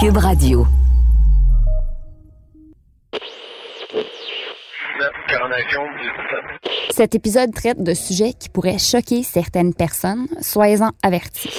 Cube 0.00 0.18
Radio. 0.18 0.64
Cet 6.90 7.16
épisode 7.16 7.52
traite 7.52 7.82
de 7.82 7.94
sujets 7.94 8.32
qui 8.38 8.48
pourraient 8.48 8.78
choquer 8.78 9.24
certaines 9.24 9.74
personnes. 9.74 10.28
Soyez-en 10.40 10.90
avertis. 11.02 11.50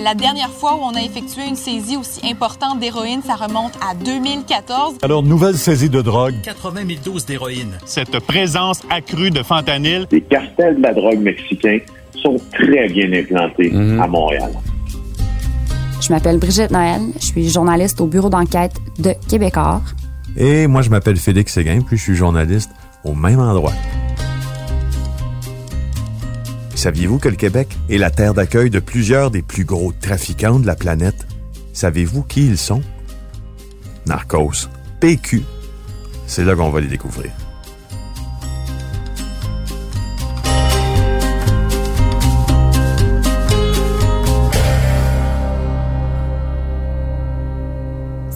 La 0.00 0.14
dernière 0.14 0.50
fois 0.50 0.76
où 0.76 0.80
on 0.82 0.94
a 0.94 1.00
effectué 1.00 1.48
une 1.48 1.56
saisie 1.56 1.96
aussi 1.96 2.20
importante 2.30 2.78
d'héroïne, 2.78 3.22
ça 3.22 3.34
remonte 3.34 3.72
à 3.84 3.94
2014. 3.96 4.98
Alors, 5.02 5.24
nouvelle 5.24 5.56
saisie 5.56 5.90
de 5.90 6.02
drogue. 6.02 6.34
80 6.44 6.86
000 6.86 7.00
doses 7.04 7.26
d'héroïne. 7.26 7.78
Cette 7.84 8.20
présence 8.20 8.82
accrue 8.90 9.30
de 9.30 9.42
fentanyl. 9.42 10.06
Les 10.12 10.20
cartels 10.20 10.76
de 10.76 10.82
la 10.82 10.92
drogue 10.92 11.20
mexicains 11.20 11.80
sont 12.24 12.40
très 12.52 12.88
bien 12.88 13.12
implantés 13.12 13.72
à 14.00 14.06
Montréal. 14.06 14.52
Je 16.00 16.12
m'appelle 16.12 16.38
Brigitte 16.38 16.70
Noël, 16.70 17.00
je 17.18 17.24
suis 17.24 17.48
journaliste 17.48 18.00
au 18.00 18.06
bureau 18.06 18.28
d'enquête 18.28 18.74
de 18.98 19.14
Québecor. 19.28 19.82
Et 20.36 20.66
moi, 20.66 20.82
je 20.82 20.90
m'appelle 20.90 21.16
Félix 21.16 21.52
Séguin, 21.52 21.80
puis 21.80 21.96
je 21.96 22.02
suis 22.02 22.14
journaliste 22.14 22.70
au 23.04 23.14
même 23.14 23.38
endroit. 23.38 23.72
Saviez-vous 26.74 27.18
que 27.18 27.28
le 27.28 27.36
Québec 27.36 27.68
est 27.88 27.98
la 27.98 28.10
terre 28.10 28.34
d'accueil 28.34 28.68
de 28.68 28.80
plusieurs 28.80 29.30
des 29.30 29.42
plus 29.42 29.64
gros 29.64 29.92
trafiquants 29.92 30.58
de 30.58 30.66
la 30.66 30.74
planète? 30.74 31.26
Savez-vous 31.72 32.22
qui 32.22 32.46
ils 32.46 32.58
sont? 32.58 32.82
Narcos, 34.06 34.68
PQ. 35.00 35.42
C'est 36.26 36.44
là 36.44 36.54
qu'on 36.54 36.70
va 36.70 36.80
les 36.80 36.88
découvrir. 36.88 37.30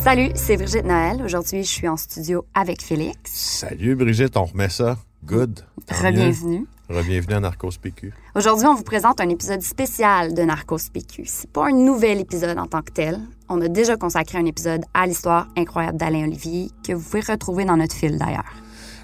Salut, 0.08 0.30
c'est 0.36 0.56
Brigitte 0.56 0.86
Noël. 0.86 1.20
Aujourd'hui, 1.22 1.62
je 1.62 1.68
suis 1.68 1.86
en 1.86 1.98
studio 1.98 2.46
avec 2.54 2.80
Félix. 2.80 3.30
Salut 3.30 3.94
Brigitte, 3.94 4.38
on 4.38 4.44
remet 4.46 4.70
ça. 4.70 4.96
Good. 5.22 5.60
Rebienvenue. 5.90 6.66
Rebienvenue 6.88 7.34
à 7.34 7.40
Narcos 7.40 7.72
PQ. 7.78 8.14
Aujourd'hui, 8.34 8.66
on 8.66 8.74
vous 8.74 8.84
présente 8.84 9.20
un 9.20 9.28
épisode 9.28 9.60
spécial 9.60 10.32
de 10.32 10.40
Narcos 10.40 10.88
PQ. 10.90 11.24
C'est 11.26 11.50
pas 11.52 11.66
un 11.66 11.72
nouvel 11.72 12.20
épisode 12.20 12.56
en 12.58 12.64
tant 12.64 12.80
que 12.80 12.90
tel. 12.90 13.20
On 13.50 13.60
a 13.60 13.68
déjà 13.68 13.98
consacré 13.98 14.38
un 14.38 14.46
épisode 14.46 14.80
à 14.94 15.06
l'histoire 15.06 15.48
incroyable 15.58 15.98
d'Alain 15.98 16.22
Olivier 16.22 16.70
que 16.82 16.94
vous 16.94 17.02
pouvez 17.02 17.20
retrouver 17.30 17.66
dans 17.66 17.76
notre 17.76 17.94
fil 17.94 18.16
d'ailleurs. 18.16 18.50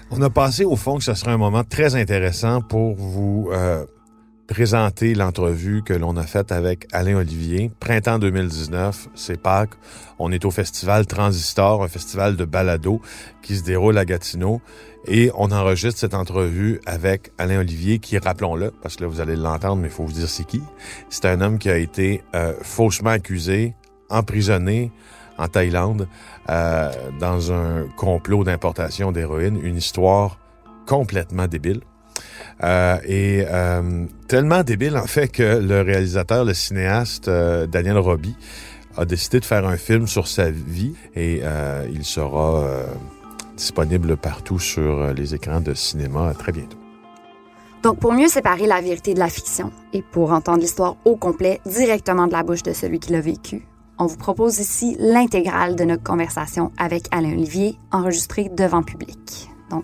On 0.09 0.19
a 0.23 0.31
passé 0.31 0.65
au 0.65 0.75
fond 0.75 0.97
que 0.97 1.03
ce 1.03 1.13
serait 1.13 1.33
un 1.33 1.37
moment 1.37 1.63
très 1.63 1.93
intéressant 1.93 2.61
pour 2.61 2.95
vous 2.95 3.49
euh, 3.51 3.85
présenter 4.47 5.15
l'entrevue 5.15 5.81
que 5.83 5.93
l'on 5.93 6.17
a 6.17 6.23
faite 6.23 6.51
avec 6.51 6.87
Alain 6.91 7.15
Olivier. 7.17 7.71
Printemps 7.79 8.19
2019, 8.19 9.09
c'est 9.15 9.41
Pâques. 9.41 9.73
On 10.19 10.31
est 10.31 10.45
au 10.45 10.51
festival 10.51 11.05
Transistor, 11.07 11.83
un 11.83 11.87
festival 11.87 12.35
de 12.35 12.45
balado 12.45 13.01
qui 13.41 13.55
se 13.55 13.63
déroule 13.63 13.97
à 13.97 14.05
Gatineau. 14.05 14.61
Et 15.07 15.31
on 15.35 15.51
enregistre 15.51 15.99
cette 15.99 16.13
entrevue 16.13 16.79
avec 16.85 17.31
Alain 17.37 17.59
Olivier, 17.59 17.99
qui, 17.99 18.17
rappelons-le, 18.17 18.71
parce 18.81 18.95
que 18.95 19.03
là, 19.03 19.07
vous 19.07 19.19
allez 19.19 19.35
l'entendre, 19.35 19.77
mais 19.77 19.87
il 19.87 19.93
faut 19.93 20.05
vous 20.05 20.13
dire 20.13 20.29
c'est 20.29 20.45
qui. 20.45 20.61
C'est 21.09 21.25
un 21.25 21.41
homme 21.41 21.57
qui 21.57 21.69
a 21.69 21.77
été 21.77 22.23
euh, 22.35 22.53
faussement 22.61 23.11
accusé, 23.11 23.75
emprisonné 24.09 24.91
en 25.37 25.47
Thaïlande 25.47 26.07
euh, 26.49 26.91
dans 27.19 27.51
un 27.51 27.87
complot 27.97 28.43
d'importation 28.43 29.11
d'héroïne. 29.11 29.59
Une 29.61 29.77
histoire 29.77 30.39
complètement 30.85 31.47
débile. 31.47 31.81
Euh, 32.63 32.97
et 33.05 33.45
euh, 33.49 34.05
tellement 34.27 34.63
débile, 34.63 34.97
en 34.97 35.07
fait, 35.07 35.27
que 35.27 35.59
le 35.59 35.81
réalisateur, 35.81 36.45
le 36.45 36.53
cinéaste 36.53 37.27
euh, 37.27 37.67
Daniel 37.67 37.97
Roby 37.97 38.35
a 38.97 39.05
décidé 39.05 39.39
de 39.39 39.45
faire 39.45 39.65
un 39.67 39.77
film 39.77 40.07
sur 40.07 40.27
sa 40.27 40.49
vie 40.49 40.95
et 41.15 41.41
il 41.91 42.05
sera 42.05 42.63
disponible 43.57 44.15
partout 44.15 44.57
sur 44.57 45.13
les 45.13 45.35
écrans 45.35 45.59
de 45.59 45.73
cinéma 45.73 46.33
très 46.33 46.53
bientôt. 46.53 46.77
Donc, 47.83 47.99
pour 47.99 48.13
mieux 48.13 48.29
séparer 48.29 48.67
la 48.67 48.79
vérité 48.79 49.13
de 49.13 49.19
la 49.19 49.27
fiction 49.27 49.73
et 49.91 50.01
pour 50.01 50.31
entendre 50.31 50.59
l'histoire 50.59 50.95
au 51.03 51.17
complet 51.17 51.59
directement 51.65 52.25
de 52.27 52.31
la 52.31 52.43
bouche 52.43 52.63
de 52.63 52.71
celui 52.71 52.99
qui 52.99 53.11
l'a 53.11 53.19
vécu, 53.19 53.67
on 53.99 54.05
vous 54.05 54.17
propose 54.17 54.59
ici 54.59 54.95
l'intégrale 54.97 55.75
de 55.75 55.83
notre 55.83 56.03
conversation 56.03 56.71
avec 56.77 57.07
Alain 57.11 57.33
Olivier 57.33 57.77
enregistrée 57.91 58.49
devant 58.49 58.81
public. 58.81 59.49
Donc, 59.69 59.83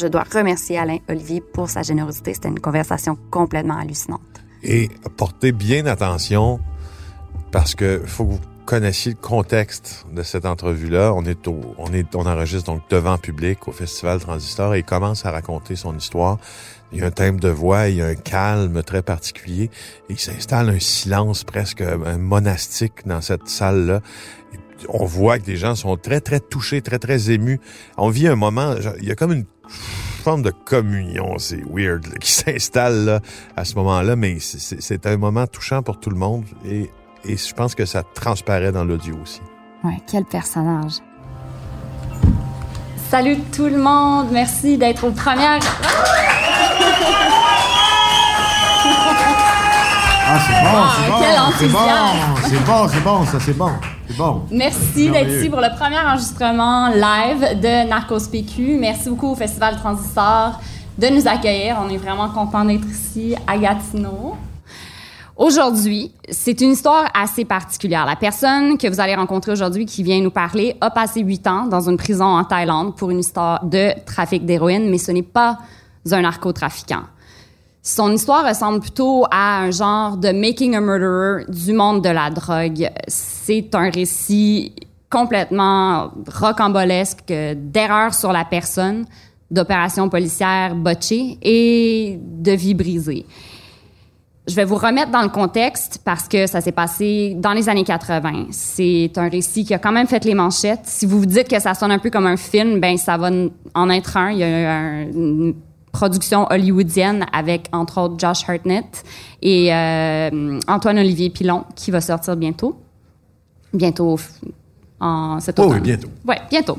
je 0.00 0.06
dois 0.06 0.24
remercier 0.32 0.78
Alain 0.78 0.98
Olivier 1.08 1.40
pour 1.40 1.68
sa 1.68 1.82
générosité. 1.82 2.34
C'était 2.34 2.48
une 2.48 2.60
conversation 2.60 3.18
complètement 3.30 3.78
hallucinante. 3.78 4.20
Et 4.62 4.88
portez 5.16 5.52
bien 5.52 5.86
attention 5.86 6.60
parce 7.50 7.74
que 7.74 8.02
faut 8.04 8.24
que 8.24 8.30
vous 8.32 8.40
connaissiez 8.64 9.12
le 9.12 9.18
contexte 9.18 10.06
de 10.12 10.22
cette 10.22 10.46
entrevue-là. 10.46 11.12
On 11.14 11.24
est 11.24 11.46
on 11.48 12.26
enregistre 12.26 12.72
donc 12.72 12.82
devant 12.88 13.18
public 13.18 13.68
au 13.68 13.72
Festival 13.72 14.20
Transistor 14.20 14.74
et 14.74 14.78
il 14.78 14.84
commence 14.84 15.26
à 15.26 15.30
raconter 15.30 15.76
son 15.76 15.96
histoire. 15.96 16.38
Il 16.92 16.98
y 16.98 17.02
a 17.02 17.06
un 17.06 17.10
thème 17.10 17.38
de 17.38 17.48
voix, 17.48 17.88
il 17.88 17.96
y 17.96 18.02
a 18.02 18.06
un 18.06 18.14
calme 18.14 18.82
très 18.82 19.02
particulier 19.02 19.70
et 20.08 20.12
il 20.12 20.18
s'installe 20.18 20.70
un 20.70 20.80
silence 20.80 21.44
presque 21.44 21.82
monastique 21.82 23.06
dans 23.06 23.20
cette 23.20 23.48
salle-là. 23.48 24.00
On 24.88 25.04
voit 25.04 25.38
que 25.38 25.44
des 25.44 25.56
gens 25.56 25.74
sont 25.74 25.96
très, 25.96 26.20
très 26.20 26.40
touchés, 26.40 26.80
très, 26.82 26.98
très 26.98 27.30
émus. 27.30 27.60
On 27.96 28.08
vit 28.08 28.28
un 28.28 28.36
moment, 28.36 28.74
il 29.00 29.08
y 29.08 29.10
a 29.10 29.14
comme 29.14 29.32
une 29.32 29.44
forme 30.22 30.42
de 30.42 30.50
communion, 30.50 31.38
c'est 31.38 31.62
weird, 31.70 32.06
là, 32.06 32.14
qui 32.20 32.30
s'installe 32.32 33.20
à 33.56 33.64
ce 33.64 33.74
moment-là, 33.76 34.16
mais 34.16 34.38
c'est 34.40 35.06
un 35.06 35.16
moment 35.16 35.46
touchant 35.46 35.82
pour 35.82 35.98
tout 35.98 36.10
le 36.10 36.16
monde 36.16 36.44
et, 36.64 36.90
et 37.24 37.36
je 37.36 37.54
pense 37.54 37.74
que 37.74 37.84
ça 37.84 38.02
transparaît 38.02 38.72
dans 38.72 38.84
l'audio 38.84 39.16
aussi. 39.22 39.40
Ouais, 39.82 39.98
quel 40.06 40.24
personnage. 40.24 40.94
Salut 43.08 43.38
tout 43.52 43.66
le 43.66 43.78
monde, 43.78 44.28
merci 44.30 44.78
d'être 44.78 45.04
aux 45.04 45.10
premières. 45.10 45.60
Ah, 50.32 50.38
c'est 50.46 50.62
bon, 50.62 50.86
c'est 50.94 51.10
bon. 51.10 51.18
quel 51.18 51.58
c'est 51.58 51.72
bon, 51.72 51.78
enthousiasme. 51.78 52.48
c'est 52.48 52.64
bon, 52.64 52.88
c'est 52.88 53.00
bon, 53.00 53.24
ça 53.24 53.40
c'est 53.40 53.58
bon. 53.58 53.70
C'est 54.06 54.16
bon. 54.16 54.42
Merci 54.52 55.10
d'être 55.10 55.28
ici 55.28 55.48
pour 55.48 55.60
le 55.60 55.76
premier 55.76 55.98
enregistrement 55.98 56.86
live 56.88 57.60
de 57.60 57.88
Narcos 57.88 58.28
PQ. 58.30 58.76
Merci 58.78 59.08
beaucoup 59.08 59.32
au 59.32 59.34
Festival 59.34 59.74
Transistor 59.76 60.60
de 60.96 61.08
nous 61.08 61.26
accueillir. 61.26 61.78
On 61.84 61.88
est 61.88 61.96
vraiment 61.96 62.28
content 62.28 62.64
d'être 62.64 62.86
ici 62.86 63.34
à 63.44 63.58
Gatineau. 63.58 64.36
Aujourd'hui, 65.36 66.12
c'est 66.28 66.60
une 66.60 66.72
histoire 66.72 67.10
assez 67.12 67.44
particulière. 67.44 68.06
La 68.06 68.14
personne 68.14 68.78
que 68.78 68.86
vous 68.86 69.00
allez 69.00 69.16
rencontrer 69.16 69.50
aujourd'hui 69.50 69.84
qui 69.84 70.04
vient 70.04 70.20
nous 70.20 70.30
parler 70.30 70.76
a 70.80 70.90
passé 70.90 71.22
huit 71.22 71.44
ans 71.48 71.66
dans 71.66 71.88
une 71.88 71.96
prison 71.96 72.26
en 72.26 72.44
Thaïlande 72.44 72.94
pour 72.94 73.10
une 73.10 73.18
histoire 73.18 73.64
de 73.64 73.90
trafic 74.06 74.46
d'héroïne, 74.46 74.90
mais 74.90 74.98
ce 74.98 75.10
n'est 75.10 75.22
pas 75.22 75.58
un 76.12 76.20
narcotrafiquant. 76.20 77.02
Son 77.82 78.12
histoire 78.12 78.46
ressemble 78.46 78.80
plutôt 78.80 79.24
à 79.30 79.60
un 79.62 79.70
genre 79.70 80.16
de 80.18 80.32
Making 80.32 80.76
a 80.76 80.80
Murderer 80.80 81.44
du 81.48 81.72
monde 81.72 82.04
de 82.04 82.10
la 82.10 82.28
drogue. 82.30 82.90
C'est 83.08 83.74
un 83.74 83.88
récit 83.90 84.74
complètement 85.08 86.10
rocambolesque 86.30 87.32
d'erreurs 87.56 88.12
sur 88.14 88.32
la 88.32 88.44
personne, 88.44 89.06
d'opérations 89.50 90.08
policières 90.10 90.74
botchées 90.74 91.38
et 91.42 92.18
de 92.22 92.52
vies 92.52 92.74
brisées. 92.74 93.24
Je 94.46 94.54
vais 94.54 94.64
vous 94.64 94.76
remettre 94.76 95.10
dans 95.10 95.22
le 95.22 95.28
contexte 95.28 96.00
parce 96.04 96.28
que 96.28 96.46
ça 96.46 96.60
s'est 96.60 96.72
passé 96.72 97.34
dans 97.38 97.52
les 97.52 97.68
années 97.68 97.84
80. 97.84 98.46
C'est 98.50 99.12
un 99.16 99.28
récit 99.28 99.64
qui 99.64 99.72
a 99.74 99.78
quand 99.78 99.92
même 99.92 100.06
fait 100.06 100.24
les 100.24 100.34
manchettes. 100.34 100.80
Si 100.84 101.06
vous 101.06 101.20
vous 101.20 101.26
dites 101.26 101.48
que 101.48 101.60
ça 101.60 101.74
sonne 101.74 101.92
un 101.92 101.98
peu 101.98 102.10
comme 102.10 102.26
un 102.26 102.36
film, 102.36 102.78
ben 102.80 102.96
ça 102.98 103.16
va 103.16 103.30
en 103.74 103.90
être 103.90 104.16
un. 104.16 104.30
Il 104.32 104.38
y 104.38 104.44
a 104.44 104.78
un- 104.78 105.52
production 105.92 106.46
hollywoodienne 106.50 107.26
avec 107.32 107.68
entre 107.72 108.00
autres 108.00 108.14
Josh 108.18 108.48
Hartnett 108.48 109.04
et 109.42 109.72
euh, 109.72 110.60
Antoine 110.68 110.98
Olivier 110.98 111.30
Pilon 111.30 111.64
qui 111.74 111.90
va 111.90 112.00
sortir 112.00 112.36
bientôt. 112.36 112.80
Bientôt 113.72 114.18
en 115.00 115.40
cet 115.40 115.58
Oh 115.58 115.68
oui, 115.70 115.80
bientôt. 115.80 116.08
Ouais, 116.26 116.38
bientôt. 116.50 116.78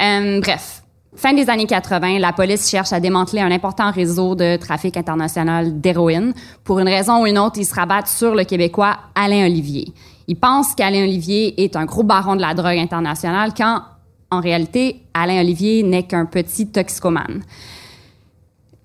Euh, 0.00 0.40
bref. 0.40 0.82
Fin 1.16 1.32
des 1.32 1.48
années 1.48 1.66
80, 1.66 2.18
la 2.18 2.32
police 2.32 2.68
cherche 2.68 2.92
à 2.92 2.98
démanteler 2.98 3.40
un 3.40 3.52
important 3.52 3.92
réseau 3.92 4.34
de 4.34 4.56
trafic 4.56 4.96
international 4.96 5.80
d'héroïne. 5.80 6.34
Pour 6.64 6.80
une 6.80 6.88
raison 6.88 7.22
ou 7.22 7.26
une 7.26 7.38
autre, 7.38 7.56
ils 7.56 7.64
se 7.64 7.74
rabattent 7.74 8.08
sur 8.08 8.34
le 8.34 8.42
Québécois 8.42 8.96
Alain 9.14 9.46
Olivier. 9.46 9.92
Ils 10.26 10.36
pensent 10.36 10.74
qu'Alain 10.74 11.04
Olivier 11.04 11.62
est 11.62 11.76
un 11.76 11.84
gros 11.84 12.02
baron 12.02 12.34
de 12.34 12.40
la 12.40 12.52
drogue 12.54 12.78
internationale 12.78 13.52
quand, 13.56 13.82
en 14.30 14.40
réalité, 14.40 15.02
Alain 15.14 15.40
Olivier 15.40 15.84
n'est 15.84 16.02
qu'un 16.02 16.26
petit 16.26 16.66
toxicomane. 16.66 17.42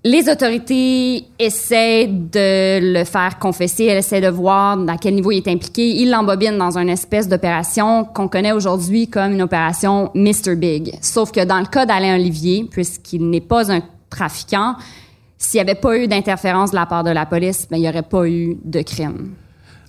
Les 0.02 0.30
autorités 0.30 1.26
essaient 1.38 2.06
de 2.06 2.98
le 2.98 3.04
faire 3.04 3.38
confesser, 3.38 3.84
elles 3.84 3.98
essaient 3.98 4.22
de 4.22 4.30
voir 4.30 4.78
à 4.88 4.96
quel 4.96 5.14
niveau 5.14 5.30
il 5.30 5.38
est 5.38 5.48
impliqué. 5.48 5.90
Ils 5.90 6.10
l'embobinent 6.10 6.56
dans 6.56 6.78
une 6.78 6.88
espèce 6.88 7.28
d'opération 7.28 8.06
qu'on 8.06 8.26
connaît 8.26 8.52
aujourd'hui 8.52 9.08
comme 9.08 9.32
une 9.32 9.42
opération 9.42 10.10
Mr. 10.14 10.56
Big. 10.56 10.94
Sauf 11.02 11.32
que 11.32 11.44
dans 11.44 11.60
le 11.60 11.66
cas 11.66 11.84
d'Alain 11.84 12.14
Olivier, 12.14 12.66
puisqu'il 12.70 13.28
n'est 13.28 13.42
pas 13.42 13.70
un 13.70 13.82
trafiquant, 14.08 14.76
s'il 15.36 15.58
n'y 15.58 15.68
avait 15.70 15.78
pas 15.78 15.98
eu 15.98 16.08
d'interférence 16.08 16.70
de 16.70 16.76
la 16.76 16.86
part 16.86 17.04
de 17.04 17.10
la 17.10 17.26
police, 17.26 17.68
ben, 17.70 17.76
il 17.76 17.80
n'y 17.80 17.88
aurait 17.88 18.02
pas 18.02 18.26
eu 18.26 18.56
de 18.64 18.80
crime. 18.80 19.34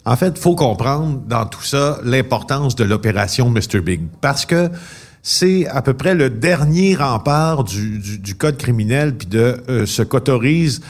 En 0.03 0.17
fait, 0.17 0.33
il 0.35 0.41
faut 0.41 0.55
comprendre 0.55 1.21
dans 1.25 1.45
tout 1.45 1.63
ça 1.63 1.99
l'importance 2.03 2.75
de 2.75 2.83
l'opération 2.83 3.49
Mr. 3.49 3.79
Big. 3.79 4.01
Parce 4.19 4.45
que 4.45 4.69
c'est 5.23 5.67
à 5.67 5.81
peu 5.81 5.93
près 5.93 6.15
le 6.15 6.29
dernier 6.29 6.95
rempart 6.95 7.63
du, 7.63 7.99
du, 7.99 8.35
code 8.35 8.57
criminel 8.57 9.15
puis 9.15 9.27
de 9.27 9.57
euh, 9.69 9.85
ce 9.85 10.01
qu'autorisent 10.01 10.81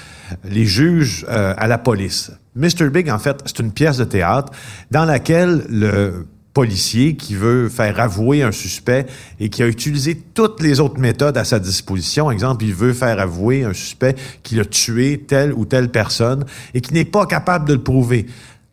les 0.46 0.66
juges 0.66 1.26
euh, 1.30 1.54
à 1.58 1.68
la 1.68 1.78
police. 1.78 2.32
Mr. 2.56 2.90
Big, 2.90 3.10
en 3.10 3.20
fait, 3.20 3.38
c'est 3.46 3.60
une 3.60 3.72
pièce 3.72 3.98
de 3.98 4.04
théâtre 4.04 4.52
dans 4.90 5.06
laquelle 5.06 5.66
le 5.70 6.26
policier 6.54 7.16
qui 7.16 7.36
veut 7.36 7.70
faire 7.70 8.00
avouer 8.00 8.44
un 8.44 8.52
suspect 8.52 9.06
et 9.40 9.50
qui 9.50 9.64
a 9.64 9.68
utilisé 9.68 10.22
toutes 10.34 10.62
les 10.62 10.80
autres 10.82 11.00
méthodes 11.00 11.38
à 11.38 11.46
sa 11.46 11.60
disposition. 11.60 12.30
Exemple, 12.30 12.66
il 12.66 12.74
veut 12.74 12.94
faire 12.94 13.20
avouer 13.20 13.64
un 13.64 13.74
suspect 13.74 14.16
qui 14.44 14.60
a 14.60 14.66
tué 14.66 15.24
telle 15.26 15.54
ou 15.54 15.66
telle 15.66 15.90
personne 15.90 16.46
et 16.74 16.82
qui 16.82 16.94
n'est 16.94 17.06
pas 17.06 17.26
capable 17.26 17.68
de 17.68 17.74
le 17.74 17.82
prouver. 17.82 18.26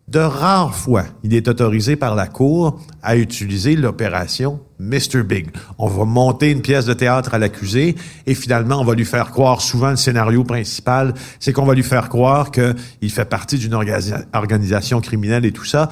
De 0.08 0.20
rares 0.20 0.74
fois, 0.74 1.04
il 1.22 1.34
est 1.34 1.48
autorisé 1.48 1.94
par 1.94 2.14
la 2.14 2.26
Cour 2.26 2.80
à 3.02 3.18
utiliser 3.18 3.76
l'opération 3.76 4.58
Mr. 4.78 5.22
Big. 5.22 5.48
On 5.76 5.86
va 5.86 6.06
monter 6.06 6.50
une 6.50 6.62
pièce 6.62 6.86
de 6.86 6.94
théâtre 6.94 7.34
à 7.34 7.38
l'accusé 7.38 7.94
et 8.24 8.34
finalement, 8.34 8.80
on 8.80 8.84
va 8.84 8.94
lui 8.94 9.04
faire 9.04 9.30
croire, 9.30 9.60
souvent 9.60 9.90
le 9.90 9.96
scénario 9.96 10.44
principal, 10.44 11.12
c'est 11.40 11.52
qu'on 11.52 11.66
va 11.66 11.74
lui 11.74 11.82
faire 11.82 12.08
croire 12.08 12.50
qu'il 12.50 13.10
fait 13.10 13.26
partie 13.26 13.58
d'une 13.58 13.74
organisation 13.74 15.02
criminelle 15.02 15.44
et 15.44 15.52
tout 15.52 15.66
ça. 15.66 15.90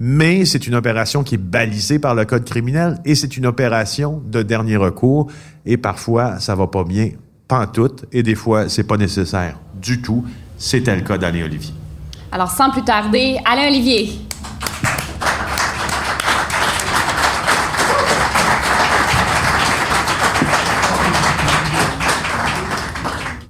Mais 0.00 0.46
c'est 0.46 0.66
une 0.66 0.74
opération 0.74 1.22
qui 1.22 1.36
est 1.36 1.38
balisée 1.38 2.00
par 2.00 2.16
le 2.16 2.24
code 2.24 2.44
criminel 2.44 2.98
et 3.04 3.14
c'est 3.14 3.36
une 3.36 3.46
opération 3.46 4.20
de 4.26 4.42
dernier 4.42 4.76
recours 4.76 5.30
et 5.64 5.76
parfois, 5.76 6.40
ça 6.40 6.56
va 6.56 6.66
pas 6.66 6.82
bien, 6.82 7.10
pas 7.46 7.68
tout, 7.68 7.94
et 8.10 8.24
des 8.24 8.34
fois, 8.34 8.68
c'est 8.68 8.82
pas 8.82 8.96
nécessaire 8.96 9.60
du 9.80 10.02
tout. 10.02 10.24
C'était 10.58 10.96
le 10.96 11.02
cas 11.02 11.18
d'Alain 11.18 11.44
Olivier. 11.44 11.74
Alors, 12.34 12.50
sans 12.50 12.68
plus 12.70 12.82
tarder, 12.82 13.38
Alain 13.44 13.68
Olivier. 13.68 14.10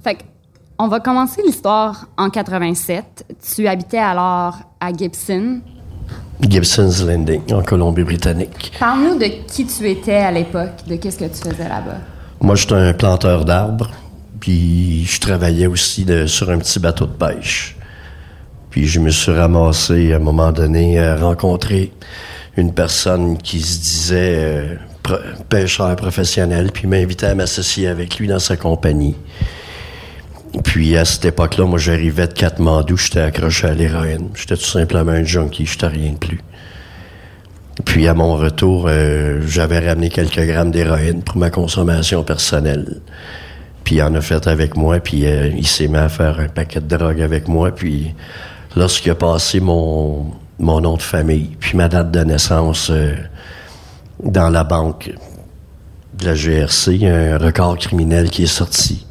Fait 0.03 0.19
on 0.77 0.87
va 0.87 0.99
commencer 0.99 1.41
l'histoire 1.43 2.05
en 2.15 2.29
87. 2.29 3.25
Tu 3.55 3.67
habitais 3.67 3.97
alors 3.97 4.59
à 4.79 4.93
Gibson. 4.93 5.61
Gibson's 6.39 7.03
Landing, 7.03 7.55
en 7.55 7.63
Colombie-Britannique. 7.63 8.73
Parle-nous 8.79 9.17
de 9.17 9.47
qui 9.47 9.65
tu 9.65 9.89
étais 9.89 10.17
à 10.17 10.31
l'époque, 10.31 10.85
de 10.85 10.97
qu'est-ce 10.97 11.17
que 11.17 11.25
tu 11.25 11.49
faisais 11.49 11.67
là-bas. 11.67 11.97
Moi, 12.39 12.53
j'étais 12.53 12.75
un 12.75 12.93
planteur 12.93 13.45
d'arbres, 13.45 13.89
puis 14.39 15.05
je 15.05 15.19
travaillais 15.19 15.65
aussi 15.65 16.05
sur 16.27 16.51
un 16.51 16.59
petit 16.59 16.77
bateau 16.79 17.07
de 17.07 17.13
pêche. 17.13 17.75
Puis 18.75 18.87
je 18.87 18.99
me 18.99 19.09
suis 19.09 19.31
ramassé 19.31 20.11
à 20.11 20.17
un 20.17 20.19
moment 20.19 20.51
donné 20.51 20.99
à 20.99 21.15
rencontrer 21.15 21.93
une 22.57 22.73
personne 22.73 23.37
qui 23.37 23.61
se 23.61 23.79
disait 23.79 24.35
euh, 24.37 24.75
pêcheur 25.47 25.95
professionnel, 25.95 26.71
puis 26.73 26.85
m'invitait 26.85 27.27
à 27.27 27.35
m'associer 27.35 27.87
avec 27.87 28.17
lui 28.17 28.27
dans 28.27 28.39
sa 28.39 28.57
compagnie. 28.57 29.15
Puis 30.65 30.97
à 30.97 31.05
cette 31.05 31.23
époque-là, 31.23 31.63
moi 31.63 31.79
j'arrivais 31.79 32.27
de 32.27 32.33
Katmandou, 32.33 32.97
j'étais 32.97 33.21
accroché 33.21 33.67
à 33.67 33.73
l'héroïne. 33.73 34.27
J'étais 34.35 34.57
tout 34.57 34.63
simplement 34.63 35.13
un 35.13 35.23
junkie, 35.23 35.65
j'étais 35.65 35.87
rien 35.87 36.11
de 36.11 36.17
plus. 36.17 36.41
Puis 37.85 38.09
à 38.09 38.13
mon 38.13 38.35
retour, 38.35 38.87
euh, 38.89 39.39
j'avais 39.47 39.87
ramené 39.87 40.09
quelques 40.09 40.45
grammes 40.45 40.71
d'héroïne 40.71 41.23
pour 41.23 41.37
ma 41.37 41.49
consommation 41.49 42.25
personnelle. 42.25 42.99
Puis 43.85 43.95
il 43.95 44.03
en 44.03 44.13
a 44.15 44.19
fait 44.19 44.47
avec 44.47 44.75
moi, 44.75 44.99
puis 44.99 45.25
euh, 45.27 45.47
il 45.55 45.65
s'est 45.65 45.87
mis 45.87 45.95
à 45.95 46.09
faire 46.09 46.41
un 46.41 46.49
paquet 46.49 46.81
de 46.81 46.93
drogue 46.93 47.21
avec 47.21 47.47
moi, 47.47 47.71
puis 47.73 48.13
lorsqu'il 48.75 49.11
a 49.11 49.15
passé 49.15 49.59
mon, 49.59 50.31
mon 50.59 50.81
nom 50.81 50.97
de 50.97 51.01
famille, 51.01 51.55
puis 51.59 51.77
ma 51.77 51.87
date 51.87 52.11
de 52.11 52.19
naissance 52.21 52.89
euh, 52.89 53.15
dans 54.23 54.49
la 54.49 54.63
banque 54.63 55.11
de 56.17 56.25
la 56.25 56.35
GRC, 56.35 56.95
il 56.95 57.03
y 57.03 57.07
a 57.07 57.35
un 57.35 57.37
record 57.37 57.77
criminel 57.77 58.29
qui 58.29 58.43
est 58.43 58.47
sorti 58.47 59.05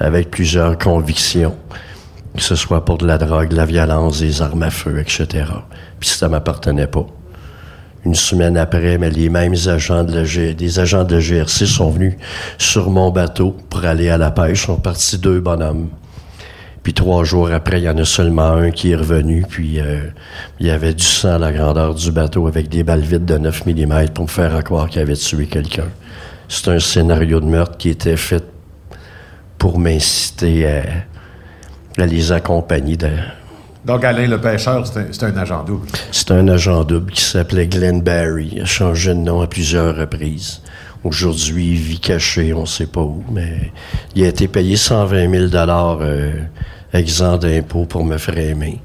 avec 0.00 0.30
plusieurs 0.30 0.78
convictions, 0.78 1.54
que 2.34 2.42
ce 2.42 2.54
soit 2.54 2.84
pour 2.84 2.98
de 2.98 3.06
la 3.06 3.18
drogue, 3.18 3.52
la 3.52 3.66
violence, 3.66 4.20
des 4.20 4.42
armes 4.42 4.62
à 4.62 4.70
feu, 4.70 4.98
etc. 4.98 5.44
Puis 6.00 6.08
ça 6.08 6.28
m'appartenait 6.28 6.86
pas. 6.86 7.06
Une 8.04 8.14
semaine 8.14 8.56
après, 8.56 8.98
mais 8.98 9.10
les 9.10 9.28
mêmes 9.28 9.54
agents 9.66 10.02
de 10.02 10.12
la 10.12 10.54
des 10.54 10.78
agents 10.80 11.04
de 11.04 11.14
la 11.16 11.20
GRC 11.20 11.66
sont 11.66 11.90
venus 11.90 12.14
sur 12.58 12.90
mon 12.90 13.10
bateau 13.10 13.56
pour 13.70 13.84
aller 13.84 14.08
à 14.08 14.18
la 14.18 14.32
pêche. 14.32 14.66
sont 14.66 14.76
partis 14.76 15.18
deux 15.18 15.38
bonhommes. 15.38 15.88
Puis 16.82 16.94
trois 16.94 17.22
jours 17.22 17.50
après, 17.52 17.80
il 17.80 17.84
y 17.84 17.88
en 17.88 17.98
a 17.98 18.04
seulement 18.04 18.50
un 18.50 18.70
qui 18.70 18.90
est 18.90 18.96
revenu. 18.96 19.44
Puis 19.48 19.80
euh, 19.80 20.00
il 20.58 20.66
y 20.66 20.70
avait 20.70 20.94
du 20.94 21.04
sang 21.04 21.34
à 21.34 21.38
la 21.38 21.52
grandeur 21.52 21.94
du 21.94 22.10
bateau 22.10 22.48
avec 22.48 22.68
des 22.68 22.82
balles 22.82 23.02
vides 23.02 23.24
de 23.24 23.38
9 23.38 23.66
mm 23.66 24.08
pour 24.08 24.24
me 24.24 24.30
faire 24.30 24.62
croire 24.64 24.88
qu'il 24.88 25.00
avait 25.00 25.14
tué 25.14 25.46
quelqu'un. 25.46 25.88
C'est 26.48 26.68
un 26.68 26.80
scénario 26.80 27.40
de 27.40 27.46
meurtre 27.46 27.76
qui 27.78 27.88
était 27.88 28.16
fait 28.16 28.44
pour 29.58 29.78
m'inciter 29.78 30.66
à, 30.66 32.04
les 32.04 32.32
accompagner. 32.32 32.96
De... 32.96 33.10
Donc 33.84 34.04
Alain 34.04 34.26
le 34.26 34.40
pêcheur, 34.40 34.84
c'est 34.86 35.22
un, 35.22 35.36
agent 35.36 35.62
double. 35.62 35.86
C'est 36.10 36.32
un 36.32 36.48
agent 36.48 36.82
double 36.82 37.12
qui 37.12 37.22
s'appelait 37.22 37.68
Glenn 37.68 38.02
Barry. 38.02 38.50
Il 38.52 38.62
a 38.62 38.64
changé 38.64 39.10
de 39.10 39.20
nom 39.20 39.40
à 39.40 39.46
plusieurs 39.46 39.96
reprises. 39.96 40.60
Aujourd'hui, 41.04 41.70
il 41.70 41.78
vit 41.78 41.98
caché, 41.98 42.52
on 42.54 42.62
ne 42.62 42.66
sait 42.66 42.86
pas 42.86 43.00
où, 43.00 43.24
mais 43.30 43.72
il 44.14 44.24
a 44.24 44.28
été 44.28 44.46
payé 44.46 44.76
120 44.76 45.30
000 45.30 45.46
dollars 45.46 45.98
euh, 46.00 46.32
exempt 46.92 47.38
d'impôts 47.38 47.86
pour 47.86 48.04
me 48.04 48.18
frémer. 48.18 48.80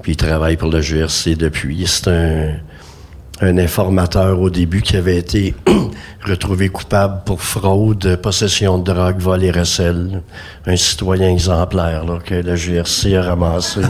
Puis 0.00 0.12
il 0.12 0.16
travaille 0.16 0.56
pour 0.56 0.70
le 0.70 0.80
GRC 0.80 1.36
depuis. 1.36 1.86
C'est 1.86 2.08
un, 2.08 2.54
un 3.42 3.58
informateur 3.58 4.40
au 4.40 4.48
début 4.48 4.80
qui 4.80 4.96
avait 4.96 5.18
été 5.18 5.54
retrouvé 6.24 6.70
coupable 6.70 7.22
pour 7.26 7.42
fraude, 7.42 8.16
possession 8.16 8.78
de 8.78 8.92
drogue, 8.92 9.18
vol 9.18 9.44
et 9.44 9.50
recel. 9.50 10.22
Un 10.66 10.76
citoyen 10.76 11.28
exemplaire 11.28 12.04
là, 12.04 12.18
que 12.24 12.34
le 12.34 12.56
GRC 12.56 13.14
a 13.14 13.22
ramassé 13.22 13.80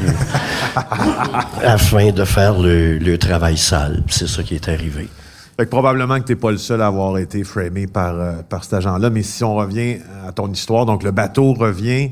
afin 1.62 2.10
de 2.10 2.24
faire 2.24 2.58
le, 2.58 2.98
le 2.98 3.18
travail 3.18 3.56
sale. 3.56 4.02
C'est 4.08 4.28
ça 4.28 4.42
qui 4.42 4.56
est 4.56 4.68
arrivé. 4.68 5.08
Fait 5.56 5.64
que 5.66 5.70
probablement 5.70 6.18
que 6.18 6.24
tu 6.24 6.32
n'es 6.32 6.36
pas 6.36 6.50
le 6.50 6.58
seul 6.58 6.80
à 6.80 6.86
avoir 6.86 7.18
été 7.18 7.44
framé 7.44 7.86
par, 7.86 8.18
euh, 8.18 8.32
par 8.48 8.64
cet 8.64 8.74
agent-là. 8.74 9.10
Mais 9.10 9.22
si 9.22 9.44
on 9.44 9.54
revient 9.56 9.98
à 10.26 10.32
ton 10.32 10.50
histoire, 10.50 10.86
donc 10.86 11.02
le 11.02 11.10
bateau 11.10 11.52
revient. 11.52 12.10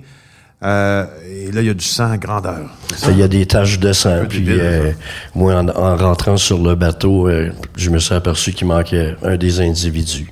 Euh, 0.62 1.06
et 1.26 1.50
là, 1.52 1.62
il 1.62 1.68
y 1.68 1.70
a 1.70 1.74
du 1.74 1.84
sang 1.84 2.10
à 2.10 2.18
grandeur. 2.18 2.68
Il 3.08 3.16
y 3.16 3.22
a 3.22 3.28
des 3.28 3.46
taches 3.46 3.78
de 3.78 3.94
sang. 3.94 4.26
Puis, 4.28 4.44
euh, 4.48 4.92
moi, 5.34 5.54
en, 5.54 5.96
rentrant 5.96 6.36
sur 6.36 6.62
le 6.62 6.74
bateau, 6.74 7.30
je 7.76 7.88
me 7.88 7.98
suis 7.98 8.14
aperçu 8.14 8.52
qu'il 8.52 8.66
manquait 8.66 9.16
un 9.22 9.38
des 9.38 9.60
individus. 9.60 10.30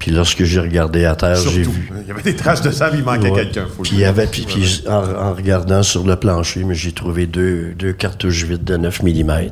Puis 0.00 0.10
lorsque 0.10 0.42
j'ai 0.42 0.58
regardé 0.58 1.04
à 1.04 1.14
terre, 1.14 1.36
j'ai 1.36 1.62
vu. 1.62 1.92
Il 2.00 2.08
y 2.08 2.10
avait 2.10 2.22
des 2.22 2.34
traces 2.34 2.60
de 2.60 2.72
sang, 2.72 2.86
il 2.92 3.04
manquait 3.04 3.30
quelqu'un. 3.30 3.68
Puis, 3.84 3.92
il 3.92 4.00
y 4.00 4.04
avait, 4.04 4.26
puis, 4.26 4.82
en, 4.88 4.94
en, 4.94 5.32
regardant 5.32 5.84
sur 5.84 6.04
le 6.04 6.16
plancher, 6.16 6.66
j'ai 6.72 6.90
trouvé 6.90 7.28
deux, 7.28 7.72
deux 7.78 7.92
cartouches 7.92 8.42
vides 8.42 8.64
de 8.64 8.76
9 8.76 9.00
mm. 9.04 9.50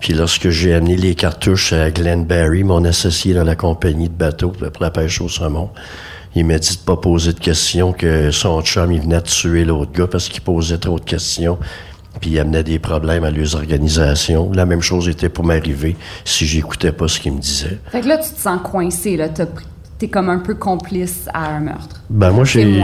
Puis 0.00 0.14
lorsque 0.14 0.48
j'ai 0.48 0.74
amené 0.74 0.96
les 0.96 1.14
cartouches 1.14 1.74
à 1.74 1.90
Glenn 1.90 2.24
Barry, 2.24 2.64
mon 2.64 2.84
associé 2.84 3.34
dans 3.34 3.44
la 3.44 3.54
compagnie 3.54 4.08
de 4.08 4.14
bateau 4.14 4.50
pour 4.50 4.82
la 4.82 4.90
pêche 4.90 5.20
au 5.20 5.28
saumon, 5.28 5.70
il 6.34 6.46
m'a 6.46 6.58
dit 6.58 6.76
de 6.76 6.82
pas 6.82 6.96
poser 6.96 7.32
de 7.32 7.38
questions, 7.38 7.92
que 7.92 8.30
son 8.30 8.62
chum, 8.62 8.92
il 8.92 9.00
venait 9.00 9.20
de 9.20 9.26
tuer 9.26 9.64
l'autre 9.64 9.92
gars 9.92 10.06
parce 10.06 10.28
qu'il 10.28 10.40
posait 10.40 10.78
trop 10.78 10.98
de 10.98 11.04
questions. 11.04 11.58
Puis 12.20 12.30
il 12.30 12.38
amenait 12.38 12.64
des 12.64 12.78
problèmes 12.78 13.24
à 13.24 13.30
leurs 13.30 13.54
organisations. 13.54 14.50
La 14.52 14.66
même 14.66 14.80
chose 14.80 15.08
était 15.08 15.28
pour 15.28 15.44
m'arriver 15.44 15.96
si 16.24 16.46
j'écoutais 16.46 16.92
pas 16.92 17.06
ce 17.06 17.20
qu'il 17.20 17.32
me 17.32 17.38
disait. 17.38 17.78
Fait 17.92 18.00
que 18.00 18.08
là, 18.08 18.18
tu 18.18 18.32
te 18.32 18.40
sens 18.40 18.60
coincé, 18.62 19.16
là. 19.16 19.28
T'es 19.98 20.08
comme 20.08 20.30
un 20.30 20.38
peu 20.38 20.54
complice 20.54 21.28
à 21.34 21.54
un 21.54 21.60
meurtre. 21.60 22.00
Ben 22.08 22.30
moi, 22.30 22.44
j'ai... 22.44 22.82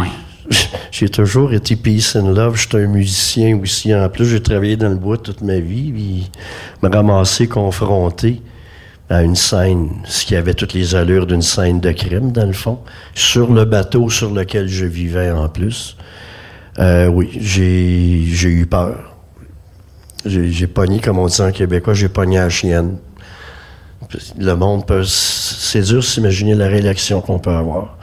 j'ai 0.90 1.08
toujours 1.08 1.52
été 1.52 1.76
peace 1.76 2.16
and 2.16 2.28
love. 2.28 2.56
J'étais 2.56 2.84
un 2.84 2.86
musicien 2.86 3.58
aussi. 3.58 3.94
En 3.94 4.08
plus, 4.08 4.26
j'ai 4.26 4.42
travaillé 4.42 4.76
dans 4.76 4.88
le 4.88 4.96
bois 4.96 5.18
toute 5.18 5.42
ma 5.42 5.58
vie. 5.58 5.92
Puis 5.92 6.30
me 6.82 6.88
ramasser 6.88 7.46
confronté 7.46 8.40
à 9.08 9.22
une 9.22 9.36
scène, 9.36 9.90
ce 10.04 10.24
qui 10.24 10.34
avait 10.34 10.54
toutes 10.54 10.74
les 10.74 10.94
allures 10.94 11.26
d'une 11.26 11.42
scène 11.42 11.80
de 11.80 11.92
crime, 11.92 12.32
dans 12.32 12.46
le 12.46 12.52
fond, 12.52 12.80
sur 13.14 13.52
le 13.52 13.64
bateau 13.64 14.10
sur 14.10 14.32
lequel 14.32 14.68
je 14.68 14.84
vivais 14.84 15.30
en 15.30 15.48
plus. 15.48 15.96
Euh, 16.78 17.06
oui, 17.06 17.30
j'ai, 17.40 18.48
eu 18.48 18.66
peur. 18.66 19.16
J'ai, 20.24 20.66
pogné, 20.66 21.00
comme 21.00 21.18
on 21.18 21.26
dit 21.26 21.40
en 21.40 21.52
québécois, 21.52 21.94
j'ai 21.94 22.08
pogné 22.08 22.38
à 22.38 22.48
chienne. 22.48 22.96
Le 24.38 24.54
monde 24.54 24.86
peut... 24.86 25.04
C'est 25.04 25.82
dur 25.82 25.96
de 25.96 26.00
s'imaginer 26.00 26.54
la 26.54 26.66
réaction 26.66 27.20
qu'on 27.20 27.38
peut 27.38 27.50
avoir. 27.50 27.96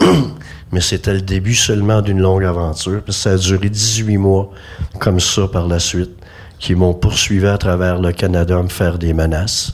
mais 0.72 0.80
c'était 0.80 1.14
le 1.14 1.20
début 1.20 1.54
seulement 1.54 2.02
d'une 2.02 2.20
longue 2.20 2.44
aventure. 2.44 3.02
Puis 3.02 3.12
ça 3.12 3.32
a 3.32 3.36
duré 3.36 3.68
18 3.68 4.18
mois 4.18 4.50
comme 4.98 5.20
ça 5.20 5.48
par 5.48 5.66
la 5.66 5.78
suite, 5.78 6.10
qui 6.58 6.74
m'ont 6.74 6.94
poursuivi 6.94 7.46
à 7.46 7.58
travers 7.58 8.00
le 8.00 8.12
Canada 8.12 8.58
à 8.58 8.62
me 8.62 8.68
faire 8.68 8.98
des 8.98 9.14
menaces. 9.14 9.72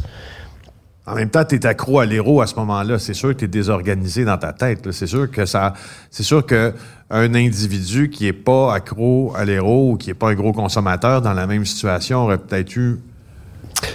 en 1.07 1.15
même 1.15 1.31
temps, 1.31 1.45
tu 1.45 1.59
accro 1.65 2.01
à 2.01 2.07
l'héros 2.07 2.41
à 2.41 2.47
ce 2.47 2.55
moment-là. 2.57 2.99
C'est 2.99 3.15
sûr 3.15 3.31
que 3.31 3.41
tu 3.41 3.45
es 3.45 3.49
désorganisé 3.49 4.25
dans 4.25 4.39
ta 4.39 4.53
tête. 4.53 4.91
C'est 4.93 5.07
sûr 5.07 5.31
que 5.31 5.45
ça. 5.45 5.75
C'est 6.11 6.23
sûr 6.23 6.45
que 6.47 6.73
un 7.11 7.35
individu 7.35 8.09
qui 8.09 8.27
est 8.27 8.33
pas 8.33 8.75
accro 8.75 9.35
à 9.37 9.45
l'héros 9.45 9.93
ou 9.93 9.97
qui 9.97 10.11
est 10.11 10.15
pas 10.15 10.31
un 10.31 10.35
gros 10.35 10.53
consommateur 10.53 11.21
dans 11.21 11.35
la 11.35 11.47
même 11.47 11.67
situation 11.67 12.25
aurait 12.25 12.39
peut-être 12.39 12.75
eu 12.77 13.01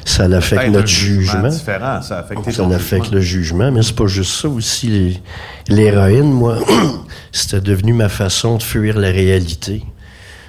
Ça 0.06 0.28
l'affecte 0.28 0.62
peut-être 0.62 0.72
notre 0.74 0.84
un 0.84 0.88
jugement. 0.88 1.48
différent. 1.50 2.02
Ça 2.02 2.02
Ça 2.02 2.18
affecte 2.20 2.50
jugement. 2.50 2.68
le 3.12 3.22
jugement, 3.22 3.72
mais 3.72 3.84
c'est 3.84 3.96
pas 3.96 4.08
juste 4.08 4.32
ça 4.42 4.48
aussi. 4.50 5.22
L'héroïne, 5.68 6.32
moi, 6.32 6.58
c'était 7.32 7.62
devenu 7.62 7.94
ma 7.94 8.10
façon 8.10 8.58
de 8.58 8.64
fuir 8.64 8.98
la 8.98 9.10
réalité. 9.10 9.84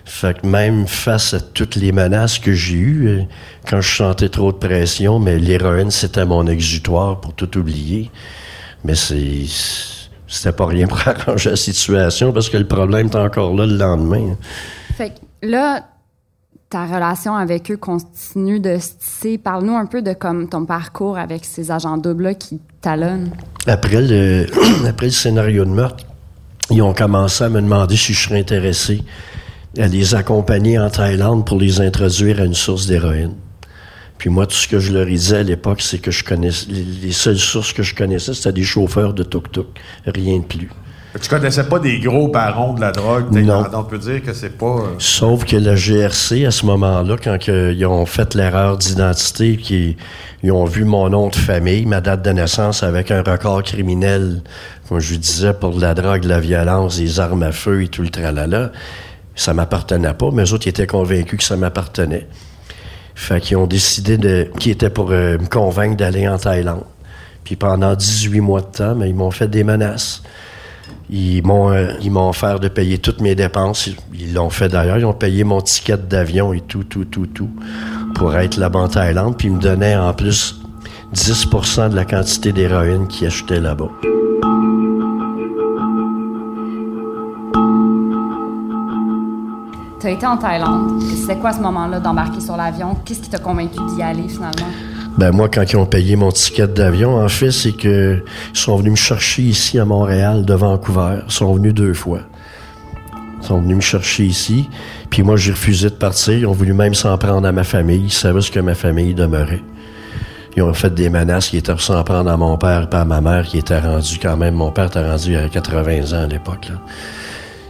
Fait 0.05 0.41
que 0.41 0.47
même 0.47 0.87
face 0.89 1.35
à 1.35 1.41
toutes 1.41 1.77
les 1.77 1.93
menaces 1.93 2.39
que 2.41 2.53
j'ai 2.53 2.75
eues, 2.75 3.07
euh, 3.07 3.23
quand 3.69 3.81
je 3.81 3.95
sentais 3.97 4.29
trop 4.29 4.51
de 4.51 4.57
pression, 4.57 5.21
mais 5.21 5.39
l'héroïne, 5.39 5.91
c'était 5.93 6.25
mon 6.25 6.47
exutoire 6.49 7.21
pour 7.21 7.33
tout 7.35 7.57
oublier. 7.59 8.11
Mais 8.85 8.95
c'est... 8.95 9.45
C'était 10.27 10.53
pas 10.53 10.67
rien 10.67 10.87
pour 10.87 10.99
arranger 11.07 11.51
la 11.51 11.57
situation 11.57 12.33
parce 12.33 12.49
que 12.49 12.57
le 12.57 12.67
problème 12.67 13.07
est 13.09 13.17
encore 13.17 13.55
là 13.55 13.67
le 13.67 13.77
lendemain. 13.77 14.37
Fait 14.97 15.11
que 15.11 15.47
là, 15.47 15.85
ta 16.71 16.87
relation 16.87 17.35
avec 17.35 17.69
eux 17.73 17.77
continue 17.77 18.61
de 18.61 18.79
se 18.79 18.91
tisser. 18.93 19.39
Parle-nous 19.39 19.75
un 19.75 19.87
peu 19.87 20.03
de 20.03 20.13
comme 20.13 20.49
ton 20.49 20.65
parcours 20.65 21.19
avec 21.19 21.45
ces 21.45 21.73
agents 21.73 21.99
doubles-là 21.99 22.35
qui 22.35 22.61
talonnent. 22.81 23.33
Après 23.67 24.01
le, 24.01 24.47
scénario 25.11 25.65
de 25.65 25.71
meurtre, 25.71 26.05
ils 26.71 26.81
ont 26.81 26.95
commencé 26.95 27.43
à 27.43 27.49
me 27.49 27.61
demander 27.61 27.97
si 27.97 28.15
je 28.15 28.29
serais 28.29 28.39
intéressé 28.39 29.03
à 29.79 29.89
les 29.89 30.15
accompagner 30.15 30.79
en 30.79 30.91
Thaïlande 30.91 31.45
pour 31.45 31.59
les 31.59 31.81
introduire 31.81 32.41
à 32.41 32.45
une 32.45 32.55
source 32.55 32.87
d'héroïne. 32.87 33.35
Puis 34.19 34.31
moi, 34.31 34.47
tout 34.47 34.55
ce 34.55 34.69
que 34.69 34.79
je 34.79 34.93
leur 34.93 35.09
ai 35.09 35.17
dit 35.17 35.35
à 35.35 35.43
l'époque, 35.43 35.81
c'est 35.81 35.99
que 35.99 36.13
je 36.13 36.23
connaissais, 36.23 36.67
les, 36.71 36.85
les 36.85 37.13
seules 37.13 37.39
sources 37.39 37.73
que 37.73 37.83
je 37.83 37.97
connaissais, 37.97 38.33
c'était 38.33 38.53
des 38.53 38.63
chauffeurs 38.63 39.13
de 39.13 39.25
tuk-tuk. 39.25 39.67
Rien 40.07 40.39
de 40.39 40.45
plus. 40.45 40.69
Tu 41.21 41.29
connaissais 41.29 41.65
pas 41.65 41.79
des 41.81 41.99
gros 41.99 42.29
barons 42.29 42.75
de 42.75 42.81
la 42.81 42.93
drogue. 42.93 43.33
Non. 43.33 43.65
On 43.73 43.83
peut 43.83 43.99
dire 43.99 44.23
que 44.23 44.33
c'est 44.33 44.57
pas. 44.57 44.67
euh, 44.67 44.95
Sauf 44.99 45.45
que 45.45 45.57
la 45.57 45.75
GRC, 45.75 46.45
à 46.47 46.51
ce 46.53 46.65
moment-là, 46.67 47.17
quand 47.23 47.37
que 47.41 47.73
ils 47.73 47.85
ont 47.87 48.07
fait 48.07 48.35
l'erreur 48.37 48.77
d'identité, 48.77 49.57
qu'ils 49.57 49.97
ils 50.45 50.53
ont 50.53 50.65
vu 50.67 50.85
mon 50.85 51.09
nom 51.11 51.29
de 51.29 51.35
famille, 51.35 51.85
ma 51.85 52.01
date 52.01 52.23
de 52.23 52.31
naissance 52.31 52.85
avec 52.85 53.11
un 53.11 53.23
record 53.23 53.65
criminel, 53.65 54.43
comme 54.89 55.01
je 55.01 55.17
disais, 55.17 55.53
pour 55.53 55.75
de 55.75 55.81
la 55.81 55.95
drogue, 55.95 56.23
de 56.23 56.29
la 56.29 56.39
violence, 56.41 56.99
des 56.99 57.19
armes 57.19 57.43
à 57.43 57.51
feu 57.53 57.83
et 57.83 57.89
tout 57.89 58.03
le 58.03 58.09
tralala, 58.11 58.71
ça 59.35 59.53
m'appartenait 59.53 60.15
pas, 60.15 60.31
mais 60.33 60.45
eux 60.45 60.53
autres 60.55 60.67
ils 60.67 60.71
étaient 60.71 60.87
convaincus 60.87 61.39
que 61.39 61.45
ça 61.45 61.57
m'appartenait. 61.57 62.29
Fait 63.17 63.41
qu'ils 63.41 63.57
ont 63.57 63.67
décidé 63.67 64.17
de... 64.17 64.49
qu'ils 64.59 64.73
étaient 64.73 64.91
pour 64.91 65.11
euh, 65.11 65.39
me 65.39 65.47
convaincre 65.47 65.97
d'aller 65.97 66.27
en 66.29 66.39
Thaïlande. 66.39 66.85
Puis 67.45 67.57
pendant 67.57 67.95
18 67.95 68.41
mois 68.41 68.61
de 68.61 68.67
temps, 68.67 68.95
mais 68.95 69.09
ils 69.11 69.15
m'ont 69.15 69.31
fait 69.33 69.49
des 69.49 69.65
menaces. 69.65 70.23
Ils 71.13 71.45
m'ont 71.45 71.73
euh, 71.73 71.93
ils 72.01 72.11
m'ont 72.11 72.29
offert 72.29 72.61
de 72.61 72.69
payer 72.69 72.99
toutes 72.99 73.21
mes 73.21 73.35
dépenses. 73.35 73.91
Ils 74.15 74.33
l'ont 74.33 74.51
fait 74.51 74.69
d'ailleurs. 74.69 74.99
Ils 74.99 75.05
ont 75.05 75.13
payé 75.13 75.43
mon 75.43 75.61
ticket 75.61 75.97
d'avion 75.97 76.53
et 76.53 76.61
tout, 76.61 76.85
tout, 76.85 77.05
tout, 77.05 77.27
tout 77.27 77.51
pour 78.15 78.37
être 78.37 78.57
là-bas 78.57 78.79
en 78.79 78.89
Thaïlande. 78.89 79.37
Puis 79.37 79.49
ils 79.49 79.55
me 79.55 79.61
donnaient 79.61 79.97
en 79.97 80.13
plus 80.15 80.61
10% 81.15 81.91
de 81.91 81.97
la 81.97 82.05
quantité 82.05 82.53
d'héroïne 82.53 83.09
qu'ils 83.09 83.27
achetaient 83.27 83.61
là-bas. 83.61 83.91
Tu 90.01 90.07
as 90.07 90.11
été 90.11 90.27
en 90.27 90.37
Thaïlande. 90.37 91.03
C'était 91.03 91.37
quoi 91.37 91.53
ce 91.53 91.61
moment-là 91.61 91.99
d'embarquer 91.99 92.41
sur 92.41 92.57
l'avion? 92.57 92.97
Qu'est-ce 93.05 93.21
qui 93.21 93.29
t'a 93.29 93.39
convaincu 93.39 93.79
d'y 93.95 94.03
aller 94.03 94.29
finalement? 94.29 94.90
Ben 95.21 95.33
moi, 95.33 95.51
quand 95.51 95.71
ils 95.71 95.77
ont 95.77 95.85
payé 95.85 96.17
mon 96.17 96.33
ticket 96.33 96.67
d'avion, 96.67 97.23
en 97.23 97.29
fait, 97.29 97.51
c'est 97.51 97.73
que 97.73 98.25
ils 98.55 98.59
sont 98.59 98.77
venus 98.77 98.93
me 98.93 98.97
chercher 98.97 99.43
ici 99.43 99.79
à 99.79 99.85
Montréal, 99.85 100.47
de 100.47 100.55
Vancouver. 100.55 101.19
Ils 101.27 101.31
sont 101.31 101.53
venus 101.53 101.75
deux 101.75 101.93
fois. 101.93 102.21
Ils 103.43 103.47
sont 103.47 103.61
venus 103.61 103.77
me 103.77 103.83
chercher 103.83 104.25
ici. 104.25 104.71
Puis 105.11 105.23
moi, 105.23 105.37
j'ai 105.37 105.53
refusé 105.53 105.91
de 105.91 105.95
partir. 105.95 106.33
Ils 106.33 106.47
ont 106.47 106.53
voulu 106.53 106.73
même 106.73 106.95
s'en 106.95 107.19
prendre 107.19 107.47
à 107.47 107.53
ma 107.53 107.65
famille. 107.65 108.05
Ils 108.05 108.11
savaient 108.11 108.41
ce 108.41 108.51
que 108.51 108.61
ma 108.61 108.75
famille 108.75 109.13
demeurait. 109.13 109.63
Ils 110.57 110.63
ont 110.63 110.73
fait 110.73 110.95
des 110.95 111.11
menaces 111.11 111.51
qui 111.51 111.59
étaient 111.59 111.77
s'en 111.77 112.03
prendre 112.03 112.31
à 112.31 112.39
mon 112.39 112.57
père 112.57 112.89
et 112.91 112.97
à 112.97 113.05
ma 113.05 113.21
mère 113.21 113.45
qui 113.45 113.59
était 113.59 113.79
rendu 113.79 114.19
quand 114.23 114.39
même. 114.39 114.55
Mon 114.55 114.71
père 114.71 114.87
était 114.87 115.07
rendu 115.07 115.37
à 115.37 115.51
80 115.51 116.19
ans 116.19 116.25
à 116.25 116.29
l'époque. 116.29 116.73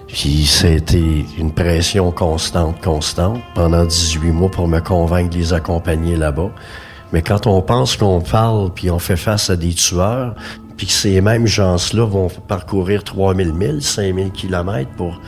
Puis 0.06 0.46
c'était 0.46 1.24
une 1.36 1.50
pression 1.50 2.12
constante, 2.12 2.80
constante, 2.80 3.40
pendant 3.56 3.84
18 3.84 4.30
mois 4.30 4.52
pour 4.52 4.68
me 4.68 4.78
convaincre 4.78 5.30
de 5.30 5.38
les 5.38 5.52
accompagner 5.52 6.14
là-bas. 6.16 6.52
Mais 7.12 7.22
quand 7.22 7.46
on 7.46 7.60
pense 7.62 7.96
qu'on 7.96 8.20
parle, 8.20 8.72
puis 8.72 8.90
on 8.90 8.98
fait 8.98 9.16
face 9.16 9.50
à 9.50 9.56
des 9.56 9.74
tueurs, 9.74 10.34
puis 10.76 10.86
que 10.86 10.92
ces 10.92 11.20
mêmes 11.20 11.46
gens-là 11.46 12.06
vont 12.06 12.28
parcourir 12.28 13.04
3000 13.04 13.52
milles, 13.52 13.82
5000 13.82 14.30
kilomètres 14.30 14.90
pour... 14.96 15.20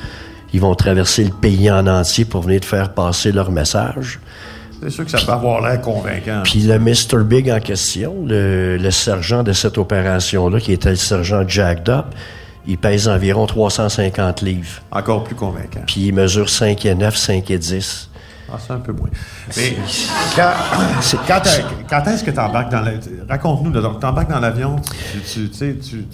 Ils 0.54 0.60
vont 0.60 0.74
traverser 0.74 1.24
le 1.24 1.30
pays 1.30 1.70
en 1.70 1.86
entier 1.86 2.26
pour 2.26 2.42
venir 2.42 2.60
te 2.60 2.66
faire 2.66 2.92
passer 2.92 3.32
leur 3.32 3.50
message. 3.50 4.20
C'est 4.82 4.90
sûr 4.90 5.04
que 5.04 5.10
ça 5.10 5.18
peut 5.24 5.32
avoir 5.32 5.62
l'air 5.62 5.80
convaincant. 5.80 6.42
Puis 6.44 6.60
le 6.60 6.78
Mr. 6.78 7.24
Big 7.24 7.50
en 7.50 7.60
question, 7.60 8.24
le, 8.26 8.76
le 8.76 8.90
sergent 8.90 9.42
de 9.42 9.52
cette 9.52 9.78
opération-là, 9.78 10.60
qui 10.60 10.72
était 10.72 10.90
le 10.90 10.96
sergent 10.96 11.46
Jacked 11.46 11.88
Up, 11.88 12.06
il 12.66 12.78
pèse 12.78 13.08
environ 13.08 13.46
350 13.46 14.42
livres. 14.42 14.82
Encore 14.90 15.24
plus 15.24 15.34
convaincant. 15.34 15.82
Puis 15.86 16.06
il 16.06 16.14
mesure 16.14 16.48
5 16.48 16.84
et 16.86 16.94
9, 16.94 17.16
5 17.16 17.50
et 17.50 17.58
10. 17.58 18.10
Ah, 18.54 18.58
c'est 18.64 18.72
un 18.74 18.80
peu 18.80 18.92
moins. 18.92 19.08
Mais 19.56 19.76
quand, 20.36 22.06
est-ce 22.06 22.22
que 22.22 22.30
tu 22.30 22.38
embarques 22.38 22.70
dans 22.70 22.80
la... 22.82 22.90
Raconte-nous, 23.28 23.70
donc 23.70 23.94
tu 23.94 24.30
dans 24.30 24.40
l'avion, 24.40 24.76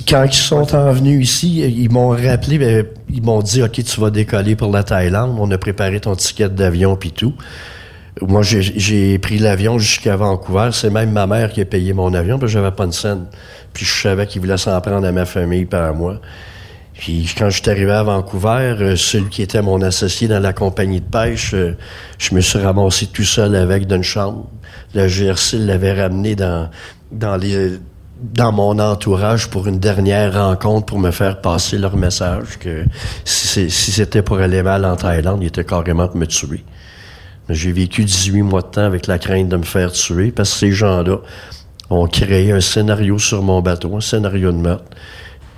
Quand 0.09 0.25
ils 0.25 0.33
sont 0.33 0.75
en 0.75 0.92
venus 0.92 1.28
ici, 1.28 1.61
ils 1.61 1.90
m'ont 1.90 2.11
rappelé, 2.11 2.59
ben, 2.59 2.87
ils 3.11 3.23
m'ont 3.23 3.42
dit, 3.42 3.62
OK, 3.62 3.83
tu 3.83 4.00
vas 4.00 4.11
décoller 4.11 4.54
pour 4.54 4.71
la 4.73 4.85
Thaïlande. 4.85 5.37
On 5.38 5.50
a 5.50 5.59
préparé 5.59 5.99
ton 5.99 6.14
ticket 6.14 6.49
d'avion 6.49 6.95
puis 6.95 7.11
tout. 7.11 7.35
Moi, 8.21 8.42
j'ai- 8.42 9.18
pris 9.18 9.38
l'avion 9.38 9.78
jusqu'à 9.78 10.16
Vancouver. 10.16 10.71
C'est 10.73 10.90
même 10.90 11.11
ma 11.11 11.26
mère 11.26 11.50
qui 11.52 11.61
a 11.61 11.64
payé 11.64 11.92
mon 11.92 12.14
avion, 12.14 12.38
parce 12.38 12.52
que 12.52 12.59
j'avais 12.59 12.73
pas 12.75 12.87
de 12.87 12.92
scène. 12.92 13.26
Puis 13.73 13.85
je 13.85 14.02
savais 14.02 14.26
qu'il 14.26 14.40
voulait 14.40 14.57
s'en 14.57 14.80
prendre 14.80 15.07
à 15.07 15.12
ma 15.12 15.25
famille 15.25 15.66
par 15.66 15.92
moi. 15.95 16.21
Puis 16.98 17.32
quand 17.38 17.48
je 17.48 17.62
suis 17.62 17.70
arrivé 17.70 17.92
à 17.92 18.02
Vancouver, 18.02 18.74
euh, 18.80 18.96
celui 18.96 19.28
qui 19.30 19.42
était 19.42 19.62
mon 19.62 19.80
associé 19.82 20.26
dans 20.26 20.40
la 20.40 20.52
compagnie 20.52 21.00
de 21.00 21.06
pêche, 21.06 21.54
euh, 21.54 21.76
je 22.18 22.34
me 22.34 22.40
suis 22.40 22.58
ramassé 22.58 23.06
tout 23.06 23.24
seul 23.24 23.54
avec 23.54 23.86
d'une 23.86 24.02
chambre. 24.02 24.50
Le 24.94 25.06
GRC 25.06 25.58
l'avait 25.58 26.02
ramené 26.02 26.34
dans, 26.34 26.68
dans 27.12 28.52
mon 28.52 28.78
entourage 28.80 29.48
pour 29.48 29.68
une 29.68 29.78
dernière 29.78 30.34
rencontre 30.34 30.86
pour 30.86 30.98
me 30.98 31.12
faire 31.12 31.40
passer 31.40 31.78
leur 31.78 31.96
message 31.96 32.58
que 32.58 32.84
si 33.24 33.70
c'était 33.70 34.22
pour 34.22 34.38
aller 34.38 34.64
mal 34.64 34.84
en 34.84 34.96
Thaïlande, 34.96 35.38
il 35.42 35.46
était 35.46 35.64
carrément 35.64 36.08
de 36.08 36.18
me 36.18 36.26
tuer. 36.26 36.64
J'ai 37.48 37.70
vécu 37.70 38.04
18 38.04 38.42
mois 38.42 38.62
de 38.62 38.66
temps 38.66 38.84
avec 38.84 39.06
la 39.06 39.20
crainte 39.20 39.48
de 39.48 39.56
me 39.56 39.62
faire 39.62 39.92
tuer 39.92 40.32
parce 40.32 40.50
que 40.52 40.58
ces 40.58 40.72
gens-là 40.72 41.18
ont 41.90 42.08
créé 42.08 42.50
un 42.50 42.60
scénario 42.60 43.18
sur 43.18 43.40
mon 43.42 43.62
bateau, 43.62 43.96
un 43.96 44.00
scénario 44.00 44.50
de 44.50 44.58
meurtre. 44.58 44.90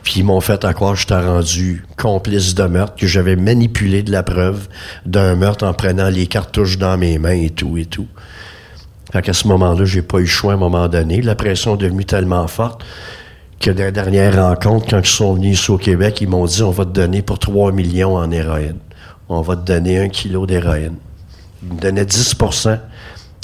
Puis 0.02 0.14
ils 0.21 0.25
m'ont 0.25 0.40
fait 0.40 0.64
à 0.64 0.73
croire 0.73 0.95
que 0.95 1.00
j'étais 1.00 1.21
rendu 1.21 1.85
complice 1.97 2.54
de 2.54 2.64
meurtre, 2.64 2.95
que 2.97 3.07
j'avais 3.07 3.37
manipulé 3.37 4.02
de 4.02 4.11
la 4.11 4.23
preuve 4.23 4.69
d'un 5.07 5.37
meurtre 5.37 5.66
en 5.66 5.75
prenant 5.75 6.09
les 6.09 6.26
cartouches 6.26 6.78
dans 6.78 6.97
mes 6.97 7.19
mains 7.19 7.30
et 7.30 7.50
tout 7.50 7.76
et 7.76 7.85
tout. 7.85 8.09
Fait 9.12 9.23
qu'à 9.23 9.33
ce 9.33 9.49
moment-là, 9.49 9.85
j'ai 9.85 10.02
pas 10.02 10.19
eu 10.19 10.23
le 10.23 10.26
choix 10.26 10.52
à 10.52 10.54
un 10.54 10.59
moment 10.59 10.88
donné. 10.88 11.21
La 11.21 11.35
pression 11.35 11.75
est 11.75 11.78
devenue 11.78 12.04
tellement 12.04 12.47
forte 12.47 12.85
que 13.59 13.71
dans 13.71 13.85
la 13.85 13.90
dernière 13.90 14.42
rencontre, 14.42 14.87
quand 14.88 15.00
ils 15.00 15.07
sont 15.07 15.35
venus 15.35 15.61
ici 15.61 15.71
au 15.71 15.78
Québec, 15.78 16.21
ils 16.21 16.28
m'ont 16.28 16.47
dit 16.47 16.62
on 16.62 16.71
va 16.71 16.85
te 16.85 16.90
donner 16.90 17.21
pour 17.21 17.38
3 17.38 17.73
millions 17.73 18.16
en 18.16 18.30
héroïne. 18.30 18.78
On 19.28 19.42
va 19.42 19.57
te 19.57 19.66
donner 19.66 19.99
un 19.99 20.09
kilo 20.09 20.47
d'héroïne. 20.47 20.97
Ils 21.62 21.75
me 21.75 21.80
donnaient 21.80 22.04
10% 22.04 22.78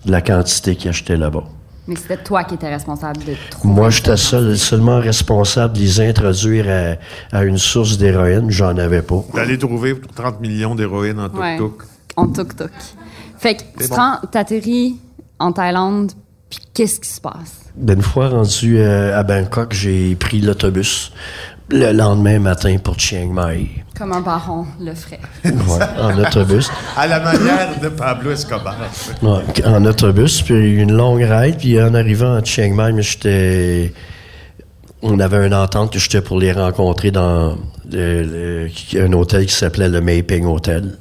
de 0.07 0.11
la 0.11 0.23
quantité 0.23 0.75
qu'ils 0.75 0.89
achetaient 0.89 1.17
là-bas. 1.17 1.45
Mais 1.89 1.95
c'était 1.97 2.17
toi 2.17 2.43
qui 2.45 2.55
étais 2.55 2.69
responsable 2.69 3.21
de 3.25 3.35
trouver. 3.51 3.75
Moi, 3.75 3.91
j'étais 3.91 4.17
seul, 4.17 4.59
seulement 4.59 4.99
responsable 4.99 5.75
de 5.75 5.79
les 5.81 6.01
introduire 6.01 6.67
à, 7.33 7.37
à 7.37 7.45
une 7.45 7.59
source 7.59 7.97
d'héroïne. 7.97 8.51
J'en 8.51 8.77
avais 8.77 9.03
pas. 9.03 9.23
d'aller 9.35 9.57
trouver 9.59 9.95
30 10.15 10.41
millions 10.41 10.75
d'héroïne 10.75 11.21
en 11.21 11.29
Ouais. 11.29 11.57
tuk-tuk. 11.59 11.83
En 12.17 12.27
tuk-tuk. 12.29 12.71
Fait 13.39 13.55
que 13.57 13.63
tu 13.85 13.89
bon. 13.89 13.97
t'atterris 14.33 14.97
en 15.39 15.53
Thaïlande, 15.53 16.13
puis 16.51 16.59
qu'est-ce 16.75 16.99
qui 16.99 17.09
se 17.11 17.21
passe? 17.21 17.67
Ben, 17.77 17.97
Une 17.97 18.03
fois 18.03 18.29
rendu 18.31 18.79
euh, 18.79 19.17
à 19.19 19.23
Bangkok, 19.23 19.73
j'ai 19.75 20.15
pris 20.17 20.41
l'autobus 20.41 21.13
le 21.69 21.93
lendemain 21.93 22.39
matin 22.39 22.77
pour 22.83 22.99
Chiang 22.99 23.33
Mai. 23.33 23.69
Comme 23.97 24.13
un 24.13 24.21
baron 24.21 24.67
le 24.81 24.95
ferait. 24.95 25.19
Ouais, 25.45 25.85
en 26.01 26.19
autobus. 26.19 26.71
À 26.97 27.07
la 27.07 27.19
manière 27.21 27.81
de 27.81 27.89
Pablo 27.89 28.31
Escobar. 28.33 28.77
Ouais, 29.23 29.65
en 29.67 29.85
autobus, 29.85 30.43
puis 30.43 30.77
une 30.81 30.93
longue 30.93 31.23
ride, 31.23 31.57
puis 31.59 31.81
en 31.83 31.95
arrivant 31.95 32.35
à 32.37 32.45
Chiang 32.45 32.75
Mai, 32.75 32.93
mais 32.93 33.03
j'étais... 33.03 33.93
On 35.03 35.19
avait 35.21 35.47
une 35.47 35.55
entente 35.55 35.93
que 35.93 35.99
j'étais 35.99 36.21
pour 36.21 36.39
les 36.39 36.53
rencontrer 36.53 37.11
dans 37.11 37.57
le- 37.91 38.23
le- 38.23 39.01
un 39.01 39.13
hôtel 39.13 39.47
qui 39.47 39.55
s'appelait 39.55 39.89
le 39.89 40.01
Maping 40.01 40.45
Hotel. 40.47 40.97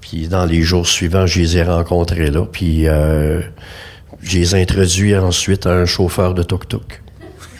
Puis 0.00 0.28
dans 0.28 0.44
les 0.44 0.62
jours 0.62 0.86
suivants, 0.86 1.26
je 1.26 1.40
les 1.40 1.56
ai 1.58 1.62
rencontrés 1.62 2.30
là, 2.30 2.44
puis... 2.50 2.88
euh, 2.88 3.40
je 4.20 4.36
les 4.38 4.54
introduis 4.56 5.16
ensuite 5.16 5.64
à 5.66 5.70
un 5.70 5.84
chauffeur 5.84 6.34
de 6.34 6.42
tuk-tuk. 6.42 7.00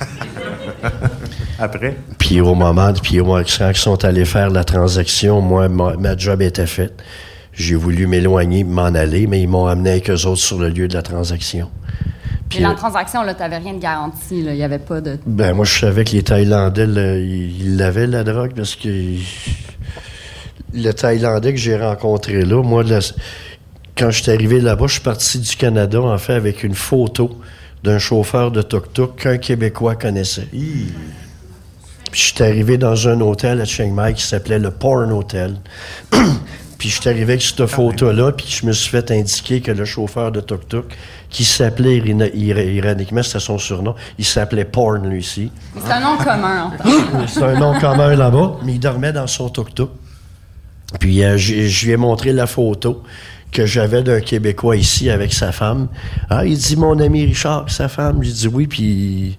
Après? 1.58 1.96
Puis 2.18 2.40
au 2.40 2.54
moment, 2.54 2.92
puis 2.92 3.20
au 3.20 3.24
moment 3.24 3.42
quand 3.42 3.70
ils 3.70 3.76
sont 3.76 4.04
allés 4.04 4.24
faire 4.24 4.50
la 4.50 4.64
transaction, 4.64 5.40
moi, 5.40 5.68
ma, 5.68 5.96
ma 5.96 6.16
job 6.16 6.42
était 6.42 6.66
faite. 6.66 7.02
J'ai 7.52 7.74
voulu 7.74 8.06
m'éloigner, 8.06 8.62
m'en 8.62 8.84
aller, 8.84 9.26
mais 9.26 9.40
ils 9.42 9.48
m'ont 9.48 9.66
amené 9.66 9.90
avec 9.90 10.10
eux 10.10 10.26
autres 10.26 10.40
sur 10.40 10.58
le 10.58 10.68
lieu 10.68 10.86
de 10.86 10.94
la 10.94 11.02
transaction. 11.02 11.70
Puis, 12.48 12.60
Mais 12.60 12.66
la 12.66 12.70
euh, 12.70 12.76
transaction, 12.76 13.22
là, 13.22 13.34
t'avais 13.34 13.58
rien 13.58 13.74
de 13.74 13.80
garanti, 13.80 14.42
là. 14.42 14.52
Il 14.52 14.58
y 14.58 14.62
avait 14.62 14.78
pas 14.78 15.00
de. 15.00 15.18
ben, 15.26 15.54
moi, 15.54 15.64
je 15.64 15.78
savais 15.80 16.04
que 16.04 16.12
les 16.12 16.22
Thaïlandais, 16.22 16.86
là, 16.86 17.16
ils 17.16 17.76
l'avaient, 17.76 18.06
la 18.06 18.24
drogue, 18.24 18.52
parce 18.54 18.76
que 18.76 18.88
le 20.72 20.90
Thaïlandais 20.92 21.52
que 21.52 21.58
j'ai 21.58 21.76
rencontré 21.76 22.44
là, 22.44 22.62
moi, 22.62 22.84
là, 22.84 23.00
quand 23.96 24.10
je 24.10 24.22
suis 24.22 24.30
arrivé 24.30 24.60
là-bas, 24.60 24.86
je 24.86 24.92
suis 24.92 25.02
parti 25.02 25.40
du 25.40 25.56
Canada, 25.56 26.00
en 26.00 26.18
fait, 26.18 26.34
avec 26.34 26.62
une 26.62 26.74
photo 26.74 27.36
d'un 27.82 27.98
chauffeur 27.98 28.50
de 28.50 28.62
tuk-tuk 28.62 29.16
qu'un 29.16 29.38
Québécois 29.38 29.96
connaissait. 29.96 30.48
Puis 32.10 32.20
je 32.20 32.34
suis 32.34 32.42
arrivé 32.42 32.78
dans 32.78 33.08
un 33.08 33.20
hôtel 33.20 33.60
à 33.60 33.64
Chiang 33.64 33.92
Mai 33.92 34.14
qui 34.14 34.22
s'appelait 34.22 34.58
le 34.58 34.70
Porn 34.70 35.12
Hotel. 35.12 35.56
puis 36.78 36.88
je 36.88 37.00
suis 37.00 37.08
arrivé 37.08 37.34
avec 37.34 37.42
cette 37.42 37.66
photo-là, 37.66 38.32
puis 38.32 38.46
je 38.48 38.66
me 38.66 38.72
suis 38.72 38.90
fait 38.90 39.10
indiquer 39.10 39.60
que 39.60 39.72
le 39.72 39.84
chauffeur 39.84 40.30
de 40.32 40.40
tuk-tuk, 40.40 40.84
qui 41.28 41.44
s'appelait 41.44 41.96
ironiquement, 41.96 43.22
c'était 43.22 43.40
son 43.40 43.58
surnom, 43.58 43.94
il 44.18 44.24
s'appelait 44.24 44.64
Porn, 44.64 45.06
lui 45.08 45.18
aussi. 45.18 45.50
C'est 45.84 45.92
un 45.92 46.00
nom 46.00 46.16
commun, 46.16 46.64
en 46.64 46.70
fait. 46.70 47.26
C'est 47.28 47.42
un 47.42 47.58
nom 47.58 47.78
commun 47.78 48.14
là-bas, 48.14 48.56
mais 48.64 48.74
il 48.74 48.80
dormait 48.80 49.12
dans 49.12 49.26
son 49.26 49.48
tuk-tuk. 49.48 49.90
Puis 51.00 51.22
euh, 51.22 51.36
je 51.36 51.66
je 51.66 51.86
lui 51.86 51.92
ai 51.92 51.96
montré 51.98 52.32
la 52.32 52.46
photo 52.46 53.02
que 53.52 53.66
j'avais 53.66 54.02
d'un 54.02 54.20
Québécois 54.20 54.76
ici 54.76 55.10
avec 55.10 55.32
sa 55.32 55.52
femme. 55.52 55.88
Ah, 56.30 56.44
il 56.46 56.56
dit 56.56 56.76
mon 56.76 56.98
ami 56.98 57.24
Richard, 57.24 57.70
sa 57.70 57.88
femme. 57.88 58.22
J'ai 58.22 58.32
dit 58.32 58.48
oui, 58.48 58.66
puis 58.66 59.38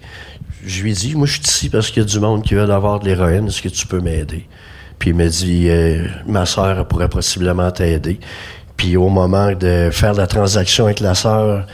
je 0.66 0.84
lui 0.84 0.92
ai 0.92 0.94
dit, 0.94 1.16
moi 1.16 1.26
je 1.26 1.34
suis 1.34 1.42
ici 1.44 1.70
parce 1.70 1.90
qu'il 1.90 2.04
y 2.04 2.06
a 2.06 2.10
du 2.10 2.20
monde 2.20 2.44
qui 2.44 2.54
veut 2.54 2.70
avoir 2.70 3.00
de 3.00 3.06
l'héroïne, 3.06 3.48
est-ce 3.48 3.62
que 3.62 3.70
tu 3.70 3.88
peux 3.88 4.00
m'aider? 4.00 4.48
Puis 4.98 5.12
il 5.12 5.16
m'a 5.16 5.28
dit, 5.28 5.70
euh, 5.70 6.08
ma 6.28 6.46
sœur 6.46 6.78
elle 6.80 6.86
pourrait 6.86 7.10
possiblement 7.10 7.72
t'aider. 7.72 8.20
Puis 8.76 8.98
au 8.98 9.10
moment 9.10 9.52
de 9.54 9.90
faire 9.92 10.14
la 10.14 10.28
transaction 10.28 10.86
avec 10.86 11.00
la 11.00 11.16
sœur, 11.16 11.66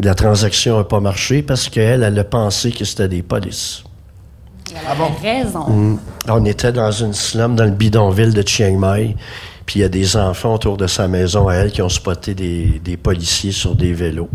la 0.00 0.14
transaction 0.14 0.78
n'a 0.78 0.84
pas 0.84 1.00
marché 1.00 1.42
parce 1.42 1.68
qu'elle, 1.68 2.02
elle 2.02 2.18
a 2.18 2.24
pensé 2.24 2.72
que 2.72 2.84
c'était 2.84 3.08
des 3.08 3.22
polices. 3.22 3.84
Elle 4.70 4.86
avait 4.90 5.42
raison. 5.42 5.98
On 6.28 6.44
était 6.44 6.72
dans 6.72 6.90
une 6.90 7.12
slum 7.12 7.56
dans 7.56 7.64
le 7.64 7.70
bidonville 7.70 8.32
de 8.32 8.46
Chiang 8.46 8.78
Mai. 8.78 9.16
Puis 9.66 9.80
il 9.80 9.82
y 9.82 9.84
a 9.84 9.88
des 9.88 10.16
enfants 10.16 10.54
autour 10.54 10.76
de 10.76 10.86
sa 10.86 11.08
maison 11.08 11.48
à 11.48 11.54
elle 11.54 11.72
qui 11.72 11.82
ont 11.82 11.88
spoté 11.88 12.34
des, 12.34 12.96
policiers 12.96 13.52
sur 13.52 13.74
des 13.74 13.92
vélos. 13.92 14.30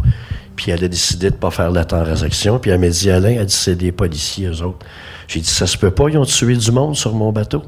Puis 0.56 0.72
elle 0.72 0.84
a 0.84 0.88
décidé 0.88 1.30
de 1.30 1.36
pas 1.36 1.52
faire 1.52 1.72
la 1.72 1.86
transaction. 1.86 2.60
Puis 2.60 2.72
elle 2.72 2.80
m'a 2.80 2.90
dit, 2.90 3.12
Alain, 3.12 3.36
elle 3.40 3.46
dit, 3.46 3.54
c'est 3.54 3.76
des 3.76 3.92
policiers, 3.92 4.48
eux 4.48 4.64
autres. 4.64 4.86
J'ai 5.28 5.40
dit, 5.40 5.50
ça 5.50 5.68
se 5.68 5.78
peut 5.78 5.92
pas, 5.92 6.10
ils 6.10 6.18
ont 6.18 6.26
tué 6.26 6.56
du 6.56 6.72
monde 6.72 6.96
sur 6.96 7.14
mon 7.14 7.32
bateau. 7.32 7.64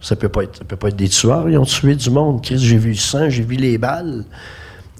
Ça 0.00 0.16
peut 0.16 0.28
pas 0.28 0.44
être, 0.44 0.64
peut 0.64 0.76
pas 0.76 0.88
être 0.88 0.96
des 0.96 1.08
tueurs, 1.08 1.48
ils 1.48 1.58
ont 1.58 1.64
tué 1.64 1.94
du 1.94 2.10
monde. 2.10 2.42
Chris, 2.42 2.58
j'ai 2.58 2.78
vu 2.78 2.90
le 2.90 2.96
sang, 2.96 3.28
j'ai 3.28 3.42
vu 3.42 3.56
les 3.56 3.76
balles. 3.76 4.24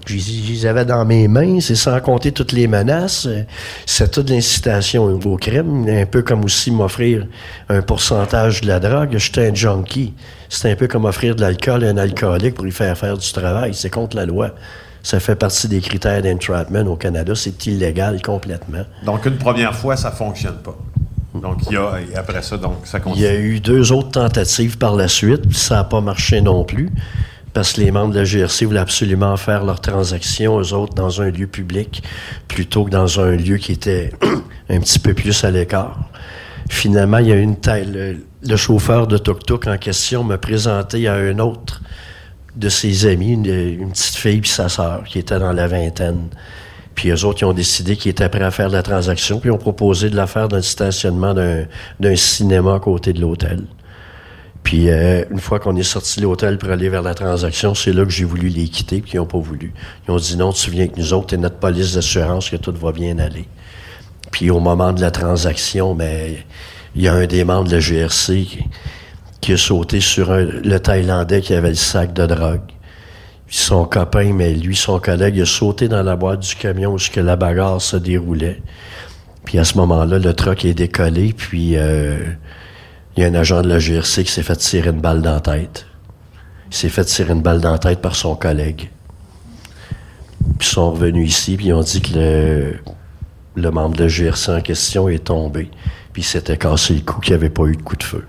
Je 0.05 0.15
les 0.15 0.65
avais 0.65 0.85
dans 0.85 1.05
mes 1.05 1.27
mains, 1.27 1.59
c'est 1.59 1.75
sans 1.75 1.99
compter 1.99 2.31
toutes 2.31 2.51
les 2.51 2.67
menaces. 2.67 3.27
C'est 3.85 4.11
toute 4.11 4.29
l'incitation 4.29 5.05
au 5.05 5.37
crime, 5.37 5.87
un 5.87 6.05
peu 6.05 6.21
comme 6.21 6.43
aussi 6.43 6.71
m'offrir 6.71 7.27
un 7.69 7.81
pourcentage 7.81 8.61
de 8.61 8.67
la 8.67 8.79
drogue. 8.79 9.15
J'étais 9.17 9.49
un 9.49 9.53
junkie. 9.53 10.13
C'est 10.49 10.71
un 10.71 10.75
peu 10.75 10.87
comme 10.87 11.05
offrir 11.05 11.35
de 11.35 11.41
l'alcool 11.41 11.83
à 11.85 11.89
un 11.89 11.97
alcoolique 11.97 12.55
pour 12.55 12.65
lui 12.65 12.71
faire 12.71 12.97
faire 12.97 13.17
du 13.17 13.31
travail. 13.31 13.73
C'est 13.73 13.89
contre 13.89 14.15
la 14.17 14.25
loi. 14.25 14.51
Ça 15.03 15.19
fait 15.19 15.35
partie 15.35 15.67
des 15.67 15.81
critères 15.81 16.21
d'entrapment 16.21 16.85
au 16.91 16.95
Canada. 16.95 17.33
C'est 17.35 17.65
illégal 17.65 18.21
complètement. 18.21 18.83
Donc, 19.05 19.25
une 19.25 19.37
première 19.37 19.73
fois, 19.73 19.97
ça 19.97 20.11
fonctionne 20.11 20.57
pas. 20.57 20.77
Donc, 21.33 21.59
il 21.69 21.73
y 21.73 21.77
a, 21.77 21.93
après 22.17 22.41
ça, 22.41 22.57
donc, 22.57 22.79
ça 22.83 22.97
Il 22.97 23.01
continue. 23.01 23.25
y 23.25 23.27
a 23.27 23.35
eu 23.35 23.59
deux 23.61 23.91
autres 23.93 24.11
tentatives 24.11 24.77
par 24.77 24.95
la 24.95 25.07
suite, 25.07 25.47
puis 25.47 25.57
ça 25.57 25.75
n'a 25.75 25.83
pas 25.85 26.01
marché 26.01 26.41
non 26.41 26.65
plus, 26.65 26.89
parce 27.53 27.73
que 27.73 27.81
les 27.81 27.91
membres 27.91 28.13
de 28.13 28.19
la 28.19 28.25
GRC 28.25 28.65
voulaient 28.65 28.79
absolument 28.79 29.35
faire 29.37 29.65
leurs 29.65 29.81
transactions, 29.81 30.59
eux 30.59 30.73
autres, 30.73 30.93
dans 30.93 31.21
un 31.21 31.29
lieu 31.29 31.47
public, 31.47 32.03
plutôt 32.47 32.85
que 32.85 32.89
dans 32.89 33.19
un 33.19 33.31
lieu 33.31 33.57
qui 33.57 33.73
était 33.73 34.11
un 34.69 34.79
petit 34.79 34.99
peu 34.99 35.13
plus 35.13 35.43
à 35.43 35.51
l'écart. 35.51 35.99
Finalement, 36.69 37.17
il 37.17 37.27
y 37.27 37.31
a 37.31 37.35
une 37.35 37.57
taille. 37.57 38.17
Le, 38.43 38.55
chauffeur 38.55 39.07
de 39.07 39.17
tuk-tuk 39.17 39.67
en 39.67 39.77
question 39.77 40.23
m'a 40.23 40.37
présenté 40.37 41.07
à 41.07 41.13
un 41.13 41.37
autre 41.39 41.81
de 42.55 42.69
ses 42.69 43.05
amis, 43.05 43.33
une, 43.33 43.91
petite 43.91 44.15
fille 44.15 44.41
puis 44.41 44.49
sa 44.49 44.69
sœur, 44.69 45.03
qui 45.03 45.19
était 45.19 45.39
dans 45.39 45.51
la 45.51 45.67
vingtaine. 45.67 46.29
Puis 46.95 47.09
eux 47.09 47.25
autres, 47.25 47.41
ils 47.41 47.45
ont 47.45 47.53
décidé 47.53 47.95
qu'ils 47.97 48.11
étaient 48.11 48.29
prêts 48.29 48.43
à 48.43 48.51
faire 48.51 48.69
la 48.69 48.83
transaction, 48.83 49.39
puis 49.39 49.49
ils 49.49 49.53
ont 49.53 49.57
proposé 49.57 50.09
de 50.09 50.15
la 50.15 50.27
faire 50.27 50.47
le 50.47 50.61
stationnement 50.61 51.33
d'un, 51.33 51.65
d'un 51.99 52.15
cinéma 52.15 52.75
à 52.75 52.79
côté 52.79 53.13
de 53.13 53.21
l'hôtel. 53.21 53.63
Puis 54.63 54.89
euh, 54.89 55.23
une 55.31 55.39
fois 55.39 55.59
qu'on 55.59 55.75
est 55.75 55.83
sorti 55.83 56.19
de 56.19 56.25
l'hôtel 56.25 56.57
pour 56.57 56.69
aller 56.69 56.89
vers 56.89 57.01
la 57.01 57.13
transaction, 57.13 57.73
c'est 57.73 57.93
là 57.93 58.03
que 58.05 58.11
j'ai 58.11 58.25
voulu 58.25 58.47
les 58.47 58.67
quitter, 58.67 59.01
puis 59.01 59.13
ils 59.13 59.17
n'ont 59.17 59.25
pas 59.25 59.39
voulu. 59.39 59.73
Ils 60.07 60.11
ont 60.11 60.17
dit 60.17 60.37
non, 60.37 60.53
tu 60.53 60.69
viens 60.69 60.83
avec 60.83 60.97
nous 60.97 61.13
autres, 61.13 61.27
t'es 61.27 61.37
notre 61.37 61.57
police 61.57 61.95
d'assurance, 61.95 62.49
que 62.49 62.57
tout 62.57 62.73
va 62.73 62.91
bien 62.91 63.17
aller. 63.19 63.47
Puis 64.31 64.49
au 64.49 64.59
moment 64.59 64.93
de 64.93 65.01
la 65.01 65.11
transaction, 65.11 65.95
mais 65.95 66.45
il 66.95 67.01
y 67.01 67.07
a 67.07 67.13
un 67.13 67.25
des 67.25 67.43
membres 67.43 67.69
de 67.69 67.75
la 67.75 67.79
GRC 67.79 68.47
qui, 69.41 69.53
a 69.53 69.57
sauté 69.57 69.99
sur 69.99 70.31
le 70.33 70.77
Thaïlandais 70.79 71.41
qui 71.41 71.53
avait 71.53 71.69
le 71.69 71.75
sac 71.75 72.13
de 72.13 72.25
drogue. 72.25 72.61
Son 73.47 73.83
copain, 73.85 74.31
mais 74.33 74.53
lui, 74.53 74.75
son 74.75 74.99
collègue, 74.99 75.41
a 75.41 75.45
sauté 75.45 75.89
dans 75.89 76.03
la 76.03 76.15
boîte 76.15 76.39
du 76.39 76.55
camion 76.55 76.95
où 76.95 77.19
la 77.19 77.35
bagarre 77.35 77.81
se 77.81 77.97
déroulait. 77.97 78.61
Puis 79.43 79.59
à 79.59 79.65
ce 79.65 79.77
moment-là, 79.77 80.19
le 80.19 80.33
truck 80.33 80.63
est 80.63 80.73
décollé, 80.73 81.33
puis 81.33 81.75
euh, 81.75 82.17
il 83.15 83.23
y 83.23 83.25
a 83.25 83.29
un 83.29 83.33
agent 83.35 83.61
de 83.61 83.67
la 83.69 83.79
GRC 83.79 84.23
qui 84.23 84.31
s'est 84.31 84.43
fait 84.43 84.55
tirer 84.55 84.89
une 84.89 85.01
balle 85.01 85.21
dans 85.21 85.33
la 85.33 85.39
tête. 85.41 85.85
Il 86.69 86.75
s'est 86.75 86.89
fait 86.89 87.03
tirer 87.05 87.33
une 87.33 87.41
balle 87.41 87.59
dans 87.61 87.71
la 87.73 87.79
tête 87.79 88.01
par 88.01 88.15
son 88.15 88.35
collègue. 88.35 88.89
Puis 90.57 90.69
ils 90.69 90.73
sont 90.73 90.91
revenus 90.91 91.29
ici, 91.29 91.57
puis 91.57 91.67
ils 91.67 91.73
ont 91.73 91.81
dit 91.83 92.01
que 92.01 92.13
le, 92.17 92.75
le 93.55 93.71
membre 93.71 93.95
de 93.97 94.03
la 94.03 94.09
GRC 94.09 94.49
en 94.51 94.61
question 94.61 95.09
est 95.09 95.25
tombé. 95.25 95.69
Puis 96.13 96.21
il 96.21 96.25
s'était 96.25 96.57
cassé 96.57 96.93
le 96.93 97.01
cou 97.01 97.19
qu'il 97.19 97.31
n'y 97.33 97.35
avait 97.35 97.49
pas 97.49 97.65
eu 97.65 97.75
de 97.75 97.81
coup 97.81 97.95
de 97.95 98.03
feu. 98.03 98.25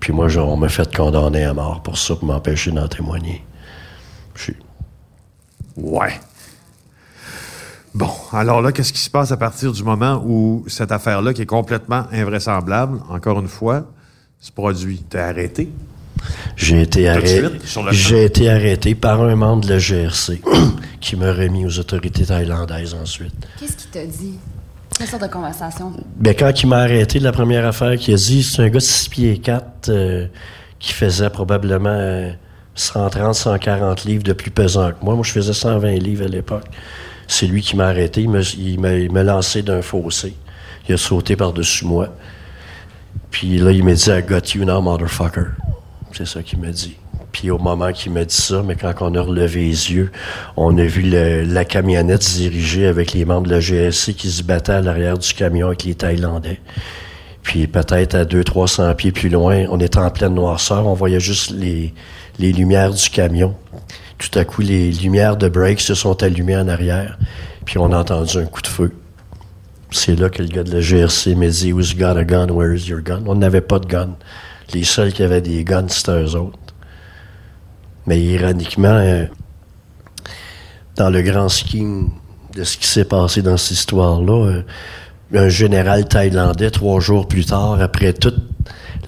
Puis 0.00 0.12
moi, 0.12 0.28
on 0.38 0.56
m'a 0.56 0.68
fait 0.68 0.94
condamner 0.94 1.44
à 1.44 1.52
mort 1.54 1.82
pour 1.82 1.98
ça, 1.98 2.14
pour 2.14 2.24
m'empêcher 2.26 2.70
d'en 2.70 2.86
témoigner. 2.86 3.44
Je 4.36 4.42
suis- 4.44 4.56
Ouais. 5.76 6.20
Bon, 7.94 8.10
alors 8.32 8.62
là, 8.62 8.72
qu'est-ce 8.72 8.92
qui 8.92 9.00
se 9.00 9.10
passe 9.10 9.32
à 9.32 9.36
partir 9.36 9.72
du 9.72 9.82
moment 9.82 10.22
où 10.24 10.64
cette 10.68 10.92
affaire-là, 10.92 11.32
qui 11.32 11.42
est 11.42 11.46
complètement 11.46 12.04
invraisemblable, 12.12 13.00
encore 13.08 13.40
une 13.40 13.48
fois, 13.48 13.86
se 14.40 14.52
produit? 14.52 15.02
T'es 15.08 15.18
arrêté? 15.18 15.70
J'ai 16.56 16.82
été, 16.82 17.04
de 17.04 17.08
arrêté, 17.08 17.48
suite, 17.48 17.66
sur 17.66 17.82
le 17.82 17.92
champ? 17.92 18.08
j'ai 18.08 18.24
été 18.24 18.50
arrêté 18.50 18.94
par 18.94 19.22
un 19.22 19.36
membre 19.36 19.64
de 19.64 19.70
la 19.70 19.78
GRC 19.78 20.42
qui 21.00 21.16
m'a 21.16 21.32
remis 21.32 21.64
aux 21.64 21.78
autorités 21.78 22.26
thaïlandaises 22.26 22.94
ensuite. 22.94 23.34
Qu'est-ce 23.58 23.76
qu'il 23.76 23.90
t'a 23.90 24.04
dit? 24.04 24.38
Quelle 24.96 25.06
sorte 25.06 25.22
de 25.22 25.28
conversation? 25.28 25.92
Ben, 26.16 26.34
quand 26.36 26.52
il 26.60 26.66
m'a 26.66 26.78
arrêté, 26.78 27.20
la 27.20 27.30
première 27.30 27.64
affaire 27.64 27.96
qu'il 27.96 28.14
a 28.14 28.16
dit, 28.16 28.42
c'est 28.42 28.62
un 28.62 28.68
gars 28.68 28.80
de 28.80 28.84
6 28.84 29.08
pieds 29.08 29.38
4 29.38 29.92
qui 30.78 30.92
faisait 30.92 31.30
probablement 31.30 31.88
euh, 31.90 32.32
130, 32.74 33.34
140 33.34 34.04
livres 34.04 34.22
de 34.22 34.32
plus 34.32 34.50
pesant 34.50 34.90
que 34.90 35.04
moi. 35.04 35.14
Moi, 35.14 35.24
je 35.24 35.32
faisais 35.32 35.52
120 35.52 35.90
livres 35.98 36.24
à 36.24 36.28
l'époque. 36.28 36.64
C'est 37.28 37.46
lui 37.46 37.62
qui 37.62 37.76
m'a 37.76 37.86
arrêté. 37.86 38.22
Il 38.22 38.30
m'a, 38.80 38.94
il 38.94 39.12
lancé 39.12 39.62
d'un 39.62 39.82
fossé. 39.82 40.34
Il 40.88 40.94
a 40.94 40.96
sauté 40.96 41.36
par-dessus 41.36 41.84
moi. 41.84 42.08
Puis 43.30 43.58
là, 43.58 43.70
il 43.70 43.84
m'a 43.84 43.92
dit, 43.92 44.10
I 44.10 44.22
got 44.22 44.54
you 44.54 44.64
now, 44.64 44.80
motherfucker. 44.80 45.48
C'est 46.12 46.26
ça 46.26 46.42
qu'il 46.42 46.58
m'a 46.58 46.70
dit. 46.70 46.96
Puis 47.30 47.50
au 47.50 47.58
moment 47.58 47.92
qu'il 47.92 48.12
m'a 48.12 48.24
dit 48.24 48.34
ça, 48.34 48.62
mais 48.64 48.74
quand 48.74 48.94
on 49.00 49.14
a 49.14 49.20
relevé 49.20 49.60
les 49.60 49.92
yeux, 49.92 50.10
on 50.56 50.76
a 50.78 50.84
vu 50.84 51.02
la 51.02 51.64
camionnette 51.64 52.22
se 52.22 52.38
diriger 52.38 52.86
avec 52.86 53.12
les 53.12 53.26
membres 53.26 53.46
de 53.46 53.52
la 53.52 53.60
GSC 53.60 54.14
qui 54.14 54.30
se 54.30 54.42
battaient 54.42 54.72
à 54.72 54.80
l'arrière 54.80 55.18
du 55.18 55.32
camion 55.34 55.68
avec 55.68 55.84
les 55.84 55.94
Thaïlandais. 55.94 56.60
Puis 57.42 57.66
peut-être 57.66 58.14
à 58.14 58.24
200-300 58.24 58.94
pieds 58.94 59.12
plus 59.12 59.28
loin, 59.28 59.66
on 59.70 59.78
était 59.78 59.98
en 59.98 60.10
pleine 60.10 60.34
noirceur, 60.34 60.86
on 60.86 60.94
voyait 60.94 61.20
juste 61.20 61.50
les, 61.50 61.92
les 62.38 62.52
lumières 62.52 62.92
du 62.92 63.10
camion. 63.10 63.54
Tout 64.18 64.36
à 64.38 64.44
coup, 64.44 64.62
les 64.62 64.90
lumières 64.90 65.36
de 65.36 65.48
break 65.48 65.80
se 65.80 65.94
sont 65.94 66.22
allumées 66.22 66.56
en 66.56 66.68
arrière, 66.68 67.18
puis 67.64 67.78
on 67.78 67.92
a 67.92 67.98
entendu 67.98 68.38
un 68.38 68.46
coup 68.46 68.62
de 68.62 68.66
feu. 68.66 68.92
C'est 69.90 70.18
là 70.18 70.28
que 70.28 70.42
le 70.42 70.48
gars 70.48 70.64
de 70.64 70.72
la 70.72 70.80
GRC 70.80 71.34
m'a 71.34 71.48
dit 71.48 71.72
Who's 71.72 71.96
got 71.96 72.16
a 72.16 72.24
gun? 72.24 72.48
Where 72.50 72.74
is 72.74 72.88
your 72.88 73.00
gun? 73.00 73.22
On 73.26 73.36
n'avait 73.36 73.62
pas 73.62 73.78
de 73.78 73.86
gun. 73.86 74.16
Les 74.74 74.84
seuls 74.84 75.12
qui 75.12 75.22
avaient 75.22 75.40
des 75.40 75.64
guns, 75.64 75.88
c'était 75.88 76.22
eux 76.22 76.34
autres. 76.34 76.58
Mais 78.06 78.20
ironiquement, 78.20 78.88
euh, 78.88 79.24
dans 80.96 81.10
le 81.10 81.22
grand 81.22 81.48
scheme 81.48 82.10
de 82.54 82.64
ce 82.64 82.76
qui 82.76 82.86
s'est 82.86 83.04
passé 83.04 83.40
dans 83.40 83.56
cette 83.56 83.78
histoire-là, 83.78 84.46
euh, 84.46 84.62
un 85.34 85.48
général 85.48 86.06
thaïlandais, 86.06 86.70
trois 86.70 87.00
jours 87.00 87.28
plus 87.28 87.46
tard, 87.46 87.80
après 87.80 88.12
toute 88.12 88.37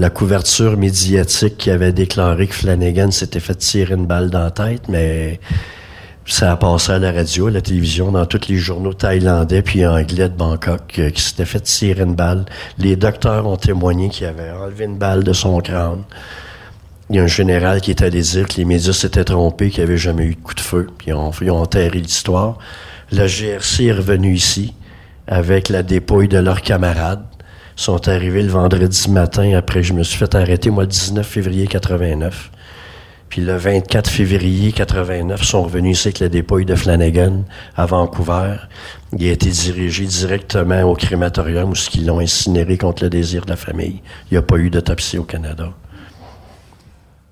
la 0.00 0.08
couverture 0.08 0.78
médiatique 0.78 1.58
qui 1.58 1.70
avait 1.70 1.92
déclaré 1.92 2.46
que 2.46 2.54
Flanagan 2.54 3.10
s'était 3.10 3.38
fait 3.38 3.54
tirer 3.56 3.94
une 3.94 4.06
balle 4.06 4.30
dans 4.30 4.44
la 4.44 4.50
tête, 4.50 4.88
mais 4.88 5.40
ça 6.24 6.52
a 6.52 6.56
passé 6.56 6.92
à 6.92 6.98
la 6.98 7.12
radio, 7.12 7.48
à 7.48 7.50
la 7.50 7.60
télévision, 7.60 8.10
dans 8.10 8.24
tous 8.24 8.48
les 8.48 8.56
journaux 8.56 8.94
thaïlandais 8.94 9.60
puis 9.60 9.86
anglais 9.86 10.30
de 10.30 10.34
Bangkok, 10.34 10.98
euh, 10.98 11.10
qui 11.10 11.20
s'était 11.20 11.44
fait 11.44 11.60
tirer 11.60 12.02
une 12.02 12.14
balle. 12.14 12.46
Les 12.78 12.96
docteurs 12.96 13.46
ont 13.46 13.58
témoigné 13.58 14.08
qu'il 14.08 14.26
avait 14.26 14.50
enlevé 14.50 14.86
une 14.86 14.96
balle 14.96 15.22
de 15.22 15.34
son 15.34 15.60
crâne. 15.60 16.04
Il 17.10 17.16
y 17.16 17.18
a 17.18 17.24
un 17.24 17.26
général 17.26 17.82
qui 17.82 17.90
est 17.90 18.00
allé 18.00 18.22
dire 18.22 18.48
que 18.48 18.56
les 18.56 18.64
médias 18.64 18.94
s'étaient 18.94 19.24
trompés, 19.24 19.68
qu'il 19.68 19.84
n'y 19.84 19.90
avait 19.90 19.98
jamais 19.98 20.24
eu 20.24 20.34
de 20.34 20.40
coup 20.40 20.54
de 20.54 20.60
feu. 20.60 20.86
Puis 20.96 21.08
ils 21.08 21.14
ont, 21.14 21.60
enterré 21.60 21.98
l'histoire. 21.98 22.56
La 23.12 23.26
GRC 23.26 23.84
est 23.84 23.92
revenue 23.92 24.32
ici 24.32 24.72
avec 25.26 25.68
la 25.68 25.82
dépouille 25.82 26.28
de 26.28 26.38
leurs 26.38 26.62
camarades. 26.62 27.24
Sont 27.80 28.08
arrivés 28.08 28.42
le 28.42 28.50
vendredi 28.50 29.10
matin 29.10 29.56
après 29.56 29.82
je 29.82 29.94
me 29.94 30.02
suis 30.02 30.18
fait 30.18 30.34
arrêter, 30.34 30.68
moi, 30.68 30.82
le 30.82 30.90
19 30.90 31.26
février 31.26 31.66
89. 31.66 32.50
Puis 33.30 33.40
le 33.40 33.56
24 33.56 34.06
février 34.06 34.70
89, 34.70 35.40
ils 35.40 35.46
sont 35.46 35.62
revenus 35.62 35.98
ici 35.98 36.08
avec 36.08 36.18
la 36.18 36.28
dépouille 36.28 36.66
de 36.66 36.74
Flanagan 36.74 37.42
à 37.78 37.86
Vancouver. 37.86 38.56
Il 39.16 39.26
a 39.26 39.32
été 39.32 39.48
dirigé 39.48 40.04
directement 40.04 40.82
au 40.82 40.94
crématorium 40.94 41.70
où 41.70 41.74
ils 41.94 42.04
l'ont 42.04 42.20
incinéré 42.20 42.76
contre 42.76 43.04
le 43.04 43.08
désir 43.08 43.46
de 43.46 43.48
la 43.48 43.56
famille. 43.56 44.02
Il 44.30 44.34
n'y 44.34 44.36
a 44.36 44.42
pas 44.42 44.58
eu 44.58 44.68
d'autopsie 44.68 45.16
au 45.16 45.24
Canada. 45.24 45.72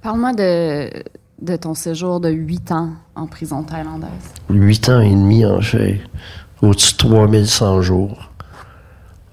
Parle-moi 0.01 0.33
de, 0.33 0.91
de 1.43 1.57
ton 1.57 1.75
séjour 1.75 2.21
de 2.21 2.31
huit 2.31 2.73
ans 2.73 2.93
en 3.15 3.27
prison 3.27 3.65
thaïlandaise. 3.65 4.33
Huit 4.49 4.89
ans 4.89 5.03
et 5.03 5.11
demi, 5.11 5.45
en 5.45 5.61
fait. 5.61 6.01
Au-dessus 6.63 6.95
de 6.95 6.99
3100 7.01 7.83
jours. 7.83 8.28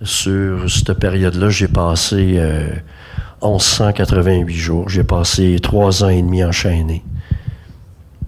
Sur 0.01 0.69
cette 0.69 0.93
période-là, 0.93 1.49
j'ai 1.49 1.69
passé 1.69 2.35
euh, 2.37 2.67
1188 3.41 4.53
jours. 4.53 4.89
J'ai 4.89 5.05
passé 5.05 5.57
trois 5.61 6.03
ans 6.03 6.09
et 6.09 6.21
demi 6.21 6.43
enchaîné. 6.43 7.03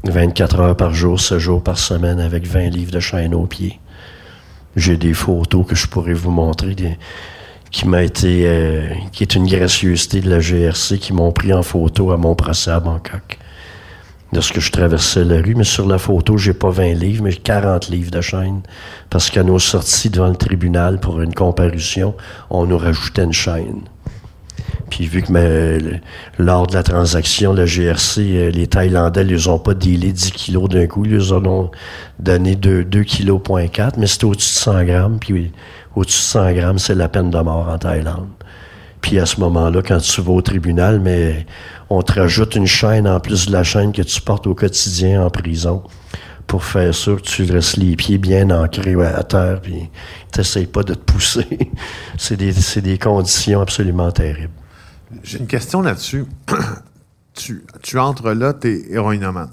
24 0.06 0.60
heures 0.62 0.78
par 0.78 0.94
jour, 0.94 1.20
7 1.20 1.40
jours 1.40 1.62
par 1.62 1.78
semaine, 1.78 2.20
avec 2.20 2.48
20 2.48 2.70
livres 2.70 2.92
de 2.92 3.02
chaîne 3.02 3.34
aux 3.34 3.46
pieds. 3.46 3.80
J'ai 4.78 4.96
des 4.96 5.14
photos 5.14 5.66
que 5.68 5.76
je 5.76 5.88
pourrais 5.88 6.14
vous 6.14 6.32
montrer, 6.32 6.76
qui 7.72 7.88
m'a 7.88 8.04
été, 8.04 8.44
euh, 8.46 8.90
qui 9.12 9.24
est 9.24 9.36
une 9.36 9.48
gracieuseté 9.48 10.22
de 10.22 10.30
la 10.30 10.40
GRC, 10.40 11.00
qui 11.00 11.12
m'ont 11.12 11.34
pris 11.34 11.52
en 11.52 11.64
photo 11.64 12.12
à 12.12 12.18
mon 12.18 12.36
procès 12.36 12.72
à 12.72 12.80
Bangkok. 12.80 13.40
Lorsque 14.34 14.60
je 14.60 14.72
traversais 14.72 15.24
la 15.24 15.38
rue, 15.42 15.56
mais 15.56 15.64
sur 15.64 15.88
la 15.88 15.98
photo, 15.98 16.38
j'ai 16.38 16.54
pas 16.54 16.70
20 16.70 16.94
livres, 16.94 17.24
mais 17.24 17.34
40 17.34 17.90
livres 17.90 18.12
de 18.12 18.22
chaîne. 18.22 18.62
Parce 19.10 19.30
qu'à 19.30 19.44
nos 19.44 19.60
sorties 19.60 20.10
devant 20.10 20.28
le 20.28 20.36
tribunal 20.36 21.00
pour 21.00 21.22
une 21.22 21.34
comparution, 21.34 22.14
on 22.50 22.66
nous 22.66 22.78
rajoutait 22.78 23.24
une 23.24 23.34
chaîne. 23.34 23.84
Puis 24.90 25.06
vu 25.06 25.22
que 25.22 26.00
lors 26.38 26.68
de 26.68 26.74
la 26.74 26.84
transaction, 26.84 27.54
la 27.54 27.66
GRC, 27.66 28.20
euh, 28.20 28.52
les 28.52 28.68
Thaïlandais 28.68 29.24
ne 29.24 29.30
les 29.30 29.48
ont 29.48 29.60
pas 29.60 29.74
dealé 29.74 30.12
10 30.12 30.32
kilos 30.32 30.70
d'un 30.70 30.88
coup, 30.88 31.06
ils 31.06 31.18
les 31.18 31.32
ont 31.32 31.72
donné 32.20 32.56
2, 32.56 32.84
2 32.86 33.04
kilos, 33.04 33.42
point 33.44 33.68
4, 33.68 33.98
mais 33.98 34.08
c'était 34.08 34.26
au-dessus 34.26 34.54
de 34.54 34.60
100 34.60 34.84
grammes. 34.86 35.20
Puis 35.20 35.52
au-dessus 35.96 36.20
de 36.20 36.24
100 36.24 36.54
grammes, 36.54 36.80
c'est 36.80 36.96
la 36.96 37.10
peine 37.10 37.30
de 37.30 37.40
mort 37.40 37.68
en 37.70 37.78
Thaïlande. 37.78 38.37
Puis 39.08 39.20
à 39.20 39.26
ce 39.26 39.40
moment-là, 39.40 39.82
quand 39.82 40.00
tu 40.00 40.22
vas 40.22 40.34
au 40.34 40.42
tribunal, 40.42 41.00
mais 41.00 41.46
on 41.90 42.02
te 42.02 42.20
rajoute 42.20 42.56
une 42.56 42.68
chaîne 42.68 43.08
en 43.08 43.22
plus 43.22 43.46
de 43.46 43.54
la 43.54 43.64
chaîne 43.64 43.94
que 43.94 44.02
tu 44.02 44.20
portes 44.20 44.46
au 44.48 44.54
quotidien 44.54 45.24
en 45.24 45.30
prison 45.30 45.82
pour 46.46 46.66
faire 46.66 46.94
sûr 46.94 47.22
que 47.22 47.26
tu 47.26 47.50
restes 47.50 47.78
les 47.78 47.96
pieds 47.96 48.18
bien 48.18 48.50
ancrés 48.50 49.02
à 49.02 49.24
terre, 49.24 49.62
puis 49.62 49.90
t'essayes 50.34 50.66
pas 50.66 50.84
de 50.84 50.94
te 50.94 51.00
pousser. 51.00 51.48
c'est 52.18 52.36
des, 52.36 52.52
des 52.82 52.98
conditions 52.98 53.62
absolument 53.62 54.12
terribles. 54.12 54.52
J'ai 55.24 55.40
une 55.40 55.48
question 55.48 55.82
là-dessus. 55.82 56.26
tu, 57.34 57.64
tu 57.82 57.98
entres 58.00 58.32
là, 58.32 58.54
tu 58.54 58.68
es 58.68 58.92
héroïnomane. 58.92 59.52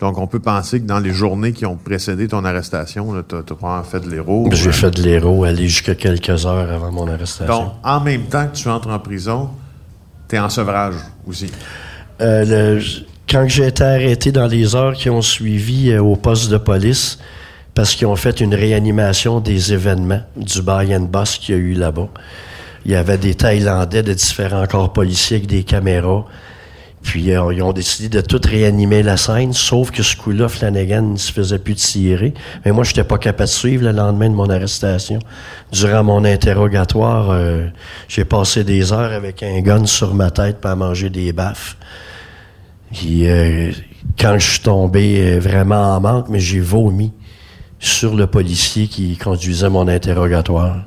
Donc, 0.00 0.16
on 0.18 0.26
peut 0.26 0.40
penser 0.40 0.80
que 0.80 0.86
dans 0.86 0.98
les 0.98 1.12
journées 1.12 1.52
qui 1.52 1.66
ont 1.66 1.76
précédé 1.76 2.26
ton 2.26 2.44
arrestation, 2.44 3.12
tu 3.28 3.34
as, 3.36 3.42
probablement 3.42 3.82
fait 3.84 4.00
de 4.00 4.08
l'héros. 4.10 4.48
J'ai 4.52 4.72
fait 4.72 4.90
de 4.90 5.02
l'héros 5.02 5.44
aller 5.44 5.68
jusqu'à 5.68 5.94
quelques 5.94 6.46
heures 6.46 6.72
avant 6.72 6.90
mon 6.90 7.06
arrestation. 7.06 7.46
Donc, 7.54 7.72
en 7.84 8.00
même 8.00 8.22
temps 8.22 8.46
que 8.46 8.56
tu 8.56 8.68
entres 8.68 8.88
en 8.88 8.98
prison, 8.98 9.50
tu 10.28 10.36
es 10.36 10.38
en 10.38 10.48
sevrage 10.48 10.94
aussi. 11.26 11.50
Euh, 12.22 12.76
le- 12.78 12.82
quand 13.28 13.46
j'ai 13.46 13.66
été 13.66 13.84
arrêté 13.84 14.32
dans 14.32 14.46
les 14.46 14.74
heures 14.74 14.94
qui 14.94 15.10
ont 15.10 15.22
suivi 15.22 15.90
euh, 15.90 16.02
au 16.02 16.16
poste 16.16 16.50
de 16.50 16.56
police, 16.56 17.18
parce 17.74 17.94
qu'ils 17.94 18.06
ont 18.08 18.16
fait 18.16 18.40
une 18.40 18.54
réanimation 18.54 19.40
des 19.40 19.72
événements 19.72 20.22
du 20.36 20.62
buy 20.62 20.94
and 20.96 21.02
boss 21.12 21.36
qu'il 21.38 21.54
y 21.54 21.58
a 21.58 21.60
eu 21.60 21.72
là-bas. 21.74 22.08
Il 22.84 22.92
y 22.92 22.96
avait 22.96 23.18
des 23.18 23.34
Thaïlandais 23.34 24.02
de 24.02 24.14
différents 24.14 24.66
corps 24.66 24.92
policiers 24.92 25.36
avec 25.36 25.46
des 25.48 25.62
caméras. 25.62 26.24
Puis 27.02 27.32
euh, 27.32 27.52
ils 27.54 27.62
ont 27.62 27.72
décidé 27.72 28.08
de 28.08 28.20
tout 28.20 28.40
réanimer 28.44 29.02
la 29.02 29.16
scène, 29.16 29.52
sauf 29.52 29.90
que 29.90 30.02
ce 30.02 30.16
coup-là, 30.16 30.48
Flanagan 30.48 31.02
ne 31.02 31.16
se 31.16 31.32
faisait 31.32 31.58
plus 31.58 31.74
tirer. 31.74 32.34
Mais 32.64 32.72
moi, 32.72 32.84
j'étais 32.84 33.04
pas 33.04 33.18
capable 33.18 33.48
de 33.48 33.54
suivre 33.54 33.84
le 33.84 33.92
lendemain 33.92 34.28
de 34.28 34.34
mon 34.34 34.50
arrestation. 34.50 35.18
Durant 35.72 36.04
mon 36.04 36.24
interrogatoire, 36.24 37.30
euh, 37.30 37.66
j'ai 38.08 38.24
passé 38.24 38.64
des 38.64 38.92
heures 38.92 39.12
avec 39.12 39.42
un 39.42 39.60
gun 39.60 39.86
sur 39.86 40.14
ma 40.14 40.30
tête 40.30 40.60
pour 40.60 40.76
manger 40.76 41.08
des 41.08 41.32
baffes. 41.32 41.76
Puis 42.92 43.28
euh, 43.28 43.72
quand 44.18 44.38
je 44.38 44.50
suis 44.50 44.60
tombé 44.60 45.38
vraiment 45.38 45.96
en 45.96 46.00
manque, 46.00 46.28
mais 46.28 46.40
j'ai 46.40 46.60
vomi 46.60 47.12
sur 47.78 48.14
le 48.14 48.26
policier 48.26 48.88
qui 48.88 49.16
conduisait 49.16 49.70
mon 49.70 49.88
interrogatoire. 49.88 50.84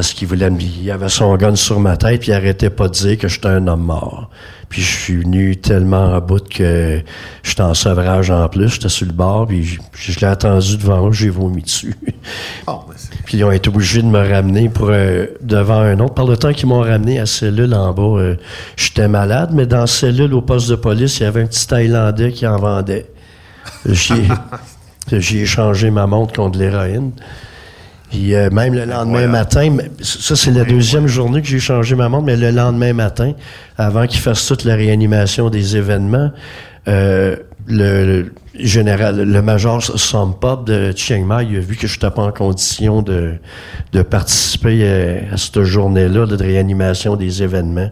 Parce 0.00 0.14
qu'il 0.14 0.28
voulait 0.28 0.48
me... 0.48 0.58
Il 0.58 0.90
avait 0.90 1.10
son 1.10 1.36
gun 1.36 1.54
sur 1.56 1.78
ma 1.78 1.98
tête, 1.98 2.20
puis 2.20 2.30
il 2.30 2.32
arrêtait 2.32 2.70
pas 2.70 2.88
de 2.88 2.94
dire 2.94 3.18
que 3.18 3.28
j'étais 3.28 3.48
un 3.48 3.66
homme 3.66 3.82
mort. 3.82 4.30
Puis 4.70 4.80
je 4.80 4.96
suis 4.96 5.16
venu 5.16 5.58
tellement 5.58 6.14
à 6.14 6.20
bout 6.20 6.42
que 6.48 7.02
j'étais 7.42 7.60
en 7.60 7.74
sevrage 7.74 8.30
en 8.30 8.48
plus, 8.48 8.70
j'étais 8.70 8.88
sur 8.88 9.06
le 9.06 9.12
bord, 9.12 9.46
puis 9.46 9.62
je, 9.62 9.78
je 9.92 10.18
l'ai 10.18 10.26
attendu 10.26 10.78
devant 10.78 11.06
eux, 11.06 11.12
j'ai 11.12 11.28
vomi 11.28 11.60
dessus. 11.60 11.94
Bon, 12.66 12.80
ben, 12.88 12.94
Puis 13.26 13.36
ils 13.36 13.44
ont 13.44 13.52
été 13.52 13.68
obligés 13.68 14.00
de 14.00 14.06
me 14.06 14.26
ramener 14.26 14.70
pour 14.70 14.88
euh, 14.88 15.26
devant 15.42 15.80
un 15.80 16.00
autre. 16.00 16.14
Par 16.14 16.24
le 16.24 16.38
temps 16.38 16.54
qu'ils 16.54 16.68
m'ont 16.68 16.80
ramené 16.80 17.20
à 17.20 17.26
cellule 17.26 17.74
en 17.74 17.92
bas, 17.92 18.02
euh, 18.02 18.36
j'étais 18.76 19.06
malade, 19.06 19.50
mais 19.52 19.66
dans 19.66 19.86
cellule 19.86 20.32
au 20.32 20.40
poste 20.40 20.70
de 20.70 20.76
police, 20.76 21.18
il 21.18 21.24
y 21.24 21.26
avait 21.26 21.42
un 21.42 21.46
petit 21.46 21.66
Thaïlandais 21.66 22.32
qui 22.32 22.46
en 22.46 22.56
vendait. 22.56 23.10
J'ai 23.84 24.28
j'ai 25.12 25.42
échangé 25.42 25.90
ma 25.90 26.06
montre 26.06 26.32
contre 26.32 26.58
de 26.58 26.64
l'héroïne. 26.64 27.12
Puis 28.10 28.34
euh, 28.34 28.50
même 28.50 28.74
le 28.74 28.84
lendemain 28.84 29.28
matin, 29.28 29.76
ça 30.00 30.34
c'est 30.34 30.50
la 30.50 30.64
deuxième 30.64 31.06
journée 31.06 31.40
que 31.40 31.48
j'ai 31.48 31.60
changé 31.60 31.94
ma 31.94 32.08
montre, 32.08 32.24
mais 32.24 32.36
le 32.36 32.50
lendemain 32.50 32.92
matin, 32.92 33.32
avant 33.78 34.06
qu'ils 34.06 34.20
fassent 34.20 34.46
toute 34.46 34.64
la 34.64 34.74
réanimation 34.74 35.48
des 35.48 35.76
événements, 35.76 36.32
euh, 36.88 37.36
le, 37.68 38.04
le 38.04 38.32
général, 38.54 39.22
le 39.22 39.42
major 39.42 39.82
Sompop 39.82 40.66
de 40.66 40.92
Chiang 40.96 41.24
Mai, 41.24 41.46
il 41.50 41.56
a 41.56 41.60
vu 41.60 41.76
que 41.76 41.86
je 41.86 41.94
n'étais 41.94 42.10
pas 42.10 42.22
en 42.22 42.32
condition 42.32 43.02
de, 43.02 43.34
de 43.92 44.02
participer 44.02 44.80
euh, 44.82 45.20
à 45.32 45.36
cette 45.36 45.62
journée-là 45.62 46.26
de 46.26 46.36
réanimation 46.36 47.16
des 47.16 47.42
événements 47.42 47.90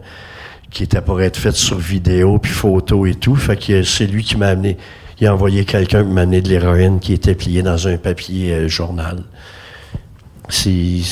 qui 0.69 0.83
était 0.83 1.01
pour 1.01 1.21
être 1.21 1.37
faite 1.37 1.55
sur 1.55 1.77
vidéo 1.77 2.39
puis 2.39 2.51
photo 2.51 3.05
et 3.05 3.15
tout. 3.15 3.35
Fait 3.35 3.55
que 3.55 3.83
c'est 3.83 4.05
lui 4.05 4.23
qui 4.23 4.37
m'a 4.37 4.47
amené. 4.47 4.77
Il 5.19 5.27
a 5.27 5.33
envoyé 5.33 5.65
quelqu'un 5.65 6.03
qui 6.03 6.09
m'a 6.09 6.21
amené 6.21 6.41
de 6.41 6.49
l'héroïne 6.49 6.99
qui 6.99 7.13
était 7.13 7.35
pliée 7.35 7.61
dans 7.61 7.87
un 7.87 7.97
papier 7.97 8.53
euh, 8.53 8.67
journal. 8.67 9.23
Si, 10.49 11.03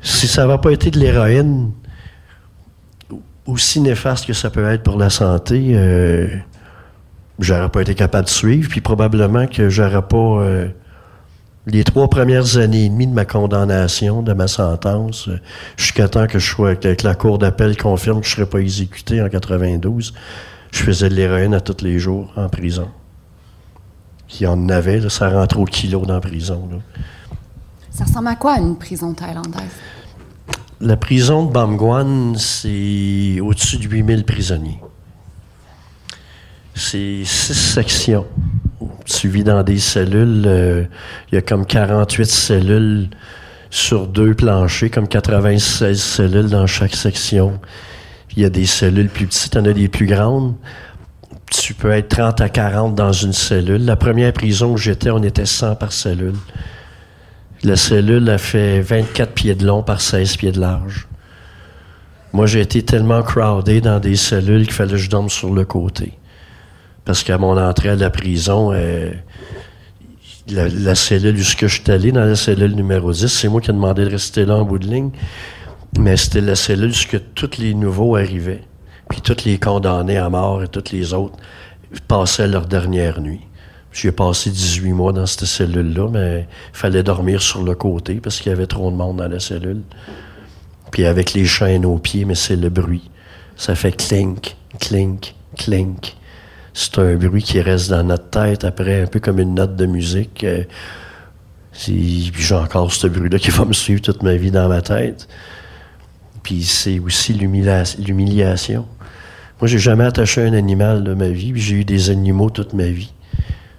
ça 0.00 0.46
n'avait 0.46 0.60
pas 0.60 0.70
été 0.70 0.90
de 0.90 0.98
l'héroïne, 0.98 1.72
aussi 3.46 3.80
néfaste 3.80 4.26
que 4.26 4.32
ça 4.32 4.50
peut 4.50 4.68
être 4.68 4.82
pour 4.82 4.98
la 4.98 5.10
santé, 5.10 5.72
euh, 5.74 6.28
j'aurais 7.38 7.68
pas 7.68 7.82
été 7.82 7.94
capable 7.94 8.24
de 8.24 8.30
suivre, 8.30 8.68
puis 8.68 8.80
probablement 8.80 9.46
que 9.46 9.68
j'aurais 9.68 10.02
pas 10.02 10.16
euh, 10.16 10.68
les 11.66 11.84
trois 11.84 12.08
premières 12.08 12.56
années 12.58 12.86
et 12.86 12.88
demie 12.88 13.06
de 13.06 13.12
ma 13.12 13.24
condamnation, 13.24 14.22
de 14.22 14.32
ma 14.32 14.48
sentence, 14.48 15.28
euh, 15.28 15.38
jusqu'à 15.76 16.08
temps 16.08 16.26
que 16.26 16.38
je 16.38 16.46
sois 16.46 16.76
que, 16.76 16.96
la 17.04 17.14
cour 17.14 17.38
d'appel 17.38 17.76
confirme 17.76 18.20
que 18.20 18.26
je 18.26 18.34
serais 18.34 18.46
pas 18.46 18.58
exécuté 18.58 19.20
en 19.20 19.28
92, 19.28 20.14
je 20.72 20.78
faisais 20.78 21.08
de 21.08 21.14
l'héroïne 21.14 21.54
à 21.54 21.60
tous 21.60 21.84
les 21.84 21.98
jours 21.98 22.32
en 22.36 22.48
prison. 22.48 22.88
Qui 24.28 24.46
en 24.46 24.68
avait, 24.68 25.08
ça 25.08 25.28
rentre 25.28 25.58
au 25.60 25.64
kilo 25.64 26.04
dans 26.04 26.14
la 26.14 26.20
prison. 26.20 26.68
Ça 27.96 28.04
ressemble 28.04 28.28
à 28.28 28.36
quoi 28.36 28.58
une 28.58 28.76
prison 28.76 29.14
thaïlandaise? 29.14 29.72
La 30.82 30.98
prison 30.98 31.46
de 31.46 31.50
Bamguan, 31.52 32.34
c'est 32.36 33.40
au-dessus 33.40 33.78
de 33.78 33.84
8000 33.88 34.24
prisonniers. 34.26 34.78
C'est 36.74 37.22
six 37.24 37.54
sections. 37.54 38.26
Tu 39.06 39.28
vis 39.28 39.44
dans 39.44 39.62
des 39.62 39.78
cellules. 39.78 40.44
euh, 40.46 40.84
Il 41.32 41.36
y 41.36 41.38
a 41.38 41.40
comme 41.40 41.64
48 41.64 42.26
cellules 42.26 43.08
sur 43.70 44.06
deux 44.06 44.34
planchers, 44.34 44.90
comme 44.90 45.08
96 45.08 45.98
cellules 45.98 46.50
dans 46.50 46.66
chaque 46.66 46.94
section. 46.94 47.58
Il 48.36 48.42
y 48.42 48.44
a 48.44 48.50
des 48.50 48.66
cellules 48.66 49.08
plus 49.08 49.26
petites, 49.26 49.54
il 49.54 49.58
y 49.58 49.60
en 49.62 49.64
a 49.64 49.72
des 49.72 49.88
plus 49.88 50.06
grandes. 50.06 50.54
Tu 51.50 51.72
peux 51.72 51.92
être 51.92 52.08
30 52.08 52.42
à 52.42 52.50
40 52.50 52.94
dans 52.94 53.12
une 53.12 53.32
cellule. 53.32 53.86
La 53.86 53.96
première 53.96 54.34
prison 54.34 54.74
où 54.74 54.76
j'étais, 54.76 55.08
on 55.10 55.22
était 55.22 55.46
100 55.46 55.76
par 55.76 55.92
cellule. 55.92 56.34
La 57.64 57.76
cellule 57.76 58.28
a 58.28 58.38
fait 58.38 58.80
24 58.80 59.32
pieds 59.32 59.54
de 59.54 59.66
long 59.66 59.82
par 59.82 60.00
16 60.00 60.36
pieds 60.36 60.52
de 60.52 60.60
large. 60.60 61.08
Moi, 62.32 62.46
j'ai 62.46 62.60
été 62.60 62.82
tellement 62.82 63.22
crowdé 63.22 63.80
dans 63.80 63.98
des 63.98 64.16
cellules 64.16 64.64
qu'il 64.64 64.74
fallait 64.74 64.92
que 64.92 64.96
je 64.98 65.08
dorme 65.08 65.30
sur 65.30 65.54
le 65.54 65.64
côté. 65.64 66.12
Parce 67.04 67.22
qu'à 67.22 67.38
mon 67.38 67.56
entrée 67.56 67.90
à 67.90 67.96
la 67.96 68.10
prison, 68.10 68.72
euh, 68.72 69.10
la, 70.48 70.68
la 70.68 70.94
cellule 70.94 71.36
où 71.36 71.38
je 71.38 71.66
suis 71.66 71.90
allé, 71.90 72.12
dans 72.12 72.24
la 72.24 72.36
cellule 72.36 72.74
numéro 72.74 73.12
10, 73.12 73.28
c'est 73.28 73.48
moi 73.48 73.60
qui 73.60 73.70
ai 73.70 73.72
demandé 73.72 74.04
de 74.04 74.10
rester 74.10 74.44
là 74.44 74.56
en 74.56 74.64
bout 74.64 74.78
de 74.78 74.86
ligne. 74.86 75.10
Mais 75.98 76.16
c'était 76.16 76.42
la 76.42 76.56
cellule 76.56 76.90
où 76.90 77.16
tous 77.34 77.58
les 77.58 77.74
nouveaux 77.74 78.16
arrivaient. 78.16 78.62
Puis 79.08 79.20
tous 79.20 79.44
les 79.44 79.58
condamnés 79.58 80.18
à 80.18 80.28
mort 80.28 80.62
et 80.62 80.68
tous 80.68 80.92
les 80.92 81.14
autres 81.14 81.36
passaient 82.08 82.48
leur 82.48 82.66
dernière 82.66 83.20
nuit. 83.20 83.40
J'ai 83.96 84.12
passé 84.12 84.50
18 84.50 84.92
mois 84.92 85.14
dans 85.14 85.24
cette 85.24 85.46
cellule-là, 85.46 86.10
mais 86.12 86.46
il 86.74 86.76
fallait 86.76 87.02
dormir 87.02 87.40
sur 87.40 87.62
le 87.62 87.74
côté 87.74 88.16
parce 88.16 88.40
qu'il 88.40 88.52
y 88.52 88.54
avait 88.54 88.66
trop 88.66 88.90
de 88.90 88.96
monde 88.96 89.16
dans 89.16 89.26
la 89.26 89.40
cellule. 89.40 89.80
Puis 90.90 91.06
avec 91.06 91.32
les 91.32 91.46
chaînes 91.46 91.86
aux 91.86 91.96
pieds, 91.96 92.26
mais 92.26 92.34
c'est 92.34 92.56
le 92.56 92.68
bruit. 92.68 93.10
Ça 93.56 93.74
fait 93.74 93.92
clink, 93.92 94.54
clink, 94.80 95.34
clink. 95.56 96.14
C'est 96.74 96.98
un 96.98 97.14
bruit 97.14 97.42
qui 97.42 97.58
reste 97.62 97.88
dans 97.88 98.04
notre 98.04 98.28
tête 98.28 98.64
après, 98.64 99.04
un 99.04 99.06
peu 99.06 99.18
comme 99.18 99.38
une 99.38 99.54
note 99.54 99.76
de 99.76 99.86
musique. 99.86 100.44
Euh, 100.44 100.64
puis 101.72 102.30
j'ai 102.36 102.54
encore 102.54 102.92
ce 102.92 103.06
bruit-là 103.06 103.38
qui 103.38 103.50
va 103.50 103.64
me 103.64 103.72
suivre 103.72 104.02
toute 104.02 104.22
ma 104.22 104.34
vie 104.34 104.50
dans 104.50 104.68
ma 104.68 104.82
tête. 104.82 105.26
Puis 106.42 106.64
c'est 106.64 106.98
aussi 106.98 107.32
l'humiliation. 107.32 108.86
Moi, 109.58 109.68
j'ai 109.68 109.78
jamais 109.78 110.04
attaché 110.04 110.42
un 110.42 110.52
animal 110.52 111.02
de 111.02 111.14
ma 111.14 111.28
vie, 111.28 111.52
puis 111.52 111.62
j'ai 111.62 111.76
eu 111.76 111.84
des 111.86 112.10
animaux 112.10 112.50
toute 112.50 112.74
ma 112.74 112.88
vie. 112.88 113.14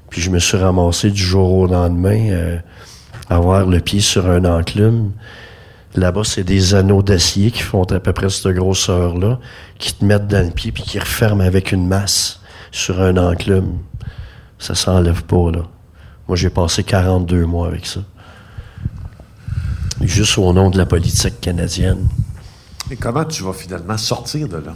Puis 0.09 0.21
je 0.21 0.29
me 0.29 0.39
suis 0.39 0.57
ramassé 0.57 1.11
du 1.11 1.21
jour 1.21 1.53
au 1.53 1.67
lendemain 1.67 2.29
euh, 2.29 2.57
avoir 3.29 3.65
le 3.65 3.79
pied 3.79 3.99
sur 3.99 4.29
un 4.29 4.45
enclume. 4.45 5.11
Là-bas, 5.95 6.23
c'est 6.23 6.43
des 6.43 6.75
anneaux 6.75 7.01
d'acier 7.01 7.51
qui 7.51 7.61
font 7.61 7.83
à 7.83 7.99
peu 7.99 8.13
près 8.13 8.29
cette 8.29 8.53
grosseur-là, 8.53 9.39
qui 9.79 9.93
te 9.93 10.05
mettent 10.05 10.27
dans 10.27 10.45
le 10.45 10.51
pied 10.51 10.71
puis 10.71 10.83
qui 10.83 10.99
referment 10.99 11.43
avec 11.43 11.71
une 11.71 11.87
masse 11.87 12.39
sur 12.71 13.01
un 13.01 13.17
enclume. 13.17 13.79
Ça 14.59 14.75
s'enlève 14.75 15.23
pas, 15.23 15.51
là. 15.51 15.63
Moi, 16.27 16.35
j'ai 16.35 16.49
passé 16.49 16.83
42 16.83 17.45
mois 17.45 17.67
avec 17.67 17.85
ça. 17.85 18.01
Juste 20.01 20.37
au 20.37 20.51
nom 20.53 20.69
de 20.69 20.77
la 20.77 20.85
politique 20.85 21.39
canadienne. 21.41 22.07
Et 22.91 22.95
comment 22.95 23.25
tu 23.25 23.43
vas 23.43 23.53
finalement 23.53 23.97
sortir 23.97 24.47
de 24.47 24.57
là? 24.57 24.73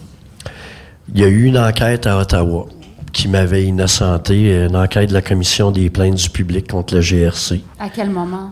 Il 1.14 1.20
y 1.20 1.24
a 1.24 1.28
eu 1.28 1.44
une 1.44 1.58
enquête 1.58 2.08
à 2.08 2.18
Ottawa 2.18 2.68
qui 3.14 3.28
m'avait 3.28 3.66
innocenté, 3.66 4.66
une 4.66 4.76
enquête 4.76 5.10
de 5.10 5.14
la 5.14 5.22
Commission 5.22 5.72
des 5.72 5.90
plaintes 5.90 6.16
du 6.16 6.30
public 6.30 6.70
contre 6.70 6.96
le 6.96 7.02
GRC. 7.02 7.62
À 7.80 7.90
quel 7.90 8.10
moment? 8.10 8.52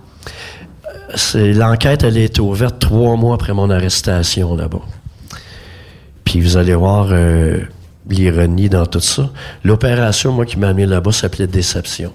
C'est, 1.16 1.54
l'enquête, 1.54 2.04
elle 2.04 2.18
a 2.18 2.22
été 2.22 2.42
ouverte 2.42 2.80
trois 2.80 3.16
mois 3.16 3.36
après 3.36 3.54
mon 3.54 3.70
arrestation 3.70 4.56
là-bas. 4.56 4.82
Puis 6.24 6.42
vous 6.42 6.58
allez 6.58 6.76
voir 6.76 7.08
euh, 7.12 7.62
l'ironie 8.10 8.70
dans 8.70 8.86
tout 8.86 9.00
ça. 9.00 9.30
L'opération, 9.64 10.32
moi, 10.32 10.46
qui 10.46 10.58
m'a 10.58 10.70
amené 10.70 10.86
là-bas, 10.86 11.12
s'appelait 11.12 11.48
Déception. 11.48 12.14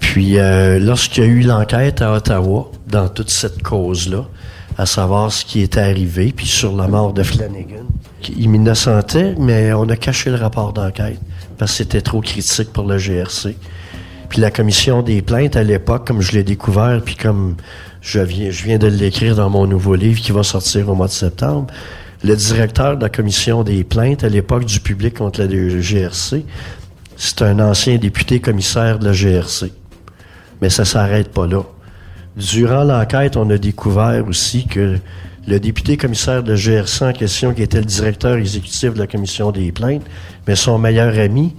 Puis 0.00 0.38
euh, 0.38 0.78
lorsqu'il 0.78 1.24
y 1.24 1.26
a 1.26 1.28
eu 1.28 1.40
l'enquête 1.40 2.02
à 2.02 2.12
Ottawa, 2.12 2.70
dans 2.86 3.08
toute 3.08 3.30
cette 3.30 3.62
cause-là, 3.62 4.26
à 4.82 4.86
savoir 4.86 5.30
ce 5.30 5.44
qui 5.44 5.60
était 5.60 5.78
arrivé, 5.80 6.32
puis 6.34 6.48
sur 6.48 6.74
la 6.74 6.88
mort 6.88 7.12
de 7.12 7.22
Flanagan. 7.22 7.86
Il 8.36 8.50
m'innocentait, 8.50 9.36
mais 9.38 9.72
on 9.72 9.88
a 9.88 9.96
caché 9.96 10.28
le 10.28 10.36
rapport 10.36 10.72
d'enquête 10.72 11.20
parce 11.56 11.70
que 11.70 11.76
c'était 11.78 12.00
trop 12.00 12.20
critique 12.20 12.72
pour 12.72 12.88
le 12.88 12.98
GRC. 12.98 13.56
Puis 14.28 14.40
la 14.40 14.50
commission 14.50 15.02
des 15.02 15.22
plaintes 15.22 15.54
à 15.54 15.62
l'époque, 15.62 16.04
comme 16.04 16.20
je 16.20 16.32
l'ai 16.32 16.42
découvert, 16.42 17.00
puis 17.04 17.14
comme 17.14 17.54
je 18.00 18.18
viens, 18.18 18.50
je 18.50 18.64
viens 18.64 18.78
de 18.78 18.88
l'écrire 18.88 19.36
dans 19.36 19.50
mon 19.50 19.68
nouveau 19.68 19.94
livre 19.94 20.20
qui 20.20 20.32
va 20.32 20.42
sortir 20.42 20.88
au 20.88 20.96
mois 20.96 21.06
de 21.06 21.12
septembre, 21.12 21.68
le 22.24 22.34
directeur 22.34 22.96
de 22.96 23.02
la 23.02 23.08
commission 23.08 23.62
des 23.62 23.84
plaintes 23.84 24.24
à 24.24 24.28
l'époque 24.28 24.64
du 24.64 24.80
public 24.80 25.14
contre 25.18 25.44
le 25.44 25.80
GRC, 25.80 26.44
c'est 27.16 27.42
un 27.42 27.60
ancien 27.60 27.98
député 27.98 28.40
commissaire 28.40 28.98
de 28.98 29.04
la 29.04 29.12
GRC. 29.12 29.72
Mais 30.60 30.70
ça 30.70 30.84
s'arrête 30.84 31.28
pas 31.28 31.46
là. 31.46 31.62
Durant 32.36 32.84
l'enquête, 32.84 33.36
on 33.36 33.50
a 33.50 33.58
découvert 33.58 34.26
aussi 34.26 34.66
que 34.66 34.98
le 35.46 35.60
député 35.60 35.98
commissaire 35.98 36.42
de 36.42 36.56
GRC 36.56 37.02
en 37.04 37.12
question, 37.12 37.52
qui 37.52 37.62
était 37.62 37.80
le 37.80 37.84
directeur 37.84 38.36
exécutif 38.36 38.94
de 38.94 38.98
la 38.98 39.06
commission 39.06 39.50
des 39.50 39.70
plaintes, 39.70 40.02
mais 40.46 40.56
son 40.56 40.78
meilleur 40.78 41.18
ami, 41.18 41.54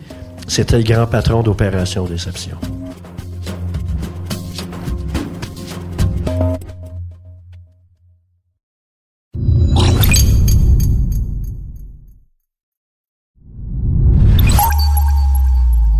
c'était 0.47 0.77
le 0.77 0.83
grand 0.83 1.05
patron 1.05 1.43
d'Opération 1.43 2.05
Déception. 2.05 2.57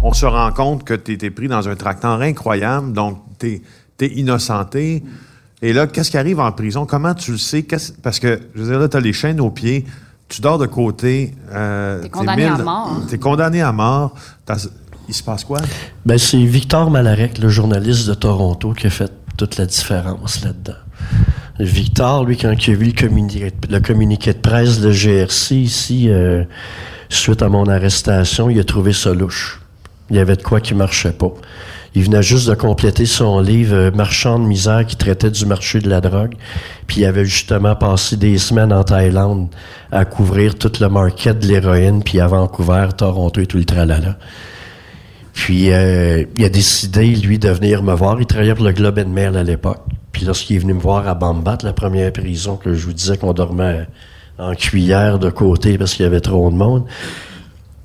On 0.01 0.13
se 0.13 0.25
rend 0.25 0.51
compte 0.51 0.83
que 0.83 0.93
tu 0.93 1.13
étais 1.13 1.31
pris 1.31 1.47
dans 1.47 1.67
un 1.69 1.75
tracteur 1.75 2.21
incroyable, 2.21 2.93
donc 2.93 3.19
tu 3.39 3.61
t'es 4.07 4.15
innocenté. 4.15 5.03
Et 5.61 5.71
là, 5.71 5.87
qu'est-ce 5.87 6.11
qui 6.11 6.17
arrive 6.17 6.39
en 6.39 6.51
prison? 6.51 6.85
Comment 6.85 7.13
tu 7.13 7.31
le 7.31 7.37
sais? 7.37 7.65
Parce 8.01 8.19
que, 8.19 8.39
je 8.53 8.61
veux 8.61 8.69
dire, 8.69 8.79
là, 8.79 8.89
tu 8.89 8.97
as 8.97 8.99
les 8.99 9.13
chaînes 9.13 9.39
aux 9.39 9.49
pieds, 9.49 9.85
tu 10.27 10.41
dors 10.41 10.57
de 10.57 10.65
côté. 10.65 11.33
Euh, 11.53 12.01
t'es 12.01 12.09
condamné 12.09 12.45
à 12.45 12.57
mort. 12.57 13.01
T'es 13.09 13.17
condamné 13.17 13.61
à 13.61 13.71
mort. 13.71 14.15
Il 15.07 15.13
se 15.13 15.23
passe 15.23 15.43
quoi? 15.43 15.59
Ben, 16.05 16.17
c'est 16.17 16.43
Victor 16.43 16.89
Malarek, 16.89 17.37
le 17.37 17.49
journaliste 17.49 18.07
de 18.07 18.13
Toronto, 18.13 18.73
qui 18.73 18.87
a 18.87 18.89
fait 18.89 19.11
toute 19.37 19.57
la 19.57 19.65
différence 19.65 20.43
là-dedans. 20.43 20.79
Victor, 21.59 22.25
lui, 22.25 22.37
quand 22.37 22.51
il 22.67 22.73
a 22.73 22.77
vu 22.77 22.85
le 22.87 22.93
communiqué, 22.93 23.53
le 23.69 23.79
communiqué 23.79 24.33
de 24.33 24.39
presse 24.39 24.79
de 24.79 24.91
GRC 24.91 25.55
ici, 25.55 26.09
euh, 26.09 26.43
suite 27.09 27.41
à 27.41 27.49
mon 27.49 27.67
arrestation, 27.67 28.49
il 28.49 28.59
a 28.59 28.63
trouvé 28.63 28.91
ça 28.91 29.13
louche. 29.13 29.61
Il 30.09 30.15
y 30.17 30.19
avait 30.19 30.35
de 30.35 30.41
quoi 30.41 30.59
qui 30.59 30.73
marchait 30.73 31.11
pas. 31.11 31.31
Il 31.95 32.03
venait 32.03 32.23
juste 32.23 32.49
de 32.49 32.55
compléter 32.55 33.05
son 33.05 33.39
livre 33.39 33.75
euh, 33.75 33.91
Marchand 33.91 34.39
de 34.39 34.45
misère 34.45 34.85
qui 34.85 34.95
traitait 34.95 35.29
du 35.29 35.45
marché 35.45 35.79
de 35.79 35.89
la 35.89 36.01
drogue. 36.01 36.33
Puis 36.87 37.01
il 37.01 37.05
avait 37.05 37.25
justement 37.25 37.75
passé 37.75 38.17
des 38.17 38.37
semaines 38.37 38.73
en 38.73 38.83
Thaïlande 38.83 39.49
à 39.91 40.03
couvrir 40.05 40.55
tout 40.55 40.71
le 40.79 40.89
market 40.89 41.39
de 41.39 41.47
l'héroïne, 41.47 42.03
puis 42.03 42.19
à 42.19 42.27
Vancouver, 42.27 42.89
Toronto 42.97 43.39
et 43.39 43.45
tout 43.45 43.57
le 43.57 43.65
tralala. 43.65 44.17
Puis 45.33 45.71
euh, 45.71 46.23
il 46.37 46.45
a 46.45 46.49
décidé, 46.49 47.15
lui, 47.15 47.37
de 47.37 47.49
venir 47.49 47.83
me 47.83 47.93
voir. 47.93 48.19
Il 48.19 48.25
travaillait 48.25 48.55
pour 48.55 48.65
le 48.65 48.71
Globe 48.71 48.99
and 48.99 49.09
Mail 49.09 49.37
à 49.37 49.43
l'époque. 49.43 49.81
Puis 50.11 50.25
lorsqu'il 50.25 50.55
est 50.55 50.59
venu 50.59 50.73
me 50.73 50.79
voir 50.79 51.07
à 51.07 51.15
Bambat, 51.15 51.59
la 51.63 51.73
première 51.73 52.11
prison 52.11 52.55
que 52.55 52.73
je 52.73 52.85
vous 52.85 52.93
disais 52.93 53.17
qu'on 53.17 53.33
dormait 53.33 53.87
en 54.37 54.53
cuillère 54.55 55.19
de 55.19 55.29
côté 55.29 55.77
parce 55.77 55.93
qu'il 55.93 56.03
y 56.03 56.07
avait 56.07 56.21
trop 56.21 56.49
de 56.49 56.55
monde, 56.55 56.85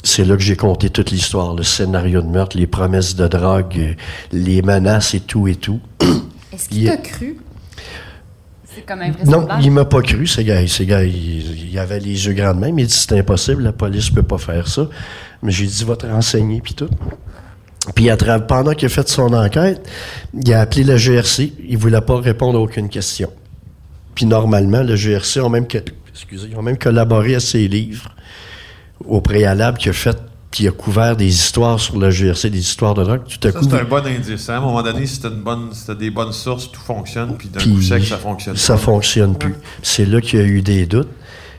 c'est 0.05 0.25
là 0.25 0.37
que 0.37 0.43
j'ai 0.43 0.57
compté 0.57 0.91
toute 0.91 1.11
l'histoire, 1.11 1.55
le 1.55 1.63
scénario 1.63 2.23
de 2.23 2.29
meurtre, 2.29 2.57
les 2.57 2.67
promesses 2.67 3.17
de 3.17 3.27
drogue, 3.27 3.97
les 4.33 4.63
menaces 4.63 5.15
et 5.15 5.21
tout 5.21 5.49
et 5.49 5.57
tout. 5.57 5.81
Est-ce 6.53 6.69
qu'il 6.69 6.87
t'a 6.87 6.97
cru? 6.97 7.37
C'est 8.65 8.83
comme 8.83 9.01
Non, 9.27 9.49
il 9.61 9.73
m'a 9.73 9.85
pas 9.85 10.03
cru, 10.03 10.27
ce 10.27 10.41
gars. 10.41 10.67
Ce 10.67 10.83
gars, 10.85 11.03
il, 11.03 11.77
avait 11.79 11.99
les 11.99 12.27
yeux 12.27 12.33
grands 12.33 12.55
de 12.55 12.61
même. 12.61 12.79
Il 12.79 12.87
dit 12.87 12.93
c'est 12.93 13.19
impossible, 13.19 13.63
la 13.63 13.73
police 13.73 14.11
peut 14.11 14.23
pas 14.23 14.39
faire 14.39 14.69
ça. 14.69 14.89
Mais 15.43 15.53
j'ai 15.53 15.67
dit 15.67 15.85
va 15.85 15.97
te 15.97 16.07
renseigner 16.07 16.61
puis 16.61 16.75
tout. 16.75 16.91
Puis 17.95 18.09
pendant 18.47 18.73
qu'il 18.75 18.87
a 18.87 18.89
fait 18.89 19.09
son 19.09 19.33
enquête, 19.33 19.89
il 20.35 20.53
a 20.53 20.61
appelé 20.61 20.85
le 20.85 20.97
GRC. 20.97 21.53
Il 21.67 21.79
voulait 21.79 22.01
pas 22.01 22.21
répondre 22.21 22.59
à 22.59 22.63
aucune 22.63 22.89
question. 22.89 23.31
Puis 24.15 24.27
normalement, 24.27 24.83
le 24.83 24.95
GRC 24.95 25.41
ont 25.41 25.49
même, 25.49 25.67
excusez, 26.13 26.55
ont 26.57 26.63
même 26.63 26.79
collaboré 26.79 27.35
à 27.35 27.41
ses 27.41 27.67
livres 27.67 28.15
au 29.07 29.21
préalable 29.21 29.79
qui 29.79 29.89
a 29.89 29.93
fait 29.93 30.19
qui 30.51 30.67
a 30.67 30.71
couvert 30.71 31.15
des 31.17 31.27
histoires 31.27 31.79
sur 31.79 31.99
le 31.99 32.11
GRC, 32.11 32.51
des 32.51 32.59
histoires 32.59 32.95
de 32.95 33.05
drogue. 33.05 33.21
Tout 33.29 33.49
à 33.49 33.53
ça, 33.53 33.61
c'est 33.63 33.75
un 33.75 33.85
bon 33.85 34.05
indice. 34.05 34.49
Hein. 34.49 34.55
À 34.55 34.57
un 34.57 34.61
moment 34.61 34.83
donné, 34.83 35.07
si 35.07 35.21
tu 35.21 35.29
des 35.95 36.11
bonnes 36.11 36.33
sources, 36.33 36.73
tout 36.73 36.81
fonctionne, 36.81 37.37
puis 37.37 37.49
d'un 37.49 37.61
coup 37.61 37.83
sec, 37.83 38.05
ça 38.05 38.17
fonctionne 38.17 38.57
Ça 38.57 38.75
ne 38.75 38.79
fonctionne 38.79 39.37
plus. 39.37 39.55
C'est 39.83 40.07
là 40.07 40.21
qu'il 40.21 40.39
y 40.39 40.43
a 40.43 40.47
eu 40.47 40.63
des 40.63 40.87
doutes. 40.87 41.11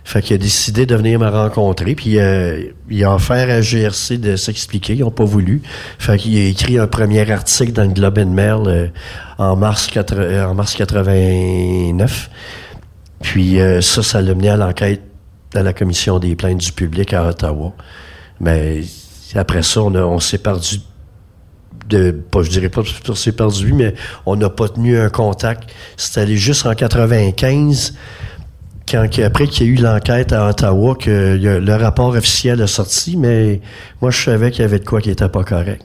Fait 0.04 0.24
qu'il 0.24 0.34
a 0.34 0.38
décidé 0.40 0.88
de 0.88 0.96
venir 0.96 1.20
me 1.20 1.28
rencontrer, 1.28 1.94
puis 1.94 2.18
euh, 2.18 2.64
il 2.90 3.04
a 3.04 3.14
offert 3.14 3.48
à 3.50 3.62
GRC 3.62 4.18
de 4.18 4.38
s'expliquer. 4.38 4.94
Ils 4.94 5.02
n'ont 5.02 5.12
pas 5.12 5.26
voulu. 5.26 5.62
Fait 6.00 6.18
qu'il 6.18 6.36
a 6.38 6.46
écrit 6.46 6.80
un 6.80 6.88
premier 6.88 7.30
article 7.30 7.74
dans 7.74 7.84
le 7.84 7.90
Globe 7.90 8.18
and 8.18 8.32
Mail 8.32 8.64
euh, 8.66 8.88
en, 9.38 9.56
mars 9.56 9.86
4, 9.86 10.16
euh, 10.18 10.46
en 10.46 10.56
mars 10.56 10.74
89. 10.74 12.30
Puis 13.22 13.60
ça, 13.82 14.02
ça 14.02 14.22
l'a 14.22 14.34
mené 14.34 14.50
à 14.50 14.58
l'enquête 14.58 15.09
dans 15.54 15.64
la 15.64 15.74
commission 15.74 16.20
des 16.20 16.36
plaintes 16.36 16.60
du 16.60 16.72
public 16.72 17.14
à 17.14 17.28
Ottawa. 17.28 17.74
Mais 18.40 18.82
après 19.36 19.64
ça, 19.64 19.82
on, 19.82 20.20
s'est 20.20 20.38
perdu 20.38 20.82
de, 21.88 22.12
pas, 22.12 22.44
je 22.44 22.50
dirais 22.50 22.70
pas 22.70 22.82
qu'on 23.06 23.16
s'est 23.16 23.32
perdu, 23.32 23.74
mais 23.74 23.96
on 24.26 24.36
n'a 24.36 24.50
pas 24.50 24.70
tenu 24.70 24.98
un 24.98 25.10
contact. 25.10 25.70
C'est 25.98 26.22
allé 26.22 26.38
juste 26.38 26.66
en 26.66 26.74
95, 26.74 27.96
quand, 28.90 29.08
après 29.24 29.48
qu'il 29.48 29.68
y 29.68 29.70
a 29.70 29.74
eu 29.74 29.76
l'enquête 29.76 30.34
à 30.34 30.48
Ottawa, 30.48 30.96
que 30.96 31.38
le 31.40 31.76
rapport 31.76 32.10
officiel 32.10 32.62
a 32.62 32.68
sorti, 32.68 33.18
mais 33.18 33.62
moi, 34.02 34.12
je 34.12 34.24
savais 34.24 34.52
qu'il 34.52 34.62
y 34.62 34.66
avait 34.66 34.80
de 34.80 34.86
quoi 34.86 35.02
qui 35.02 35.10
était 35.10 35.30
pas 35.30 35.44
correct. 35.44 35.84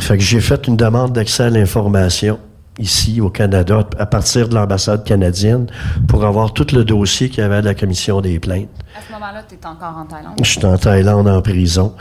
Fait 0.00 0.18
que 0.18 0.24
j'ai 0.24 0.40
fait 0.40 0.66
une 0.66 0.76
demande 0.76 1.12
d'accès 1.12 1.44
à 1.44 1.50
l'information 1.50 2.38
ici 2.78 3.20
au 3.20 3.30
Canada 3.30 3.86
à 3.98 4.06
partir 4.06 4.48
de 4.48 4.54
l'ambassade 4.54 5.04
canadienne 5.04 5.66
pour 6.08 6.24
avoir 6.24 6.52
tout 6.52 6.66
le 6.72 6.84
dossier 6.84 7.28
qu'il 7.28 7.38
y 7.38 7.42
avait 7.42 7.56
à 7.56 7.62
la 7.62 7.74
commission 7.74 8.20
des 8.20 8.38
plaintes. 8.38 8.68
À 8.96 9.00
ce 9.06 9.12
moment-là, 9.12 9.44
tu 9.48 9.54
es 9.54 9.66
encore 9.66 9.96
en 9.96 10.06
Thaïlande. 10.06 10.34
Je 10.42 10.48
suis 10.48 10.64
en 10.64 10.76
Thaïlande 10.76 11.28
en 11.28 11.42
prison. 11.42 11.94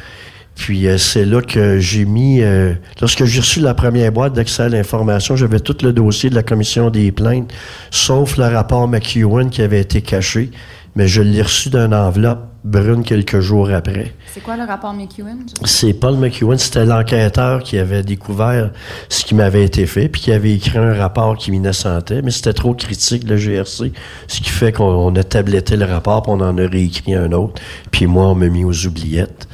Puis 0.55 0.87
euh, 0.87 0.97
c'est 0.97 1.25
là 1.25 1.41
que 1.41 1.79
j'ai 1.79 2.05
mis... 2.05 2.41
euh, 2.41 2.73
lorsque 3.01 3.25
j'ai 3.25 3.39
reçu 3.39 3.59
la 3.59 3.73
première 3.73 4.11
boîte 4.11 4.33
d'accès 4.33 4.63
à 4.63 4.69
l'information, 4.69 5.35
j'avais 5.35 5.59
tout 5.59 5.77
le 5.81 5.93
dossier 5.93 6.29
de 6.29 6.35
la 6.35 6.43
commission 6.43 6.89
des 6.89 7.11
plaintes, 7.11 7.51
sauf 7.89 8.37
le 8.37 8.45
rapport 8.45 8.87
McEwen 8.87 9.49
qui 9.49 9.61
avait 9.61 9.81
été 9.81 10.01
caché, 10.01 10.51
mais 10.95 11.07
je 11.07 11.21
l'ai 11.21 11.41
reçu 11.41 11.69
d'une 11.69 11.93
enveloppe 11.93 12.47
brune 12.63 13.03
quelques 13.03 13.41
jours 13.41 13.69
après. 13.71 14.13
C'est 14.33 14.41
quoi 14.41 14.55
le 14.55 14.63
rapport 14.63 14.93
McEwen? 14.93 15.45
C'est 15.65 15.93
Paul 15.93 16.17
McEwen, 16.17 16.57
c'était 16.57 16.85
l'enquêteur 16.85 17.61
qui 17.61 17.77
avait 17.77 18.03
découvert 18.03 18.71
ce 19.09 19.25
qui 19.25 19.35
m'avait 19.35 19.63
été 19.63 19.85
fait, 19.85 20.07
puis 20.07 20.21
qui 20.21 20.31
avait 20.31 20.53
écrit 20.53 20.77
un 20.77 20.93
rapport 20.93 21.35
qui 21.37 21.51
m'innocentait, 21.51 22.21
mais 22.21 22.31
c'était 22.31 22.53
trop 22.53 22.73
critique, 22.73 23.27
le 23.27 23.35
GRC, 23.35 23.91
ce 24.27 24.41
qui 24.41 24.49
fait 24.49 24.71
qu'on 24.71 24.85
on 24.85 25.15
a 25.15 25.23
tabletté 25.23 25.75
le 25.75 25.85
rapport, 25.85 26.21
puis 26.21 26.31
on 26.31 26.41
en 26.41 26.57
a 26.57 26.67
réécrit 26.67 27.15
un 27.15 27.31
autre, 27.31 27.61
puis 27.91 28.07
moi, 28.07 28.27
on 28.27 28.35
m'a 28.35 28.47
mis 28.47 28.63
aux 28.63 28.85
oubliettes. 28.85 29.47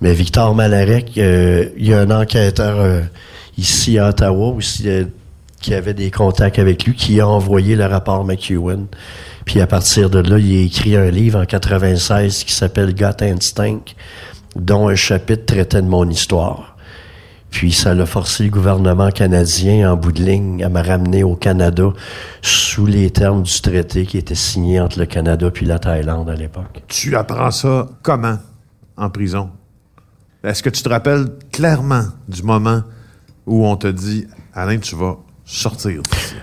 Mais 0.00 0.12
Victor 0.12 0.54
Malarec, 0.54 1.16
euh, 1.16 1.70
il 1.76 1.88
y 1.88 1.94
a 1.94 2.00
un 2.00 2.10
enquêteur 2.10 2.80
euh, 2.80 3.00
ici 3.56 3.98
à 3.98 4.10
Ottawa 4.10 4.48
aussi 4.48 4.88
euh, 4.88 5.04
qui 5.66 5.74
avait 5.74 5.94
des 5.94 6.12
contacts 6.12 6.60
avec 6.60 6.84
lui, 6.84 6.94
qui 6.94 7.20
a 7.20 7.26
envoyé 7.26 7.74
le 7.74 7.86
rapport 7.86 8.24
McEwen. 8.24 8.86
Puis 9.46 9.60
à 9.60 9.66
partir 9.66 10.10
de 10.10 10.20
là, 10.20 10.38
il 10.38 10.58
a 10.58 10.62
écrit 10.64 10.94
un 10.94 11.10
livre 11.10 11.40
en 11.40 11.44
96 11.44 12.44
qui 12.44 12.52
s'appelle 12.52 12.94
Got 12.94 13.20
Instinct, 13.20 13.82
dont 14.54 14.86
un 14.86 14.94
chapitre 14.94 15.44
traitait 15.44 15.82
de 15.82 15.88
mon 15.88 16.08
histoire. 16.08 16.76
Puis 17.50 17.72
ça 17.72 17.94
l'a 17.94 18.06
forcé 18.06 18.44
le 18.44 18.50
gouvernement 18.50 19.10
canadien, 19.10 19.90
en 19.90 19.96
bout 19.96 20.12
de 20.12 20.22
ligne, 20.22 20.62
à 20.62 20.68
me 20.68 20.80
ramener 20.80 21.24
au 21.24 21.34
Canada 21.34 21.92
sous 22.42 22.86
les 22.86 23.10
termes 23.10 23.42
du 23.42 23.60
traité 23.60 24.06
qui 24.06 24.18
était 24.18 24.36
signé 24.36 24.78
entre 24.78 25.00
le 25.00 25.06
Canada 25.06 25.50
puis 25.50 25.66
la 25.66 25.80
Thaïlande 25.80 26.30
à 26.30 26.36
l'époque. 26.36 26.84
Tu 26.86 27.16
apprends 27.16 27.50
ça 27.50 27.88
comment 28.02 28.38
en 28.96 29.10
prison? 29.10 29.50
Est-ce 30.44 30.62
que 30.62 30.70
tu 30.70 30.84
te 30.84 30.88
rappelles 30.88 31.26
clairement 31.50 32.04
du 32.28 32.44
moment 32.44 32.82
où 33.46 33.66
on 33.66 33.74
te 33.74 33.88
dit 33.88 34.28
Alain, 34.54 34.78
tu 34.78 34.94
vas 34.94 35.16
sortir? 35.46 36.00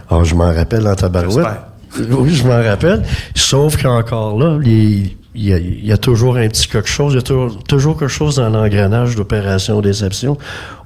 Alors, 0.09 0.21
Ah, 0.21 0.25
je 0.25 0.33
m'en 0.35 0.51
rappelle 0.53 0.87
en 0.87 0.95
tabarouette. 0.95 1.45
Oui, 2.09 2.33
je 2.33 2.43
m'en 2.47 2.63
rappelle. 2.63 3.03
Sauf 3.35 3.79
qu'encore 3.79 4.39
là, 4.39 4.57
il 4.65 5.11
y, 5.35 5.53
a, 5.53 5.59
il 5.59 5.85
y 5.85 5.91
a 5.91 5.97
toujours 5.97 6.37
un 6.37 6.47
petit 6.47 6.67
quelque 6.67 6.89
chose, 6.89 7.13
il 7.13 7.17
y 7.17 7.19
a 7.19 7.21
toujours, 7.21 7.63
toujours 7.65 7.99
quelque 7.99 8.09
chose 8.09 8.37
dans 8.37 8.49
l'engrenage 8.49 9.15
d'opération 9.15 9.79
déception. 9.79 10.35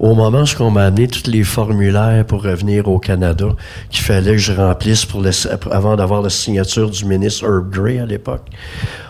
Au 0.02 0.16
moment 0.16 0.44
où 0.44 0.64
on 0.64 0.70
m'a 0.72 0.84
amené 0.84 1.08
tous 1.08 1.30
les 1.32 1.46
formulaires 1.46 2.26
pour 2.26 2.44
revenir 2.44 2.90
au 2.90 3.00
Canada, 3.00 3.46
qu'il 3.90 4.04
fallait 4.04 4.32
que 4.34 4.38
je 4.38 4.52
remplisse 4.52 5.06
pour 5.06 5.22
le- 5.22 5.32
avant 5.72 5.96
d'avoir 5.96 6.22
la 6.22 6.30
signature 6.30 6.90
du 6.90 7.06
ministre 7.06 7.46
Herb 7.46 7.70
Gray 7.72 8.00
à 8.00 8.06
l'époque, 8.06 8.46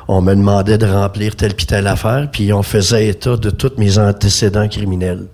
on 0.07 0.21
me 0.21 0.35
demandait 0.35 0.77
de 0.77 0.85
remplir 0.85 1.35
telle 1.35 1.55
puis 1.55 1.65
telle 1.65 1.87
affaire, 1.87 2.29
puis 2.31 2.53
on 2.53 2.61
faisait 2.61 3.07
état 3.07 3.37
de 3.37 3.49
tous 3.49 3.71
mes 3.79 3.97
antécédents 3.97 4.67
criminels. 4.67 5.25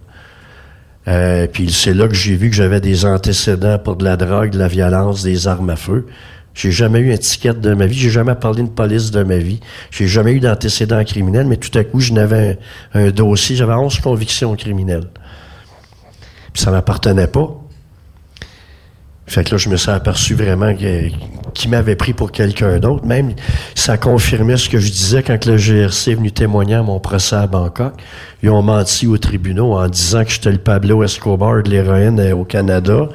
Euh, 1.08 1.48
puis 1.52 1.72
c'est 1.72 1.94
là 1.94 2.08
que 2.08 2.14
j'ai 2.14 2.36
vu 2.36 2.50
que 2.50 2.56
j'avais 2.56 2.80
des 2.80 3.06
antécédents 3.06 3.78
pour 3.78 3.96
de 3.96 4.04
la 4.04 4.16
drogue, 4.16 4.52
de 4.52 4.60
la 4.60 4.68
violence, 4.68 5.24
des 5.24 5.48
armes 5.48 5.70
à 5.70 5.76
feu. 5.76 6.06
J'ai 6.54 6.72
jamais 6.72 7.00
eu 7.00 7.12
un 7.12 7.18
ticket 7.18 7.56
de 7.56 7.74
ma 7.74 7.88
vie, 7.88 7.98
j'ai 7.98 8.12
jamais 8.12 8.36
parlé 8.36 8.62
de 8.62 8.70
police 8.70 9.12
de 9.12 9.24
ma 9.24 9.38
vie. 9.38 9.60
J'ai 9.90 10.08
jamais 10.08 10.34
eu 10.34 10.40
d'antécédents 10.40 11.04
criminels, 11.04 11.48
mais 11.48 11.58
tout 11.58 11.76
à 11.78 11.84
coup, 11.84 12.00
je 12.00 12.14
n'avais 12.14 12.60
un, 12.94 13.08
un 13.08 13.12
dossier, 13.12 13.56
j'avais 13.56 13.74
11 13.74 14.00
convictions 14.00 14.56
criminelles. 14.56 15.10
Puis 16.54 16.62
ça 16.62 16.70
m'appartenait 16.70 17.28
pas. 17.28 17.63
Fait 19.34 19.44
que 19.44 19.50
là, 19.52 19.58
je 19.58 19.68
me 19.68 19.78
suis 19.78 19.90
aperçu 19.90 20.36
vraiment 20.36 20.76
que- 20.76 21.10
qu'il 21.56 21.72
m'avait 21.72 21.96
pris 21.96 22.14
pour 22.14 22.32
quelqu'un 22.32 22.78
d'autre. 22.78 23.04
Même, 23.04 23.34
ça 23.74 23.98
confirmait 23.98 24.58
ce 24.58 24.70
que 24.70 24.78
je 24.78 24.92
disais 24.92 25.24
quand 25.24 25.44
le 25.48 25.58
GRC 25.58 26.12
est 26.12 26.16
venu 26.16 26.32
témoigner 26.32 26.76
à 26.76 26.84
mon 26.84 27.00
procès 27.00 27.36
à 27.38 27.48
Bangkok. 27.48 27.94
Ils 28.44 28.52
ont 28.52 28.62
menti 28.62 29.08
aux 29.08 29.18
tribunaux 29.18 29.74
en 29.74 29.88
disant 29.88 30.24
que 30.24 30.30
j'étais 30.32 30.52
le 30.52 30.60
Pablo 30.60 31.04
Escobar 31.04 31.64
de 31.64 31.70
l'héroïne 31.72 32.20
euh, 32.20 32.36
au 32.36 32.44
Canada. 32.44 33.10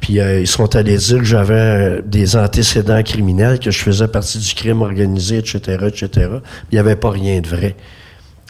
Puis 0.00 0.20
euh, 0.20 0.38
ils 0.40 0.46
sont 0.46 0.76
allés 0.76 0.96
dire 0.96 1.18
que 1.18 1.24
j'avais 1.24 1.54
euh, 1.54 2.02
des 2.06 2.36
antécédents 2.36 3.02
criminels, 3.02 3.58
que 3.58 3.72
je 3.72 3.80
faisais 3.80 4.06
partie 4.06 4.38
du 4.38 4.54
crime 4.54 4.82
organisé, 4.82 5.38
etc., 5.38 5.58
etc. 5.88 6.28
Il 6.70 6.74
n'y 6.74 6.78
avait 6.78 6.94
pas 6.94 7.10
rien 7.10 7.40
de 7.40 7.48
vrai. 7.48 7.74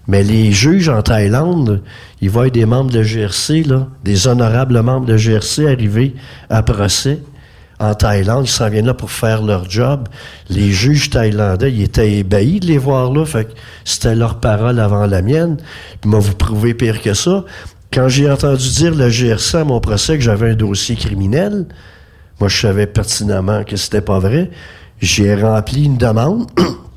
Mais 0.08 0.22
les 0.22 0.50
juges 0.52 0.88
en 0.88 1.02
Thaïlande, 1.02 1.82
ils 2.20 2.30
voient 2.30 2.50
des 2.50 2.66
membres 2.66 2.90
de 2.90 3.02
GRC, 3.02 3.64
des 4.04 4.26
honorables 4.26 4.80
membres 4.82 5.06
de 5.06 5.16
GRC 5.16 5.66
arriver 5.66 6.14
à 6.50 6.62
procès 6.62 7.20
en 7.80 7.94
Thaïlande, 7.94 8.46
ils 8.46 8.50
s'en 8.50 8.68
viennent 8.68 8.86
là 8.86 8.94
pour 8.94 9.10
faire 9.10 9.42
leur 9.42 9.70
job. 9.70 10.08
Les 10.48 10.72
juges 10.72 11.10
thaïlandais, 11.10 11.72
ils 11.72 11.82
étaient 11.82 12.12
ébahis 12.12 12.60
de 12.60 12.66
les 12.66 12.78
voir 12.78 13.12
là, 13.12 13.24
fait 13.24 13.44
que 13.44 13.52
c'était 13.84 14.16
leur 14.16 14.40
parole 14.40 14.80
avant 14.80 15.06
la 15.06 15.22
mienne. 15.22 15.58
Moi, 16.04 16.18
vous 16.18 16.34
prouvez 16.34 16.74
pire 16.74 17.00
que 17.00 17.14
ça. 17.14 17.44
Quand 17.92 18.08
j'ai 18.08 18.30
entendu 18.30 18.68
dire 18.68 18.94
le 18.94 19.08
GRC 19.08 19.58
à 19.58 19.64
mon 19.64 19.80
procès 19.80 20.18
que 20.18 20.24
j'avais 20.24 20.50
un 20.50 20.54
dossier 20.54 20.96
criminel, 20.96 21.66
moi, 22.40 22.48
je 22.48 22.60
savais 22.60 22.86
pertinemment 22.86 23.62
que 23.64 23.76
c'était 23.76 24.00
pas 24.00 24.18
vrai. 24.18 24.50
J'ai 25.00 25.34
rempli 25.36 25.84
une 25.84 25.96
demande 25.96 26.50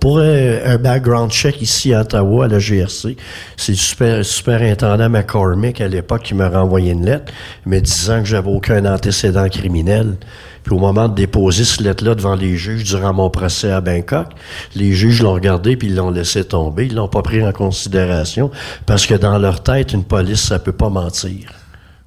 pour 0.00 0.18
un, 0.18 0.58
un 0.64 0.78
background 0.78 1.30
check 1.30 1.60
ici 1.62 1.92
à 1.94 2.00
Ottawa, 2.00 2.44
à 2.44 2.48
la 2.48 2.58
GRC. 2.58 3.16
C'est 3.56 3.72
le 3.72 3.78
super, 3.78 4.24
superintendant 4.24 5.08
McCormick 5.08 5.80
à 5.80 5.88
l'époque 5.88 6.22
qui 6.22 6.34
m'a 6.34 6.48
renvoyé 6.48 6.92
une 6.92 7.04
lettre, 7.04 7.32
me 7.66 7.78
disant 7.80 8.20
que 8.20 8.26
j'avais 8.26 8.50
aucun 8.50 8.84
antécédent 8.84 9.48
criminel. 9.48 10.16
Puis 10.62 10.74
au 10.74 10.78
moment 10.78 11.08
de 11.08 11.14
déposer 11.14 11.64
cette 11.64 11.80
lettre-là 11.80 12.14
devant 12.14 12.36
les 12.36 12.56
juges 12.56 12.84
durant 12.84 13.12
mon 13.12 13.30
procès 13.30 13.70
à 13.70 13.80
Bangkok, 13.80 14.28
les 14.74 14.92
juges 14.92 15.22
l'ont 15.22 15.34
regardé 15.34 15.76
puis 15.76 15.88
ils 15.88 15.96
l'ont 15.96 16.10
laissé 16.10 16.44
tomber. 16.44 16.86
Ils 16.86 16.94
l'ont 16.94 17.08
pas 17.08 17.22
pris 17.22 17.44
en 17.44 17.52
considération 17.52 18.50
parce 18.86 19.06
que 19.06 19.14
dans 19.14 19.38
leur 19.38 19.62
tête, 19.62 19.92
une 19.92 20.04
police, 20.04 20.42
ça 20.42 20.58
peut 20.58 20.72
pas 20.72 20.88
mentir. 20.88 21.52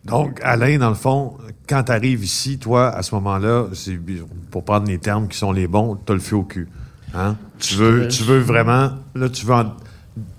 Donc, 0.05 0.39
Alain, 0.43 0.77
dans 0.77 0.89
le 0.89 0.95
fond, 0.95 1.33
quand 1.67 1.83
tu 1.83 2.07
ici, 2.07 2.59
toi, 2.59 2.89
à 2.89 3.01
ce 3.01 3.15
moment-là, 3.15 3.65
pour 4.51 4.63
prendre 4.63 4.87
les 4.87 4.99
termes 4.99 5.27
qui 5.27 5.37
sont 5.37 5.51
les 5.51 5.67
bons, 5.67 5.97
tu 6.05 6.11
as 6.11 6.15
le 6.15 6.21
feu 6.21 6.35
au 6.35 6.43
cul. 6.43 6.67
Hein? 7.15 7.35
Tu, 7.59 7.75
veux, 7.75 8.07
tu 8.07 8.23
veux 8.23 8.39
vraiment. 8.39 8.91
Là, 9.15 9.29
tu 9.29 9.45
veux 9.45 9.53
en. 9.53 9.73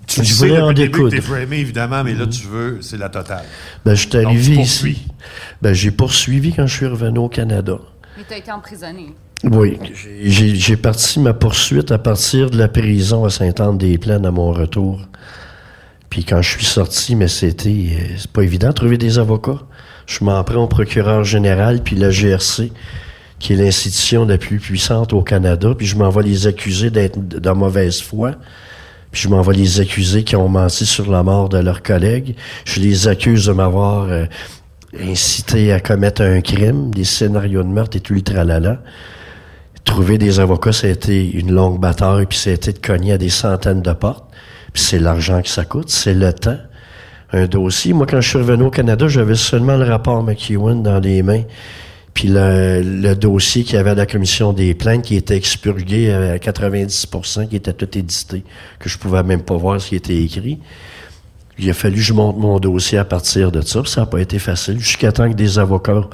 Tu 0.07 0.23
Je 0.23 0.33
sais 0.33 0.47
voulais 0.47 0.61
en 0.61 0.71
découdre. 0.73 1.09
t'es 1.09 1.21
framé, 1.21 1.57
évidemment, 1.59 2.03
mais 2.03 2.13
là, 2.13 2.25
tu 2.27 2.47
veux, 2.47 2.77
c'est 2.81 2.97
la 2.97 3.09
totale. 3.09 3.43
Ben, 3.85 3.93
je 3.95 4.07
suis 4.07 4.17
arrivé 4.17 4.55
ici. 4.55 5.05
Ben, 5.61 5.73
j'ai 5.73 5.91
poursuivi 5.91 6.53
quand 6.53 6.65
je 6.67 6.73
suis 6.75 6.85
revenu 6.87 7.19
au 7.19 7.29
Canada. 7.29 7.77
Mais 8.17 8.23
tu 8.27 8.33
as 8.33 8.37
été 8.37 8.51
emprisonné. 8.51 9.13
Oui, 9.43 9.77
j'ai- 9.93 10.29
j'ai 10.31 10.55
j'ai 10.55 10.77
parti 10.77 11.19
ma 11.19 11.33
poursuite 11.33 11.91
à 11.91 11.99
partir 11.99 12.49
de 12.49 12.57
la 12.57 12.67
prison 12.67 13.25
à 13.25 13.29
Sainte-Anne-des-Plaines 13.29 14.25
à 14.25 14.31
mon 14.31 14.51
retour. 14.51 15.01
Puis 16.09 16.23
quand 16.23 16.41
je 16.41 16.49
suis 16.49 16.65
sorti, 16.65 17.15
mais 17.15 17.27
c'était 17.27 17.69
euh, 17.69 18.15
c'est 18.17 18.31
pas 18.31 18.41
évident 18.43 18.69
de 18.69 18.73
trouver 18.73 18.97
des 18.97 19.19
avocats. 19.19 19.59
Je 20.07 20.23
m'en 20.23 20.41
prends 20.43 20.63
au 20.63 20.67
procureur 20.67 21.23
général 21.23 21.83
puis 21.83 21.95
la 21.97 22.09
GRC, 22.09 22.71
qui 23.39 23.53
est 23.53 23.55
l'institution 23.55 24.25
la 24.25 24.37
plus 24.37 24.59
puissante 24.59 25.13
au 25.13 25.21
Canada, 25.21 25.73
puis 25.77 25.85
je 25.85 25.95
m'envoie 25.95 26.23
les 26.23 26.47
accuser 26.47 26.89
d'être 26.89 27.19
de 27.27 27.49
mauvaise 27.51 28.01
foi. 28.01 28.31
Puis 29.11 29.21
je 29.21 29.29
m'envoie 29.29 29.53
les 29.53 29.79
accuser 29.79 30.23
qui 30.23 30.35
ont 30.35 30.49
menti 30.49 30.85
sur 30.85 31.09
la 31.09 31.23
mort 31.23 31.49
de 31.49 31.57
leurs 31.57 31.81
collègues. 31.81 32.35
Je 32.65 32.79
les 32.79 33.07
accuse 33.07 33.45
de 33.45 33.53
m'avoir 33.53 34.03
euh, 34.09 34.25
incité 34.99 35.71
à 35.71 35.79
commettre 35.79 36.21
un 36.21 36.41
crime, 36.41 36.91
des 36.91 37.03
scénarios 37.03 37.63
de 37.63 37.69
meurtre 37.69 37.97
et 37.97 37.99
tout 37.99 38.13
le 38.13 38.21
tralala. 38.21 38.81
Trouver 39.85 40.17
des 40.17 40.39
avocats, 40.39 40.73
ça 40.73 40.87
a 40.87 40.89
été 40.89 41.31
une 41.31 41.53
longue 41.53 41.79
bataille, 41.79 42.25
puis 42.25 42.37
ça 42.37 42.49
a 42.49 42.53
été 42.53 42.73
de 42.73 42.79
cogner 42.79 43.13
à 43.13 43.17
des 43.17 43.29
centaines 43.29 43.81
de 43.81 43.93
portes. 43.93 44.25
Puis 44.73 44.83
c'est 44.83 44.99
l'argent 44.99 45.41
que 45.41 45.49
ça 45.49 45.63
coûte, 45.63 45.89
c'est 45.89 46.13
le 46.13 46.33
temps. 46.33 46.57
Un 47.31 47.45
dossier. 47.45 47.93
Moi, 47.93 48.05
quand 48.05 48.21
je 48.21 48.29
suis 48.29 48.37
revenu 48.37 48.63
au 48.63 48.69
Canada, 48.69 49.07
j'avais 49.07 49.35
seulement 49.35 49.75
le 49.77 49.85
rapport 49.85 50.23
McEwen 50.23 50.81
dans 50.81 50.99
les 50.99 51.23
mains. 51.23 51.43
Puis 52.17 52.29
le, 52.29 52.81
le 52.81 53.15
dossier 53.15 53.63
qu'il 53.63 53.75
y 53.75 53.77
avait 53.77 53.91
à 53.91 53.93
la 53.93 54.07
commission 54.07 54.51
des 54.51 54.73
plaintes 54.73 55.03
qui 55.03 55.15
était 55.15 55.35
expurgué 55.35 56.11
à 56.11 56.37
90% 56.37 57.47
qui 57.47 57.55
était 57.55 57.73
tout 57.73 57.95
édité, 57.95 58.43
que 58.79 58.89
je 58.89 58.97
pouvais 58.97 59.21
même 59.21 59.43
pas 59.43 59.55
voir 59.55 59.79
ce 59.79 59.89
qui 59.89 59.97
était 59.97 60.17
écrit. 60.23 60.57
Il 61.59 61.69
a 61.69 61.75
fallu 61.75 61.97
que 61.97 62.01
je 62.01 62.13
monte 62.13 62.39
mon 62.39 62.59
dossier 62.59 62.97
à 62.97 63.05
partir 63.05 63.51
de 63.51 63.61
ça. 63.61 63.83
Ça 63.85 64.01
n'a 64.01 64.07
pas 64.07 64.19
été 64.19 64.39
facile. 64.39 64.79
Jusqu'à 64.79 65.11
temps 65.11 65.29
que 65.29 65.35
des 65.35 65.59
avocats 65.59 66.09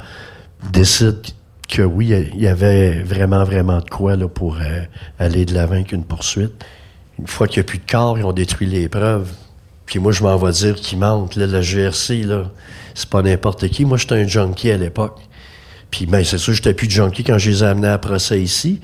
décident 0.70 1.22
que 1.70 1.80
oui, 1.80 2.12
il 2.34 2.42
y 2.42 2.48
avait 2.48 3.02
vraiment, 3.02 3.42
vraiment 3.42 3.78
de 3.78 3.88
quoi 3.88 4.14
là, 4.14 4.28
pour 4.28 4.56
euh, 4.56 4.82
aller 5.18 5.46
de 5.46 5.54
l'avant 5.54 5.76
avec 5.76 5.92
une 5.92 6.04
poursuite. 6.04 6.52
Une 7.18 7.28
fois 7.28 7.48
qu'il 7.48 7.62
n'y 7.62 7.66
a 7.66 7.68
plus 7.68 7.78
de 7.78 7.90
corps, 7.90 8.18
ils 8.18 8.26
ont 8.26 8.32
détruit 8.34 8.66
les 8.66 8.90
preuves. 8.90 9.30
Puis 9.86 10.00
moi, 10.00 10.12
je 10.12 10.22
m'en 10.22 10.36
vais 10.36 10.52
dire 10.52 10.74
qu'ils 10.74 10.98
mentent. 10.98 11.36
Là, 11.36 11.46
la 11.46 11.62
GRC, 11.62 12.24
là, 12.24 12.50
c'est 12.92 13.08
pas 13.08 13.22
n'importe 13.22 13.68
qui. 13.68 13.86
Moi, 13.86 13.96
j'étais 13.96 14.16
un 14.16 14.28
junkie 14.28 14.70
à 14.70 14.76
l'époque. 14.76 15.18
Puis 15.94 16.06
ben, 16.06 16.24
c'est 16.24 16.38
sûr, 16.38 16.52
j'étais 16.54 16.74
plus 16.74 16.90
junkie 16.90 17.22
quand 17.22 17.38
je 17.38 17.50
les 17.50 17.62
ai 17.62 17.66
amenés 17.68 17.86
à 17.86 17.98
procès 17.98 18.42
ici. 18.42 18.80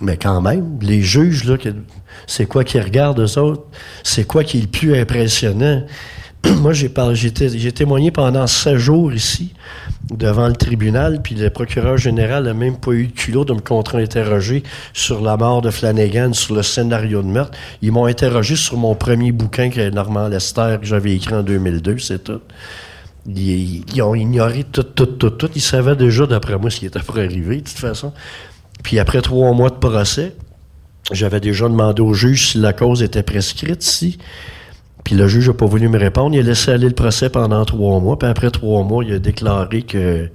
Mais 0.00 0.16
quand 0.16 0.40
même, 0.40 0.78
les 0.80 1.02
juges, 1.02 1.42
là, 1.42 1.56
c'est 2.28 2.46
quoi 2.46 2.62
qu'ils 2.62 2.80
regardent 2.80 3.18
eux 3.18 3.38
autres? 3.40 3.64
C'est 4.04 4.24
quoi 4.24 4.44
qui 4.44 4.58
est 4.58 4.60
le 4.60 4.66
plus 4.68 4.96
impressionnant? 4.96 5.82
Moi, 6.60 6.72
j'ai 6.72 6.92
j'ai 7.14 7.30
té- 7.32 7.58
j'ai 7.58 7.72
témoigné 7.72 8.12
pendant 8.12 8.46
sept 8.46 8.76
jours 8.76 9.12
ici, 9.12 9.52
devant 10.12 10.46
le 10.46 10.54
tribunal, 10.54 11.22
puis 11.22 11.34
le 11.34 11.50
procureur 11.50 11.96
général 11.96 12.44
n'a 12.44 12.54
même 12.54 12.76
pas 12.76 12.92
eu 12.92 13.06
le 13.06 13.10
culot 13.10 13.44
de 13.44 13.54
me 13.54 13.60
contre-interroger 13.60 14.62
sur 14.92 15.22
la 15.22 15.36
mort 15.36 15.60
de 15.60 15.70
Flanagan, 15.70 16.34
sur 16.34 16.54
le 16.54 16.62
scénario 16.62 17.20
de 17.22 17.26
meurtre. 17.26 17.58
Ils 17.82 17.90
m'ont 17.90 18.06
interrogé 18.06 18.54
sur 18.54 18.76
mon 18.76 18.94
premier 18.94 19.32
bouquin, 19.32 19.70
que 19.70 19.90
Normand 19.90 20.28
Lester, 20.28 20.76
que 20.80 20.86
j'avais 20.86 21.16
écrit 21.16 21.34
en 21.34 21.42
2002, 21.42 21.98
c'est 21.98 22.22
tout. 22.22 22.40
Ils, 23.26 24.02
ont 24.02 24.14
ignoré 24.14 24.64
tout, 24.64 24.82
tout, 24.82 25.06
tout, 25.06 25.30
tout. 25.30 25.50
Ils 25.54 25.62
savaient 25.62 25.96
déjà, 25.96 26.26
d'après 26.26 26.58
moi, 26.58 26.70
ce 26.70 26.80
qui 26.80 26.86
était 26.86 27.00
pour 27.00 27.16
arriver, 27.16 27.56
de 27.56 27.60
toute 27.62 27.78
façon. 27.78 28.12
Puis 28.82 28.98
après 28.98 29.22
trois 29.22 29.52
mois 29.52 29.70
de 29.70 29.76
procès, 29.76 30.34
j'avais 31.10 31.40
déjà 31.40 31.68
demandé 31.68 32.02
au 32.02 32.12
juge 32.14 32.50
si 32.50 32.58
la 32.58 32.72
cause 32.72 33.02
était 33.02 33.22
prescrite 33.22 33.84
ici. 33.84 34.18
Puis 35.04 35.14
le 35.14 35.28
juge 35.28 35.48
n'a 35.48 35.54
pas 35.54 35.66
voulu 35.66 35.88
me 35.88 35.98
répondre. 35.98 36.34
Il 36.34 36.40
a 36.40 36.42
laissé 36.42 36.70
aller 36.70 36.88
le 36.88 36.94
procès 36.94 37.28
pendant 37.28 37.64
trois 37.64 38.00
mois. 38.00 38.18
Puis 38.18 38.28
après 38.28 38.50
trois 38.50 38.82
mois, 38.82 39.04
il 39.04 39.12
a 39.12 39.18
déclaré 39.18 39.82
que 39.82 40.30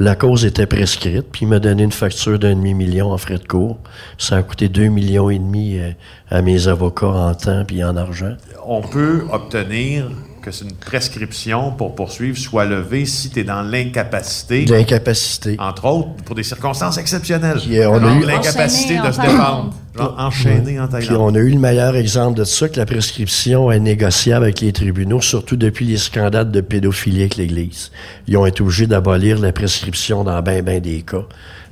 la 0.00 0.16
cause 0.16 0.44
était 0.44 0.66
prescrite. 0.66 1.26
Puis 1.30 1.42
il 1.42 1.48
m'a 1.48 1.60
donné 1.60 1.84
une 1.84 1.92
facture 1.92 2.38
d'un 2.38 2.54
demi-million 2.54 3.12
en 3.12 3.18
frais 3.18 3.38
de 3.38 3.46
cours. 3.46 3.78
Ça 4.18 4.36
a 4.36 4.42
coûté 4.42 4.68
deux 4.68 4.88
millions 4.88 5.30
et 5.30 5.38
demi 5.38 5.78
euh, 5.78 5.90
à 6.28 6.42
mes 6.42 6.66
avocats 6.66 7.06
en 7.06 7.34
temps 7.34 7.64
puis 7.64 7.84
en 7.84 7.96
argent. 7.96 8.34
On 8.66 8.82
peut 8.82 9.24
obtenir 9.30 10.06
que 10.42 10.50
c'est 10.50 10.64
une 10.64 10.72
prescription 10.74 11.72
pour 11.72 11.94
poursuivre 11.94 12.36
soit 12.38 12.64
levée 12.64 13.04
si 13.06 13.30
tu 13.30 13.40
es 13.40 13.44
dans 13.44 13.62
l'incapacité, 13.62 14.64
l'incapacité. 14.64 15.56
entre 15.58 15.84
autres, 15.86 16.08
pour 16.24 16.34
des 16.34 16.42
circonstances 16.42 16.98
exceptionnelles. 16.98 17.58
Puis, 17.60 17.78
euh, 17.78 17.90
on 17.90 18.02
a 18.04 18.14
eu- 18.14 18.24
l'incapacité 18.24 18.98
Enchaîné 18.98 19.02
de 19.02 19.06
en 19.08 19.12
se 19.12 19.20
défendre. 19.20 19.74
Genre 19.96 20.14
enchaîné 20.18 20.80
en 20.80 20.86
Puis 20.86 21.06
Thaïlande. 21.06 21.20
on 21.20 21.34
a 21.34 21.38
eu 21.38 21.50
le 21.50 21.58
meilleur 21.58 21.96
exemple 21.96 22.38
de 22.38 22.44
ça, 22.44 22.68
que 22.68 22.76
la 22.78 22.86
prescription 22.86 23.70
est 23.70 23.80
négociable 23.80 24.44
avec 24.44 24.60
les 24.60 24.72
tribunaux, 24.72 25.20
surtout 25.20 25.56
depuis 25.56 25.84
les 25.84 25.96
scandales 25.98 26.50
de 26.50 26.60
pédophilie 26.60 27.20
avec 27.20 27.36
l'Église. 27.36 27.90
Ils 28.28 28.36
ont 28.36 28.46
été 28.46 28.62
obligés 28.62 28.86
d'abolir 28.86 29.38
la 29.38 29.52
prescription 29.52 30.24
dans 30.24 30.40
ben 30.42 30.62
ben 30.64 30.80
des 30.80 31.02
cas. 31.02 31.24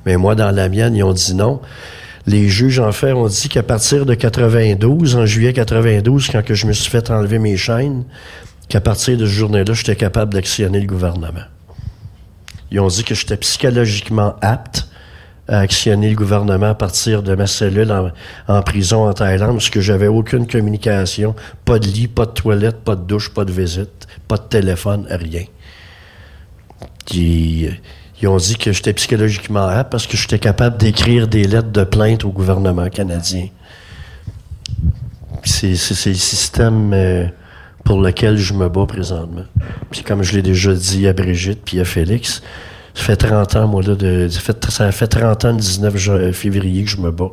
Mais 0.05 0.17
moi, 0.17 0.35
dans 0.35 0.51
la 0.51 0.69
mienne, 0.69 0.95
ils 0.95 1.03
ont 1.03 1.13
dit 1.13 1.33
non. 1.33 1.59
Les 2.27 2.47
juges, 2.49 2.79
en 2.79 2.91
fait, 2.91 3.13
ont 3.13 3.27
dit 3.27 3.49
qu'à 3.49 3.63
partir 3.63 4.05
de 4.05 4.13
92, 4.13 5.15
en 5.15 5.25
juillet 5.25 5.53
92, 5.53 6.27
quand 6.29 6.43
que 6.45 6.53
je 6.53 6.67
me 6.67 6.73
suis 6.73 6.91
fait 6.91 7.09
enlever 7.09 7.39
mes 7.39 7.57
chaînes, 7.57 8.03
qu'à 8.69 8.81
partir 8.81 9.17
de 9.17 9.25
ce 9.25 9.31
journée-là, 9.31 9.73
j'étais 9.73 9.95
capable 9.95 10.33
d'actionner 10.33 10.79
le 10.79 10.87
gouvernement. 10.87 11.45
Ils 12.71 12.79
ont 12.79 12.87
dit 12.87 13.03
que 13.03 13.15
j'étais 13.15 13.37
psychologiquement 13.37 14.35
apte 14.41 14.87
à 15.47 15.59
actionner 15.59 16.11
le 16.11 16.15
gouvernement 16.15 16.67
à 16.67 16.75
partir 16.75 17.23
de 17.23 17.33
ma 17.33 17.47
cellule 17.47 17.91
en, 18.47 18.61
prison 18.61 19.09
en 19.09 19.13
Thaïlande, 19.13 19.53
parce 19.53 19.71
que 19.71 19.81
j'avais 19.81 20.05
aucune 20.05 20.45
communication, 20.45 21.35
pas 21.65 21.79
de 21.79 21.87
lit, 21.87 22.07
pas 22.07 22.27
de 22.27 22.31
toilette, 22.31 22.83
pas 22.83 22.95
de 22.95 23.01
douche, 23.01 23.33
pas 23.33 23.43
de 23.43 23.51
visite, 23.51 24.07
pas 24.27 24.37
de 24.37 24.43
téléphone, 24.43 25.07
rien. 25.09 25.45
Ils 27.11 28.27
ont 28.27 28.37
dit 28.37 28.57
que 28.57 28.71
j'étais 28.71 28.93
psychologiquement 28.93 29.65
apte 29.65 29.91
parce 29.91 30.05
que 30.05 30.15
j'étais 30.15 30.37
capable 30.37 30.77
d'écrire 30.77 31.27
des 31.27 31.45
lettres 31.45 31.71
de 31.71 31.83
plainte 31.83 32.23
au 32.23 32.29
gouvernement 32.29 32.87
canadien. 32.89 33.47
C'est 35.43 35.69
le 35.69 35.75
système 36.13 36.93
euh, 36.93 37.25
pour 37.89 38.01
lequel 38.01 38.37
je 38.37 38.53
me 38.53 38.69
bats 38.69 38.85
présentement. 38.85 39.45
Puis 39.89 40.03
comme 40.03 40.21
je 40.21 40.35
l'ai 40.35 40.43
déjà 40.43 40.75
dit 40.75 41.07
à 41.07 41.13
Brigitte 41.13 41.61
puis 41.65 41.79
à 41.79 41.85
Félix, 41.85 42.43
ça 42.93 43.01
fait 43.03 43.15
30 43.15 43.55
ans, 43.55 43.67
moi, 43.67 43.81
là, 43.81 43.95
de, 43.95 44.27
ça, 44.29 44.39
fait, 44.41 44.63
ça 44.69 44.91
fait 44.91 45.07
30 45.07 45.45
ans 45.45 45.51
le 45.53 45.57
19 45.57 45.97
ja- 45.97 46.31
février 46.31 46.83
que 46.83 46.89
je 46.91 46.97
me 46.97 47.09
bats. 47.09 47.31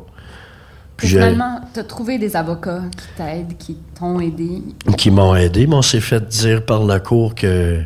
Puis 0.97 1.09
Finalement, 1.09 1.61
tu 1.71 1.79
as 1.79 1.83
trouvé 1.83 2.17
des 2.17 2.35
avocats 2.35 2.81
qui 2.89 3.05
t'aident, 3.15 3.55
qui 3.59 3.77
t'ont 3.99 4.19
aidé? 4.19 4.63
qui 4.97 5.11
m'ont 5.11 5.35
aidé, 5.35 5.67
mais 5.67 5.75
on 5.75 5.83
s'est 5.83 6.01
fait 6.01 6.27
dire 6.27 6.65
par 6.65 6.83
la 6.85 6.99
cour 6.99 7.35
que, 7.35 7.83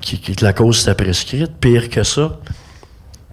que 0.00 0.44
la 0.44 0.52
cause 0.52 0.82
était 0.82 0.96
prescrite. 0.96 1.52
Pire 1.60 1.88
que 1.88 2.02
ça, 2.02 2.40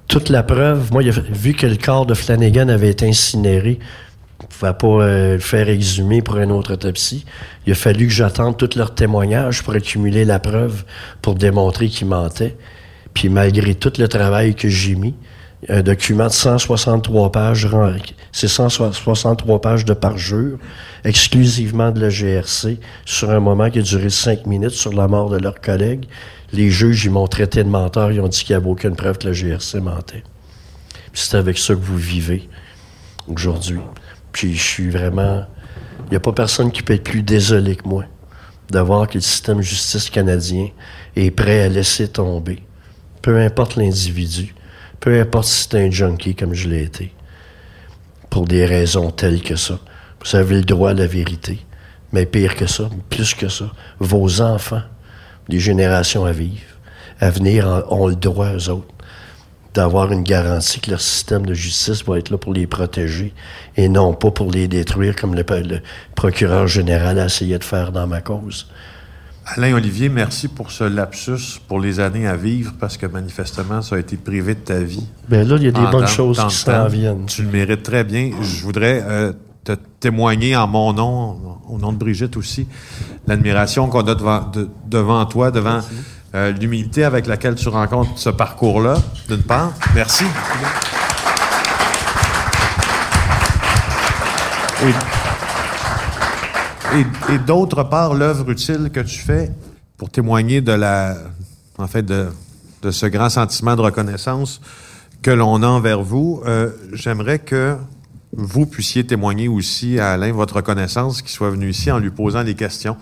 toute 0.07 0.29
la 0.29 0.43
preuve, 0.43 0.91
moi, 0.91 1.01
vu 1.01 1.53
que 1.53 1.65
le 1.65 1.77
corps 1.77 2.05
de 2.05 2.13
Flanagan 2.13 2.69
avait 2.69 2.89
été 2.89 3.09
incinéré, 3.09 3.79
pouvait 4.49 4.73
pas 4.73 4.87
euh, 4.87 5.33
le 5.33 5.39
faire 5.39 5.69
exhumer 5.69 6.21
pour 6.21 6.37
une 6.37 6.51
autre 6.51 6.73
autopsie. 6.73 7.25
Il 7.65 7.71
a 7.71 7.75
fallu 7.75 8.07
que 8.07 8.13
j'attende 8.13 8.57
tous 8.57 8.75
leurs 8.75 8.93
témoignages 8.93 9.63
pour 9.63 9.73
accumuler 9.73 10.25
la 10.25 10.39
preuve, 10.39 10.83
pour 11.21 11.35
démontrer 11.35 11.87
qu'ils 11.87 12.07
mentaient. 12.07 12.57
Puis 13.13 13.29
malgré 13.29 13.75
tout 13.75 13.93
le 13.97 14.07
travail 14.07 14.55
que 14.55 14.69
j'ai 14.69 14.95
mis, 14.95 15.15
un 15.67 15.81
document 15.81 16.27
de 16.27 16.31
163 16.31 17.31
pages, 17.31 17.67
c'est 18.31 18.47
163 18.47 19.61
pages 19.61 19.83
de 19.83 19.93
parjure, 19.93 20.57
exclusivement 21.03 21.91
de 21.91 21.99
la 21.99 22.09
GRC, 22.09 22.79
sur 23.05 23.29
un 23.29 23.39
moment 23.39 23.69
qui 23.69 23.79
a 23.79 23.81
duré 23.81 24.09
cinq 24.09 24.45
minutes 24.45 24.71
sur 24.71 24.93
la 24.93 25.07
mort 25.07 25.29
de 25.29 25.37
leur 25.37 25.59
collègue. 25.59 26.05
Les 26.53 26.71
juges, 26.71 27.05
ils 27.05 27.11
m'ont 27.11 27.27
traité 27.27 27.63
de 27.63 27.69
menteur, 27.69 28.11
ils 28.11 28.21
ont 28.21 28.27
dit 28.27 28.43
qu'il 28.43 28.55
n'y 28.55 28.61
avait 28.61 28.71
aucune 28.71 28.95
preuve 28.95 29.17
que 29.17 29.27
la 29.27 29.33
GRC 29.33 29.81
mentait. 29.81 30.23
Puis 31.11 31.23
c'est 31.23 31.37
avec 31.37 31.57
ça 31.57 31.73
que 31.73 31.79
vous 31.79 31.97
vivez 31.97 32.47
aujourd'hui. 33.27 33.79
Puis 34.31 34.55
je 34.55 34.63
suis 34.63 34.89
vraiment... 34.89 35.45
Il 36.05 36.11
n'y 36.11 36.17
a 36.17 36.19
pas 36.21 36.31
personne 36.33 36.71
qui 36.71 36.81
peut 36.81 36.93
être 36.93 37.03
plus 37.03 37.21
désolé 37.23 37.75
que 37.75 37.87
moi 37.87 38.05
de 38.71 38.79
voir 38.79 39.07
que 39.07 39.15
le 39.15 39.21
système 39.21 39.57
de 39.57 39.61
justice 39.63 40.09
canadien 40.09 40.67
est 41.15 41.31
prêt 41.31 41.61
à 41.61 41.69
laisser 41.69 42.07
tomber. 42.07 42.63
Peu 43.21 43.39
importe 43.39 43.75
l'individu, 43.75 44.53
peu 44.99 45.19
importe 45.19 45.45
si 45.47 45.63
c'est 45.69 45.79
un 45.85 45.89
junkie 45.91 46.35
comme 46.35 46.53
je 46.53 46.69
l'ai 46.69 46.83
été, 46.83 47.13
pour 48.29 48.45
des 48.45 48.65
raisons 48.65 49.09
telles 49.11 49.41
que 49.41 49.55
ça. 49.55 49.79
Vous 50.23 50.35
avez 50.35 50.57
le 50.57 50.63
droit 50.63 50.91
à 50.91 50.93
la 50.93 51.07
vérité. 51.07 51.65
Mais 52.11 52.25
pire 52.25 52.55
que 52.55 52.65
ça, 52.67 52.89
plus 53.09 53.33
que 53.33 53.49
ça, 53.49 53.71
vos 53.99 54.41
enfants, 54.41 54.81
des 55.47 55.59
générations 55.59 56.25
à 56.25 56.31
vivre, 56.31 56.61
à 57.19 57.29
venir, 57.31 57.67
en- 57.67 57.83
ont 58.01 58.07
le 58.07 58.15
droit, 58.15 58.53
eux 58.53 58.69
autres, 58.69 58.93
d'avoir 59.79 60.11
une 60.11 60.23
garantie 60.23 60.81
que 60.81 60.91
leur 60.91 60.99
système 60.99 61.45
de 61.45 61.53
justice 61.53 62.03
va 62.03 62.17
être 62.19 62.31
là 62.31 62.37
pour 62.37 62.53
les 62.53 62.67
protéger 62.67 63.33
et 63.77 63.87
non 63.87 64.13
pas 64.13 64.29
pour 64.29 64.51
les 64.51 64.67
détruire 64.67 65.15
comme 65.15 65.35
le, 65.35 65.45
le 65.61 65.79
procureur 66.15 66.67
général 66.67 67.17
a 67.17 67.27
essayé 67.27 67.57
de 67.57 67.63
faire 67.63 67.93
dans 67.93 68.05
ma 68.05 68.19
cause. 68.19 68.67
Alain 69.45 69.73
Olivier, 69.73 70.09
merci 70.09 70.49
pour 70.49 70.71
ce 70.71 70.83
lapsus, 70.83 71.61
pour 71.65 71.79
les 71.79 72.01
années 72.01 72.27
à 72.27 72.35
vivre, 72.35 72.73
parce 72.77 72.97
que 72.97 73.05
manifestement, 73.05 73.81
ça 73.81 73.95
a 73.95 73.99
été 73.99 74.17
privé 74.17 74.53
de 74.53 74.59
ta 74.59 74.79
vie. 74.79 75.07
Ben 75.29 75.47
là, 75.47 75.55
il 75.55 75.63
y 75.63 75.67
a 75.69 75.71
des 75.71 75.79
En 75.79 75.91
bonnes 75.91 76.07
choses 76.07 76.43
qui 76.45 76.55
s'en 76.55 76.87
viennent. 76.87 77.25
Tu 77.25 77.43
le 77.43 77.49
mérites 77.49 77.83
très 77.83 78.03
bien. 78.03 78.31
Je 78.41 78.61
voudrais 78.61 79.01
euh, 79.07 79.31
te 79.63 79.71
témoigner 80.01 80.57
en 80.57 80.67
mon 80.67 80.91
nom, 80.91 81.37
au 81.69 81.77
nom 81.77 81.93
de 81.93 81.97
Brigitte 81.97 82.35
aussi, 82.35 82.67
l'admiration 83.27 83.87
qu'on 83.87 84.01
a 84.01 84.13
devant, 84.13 84.41
de- 84.53 84.67
devant 84.87 85.25
toi, 85.25 85.51
devant 85.51 85.79
euh, 86.35 86.51
l'humilité 86.51 87.03
avec 87.03 87.25
laquelle 87.25 87.55
tu 87.55 87.69
rencontres 87.69 88.11
ce 88.17 88.29
parcours-là, 88.29 88.97
d'une 89.27 89.41
part. 89.41 89.73
Merci. 89.95 90.25
Et, 96.95 97.37
d'autre 97.39 97.83
part, 97.83 98.13
l'œuvre 98.13 98.49
utile 98.49 98.89
que 98.93 98.99
tu 98.99 99.19
fais 99.19 99.51
pour 99.97 100.09
témoigner 100.09 100.61
de 100.61 100.71
la, 100.71 101.15
en 101.77 101.87
fait, 101.87 102.03
de, 102.03 102.31
ce 102.89 103.05
grand 103.07 103.29
sentiment 103.29 103.75
de 103.75 103.81
reconnaissance 103.81 104.61
que 105.21 105.31
l'on 105.31 105.61
a 105.63 105.67
envers 105.67 106.01
vous. 106.01 106.41
Euh, 106.45 106.69
J'aimerais 106.93 107.39
que 107.39 107.75
vous 108.31 108.65
puissiez 108.65 109.05
témoigner 109.05 109.47
aussi 109.47 109.99
à 109.99 110.11
Alain 110.11 110.31
votre 110.31 110.57
reconnaissance 110.57 111.21
qu'il 111.21 111.31
soit 111.31 111.49
venu 111.49 111.69
ici 111.69 111.91
en 111.91 111.99
lui 111.99 112.11
posant 112.11 112.43
les 112.43 112.55
questions 112.55 112.95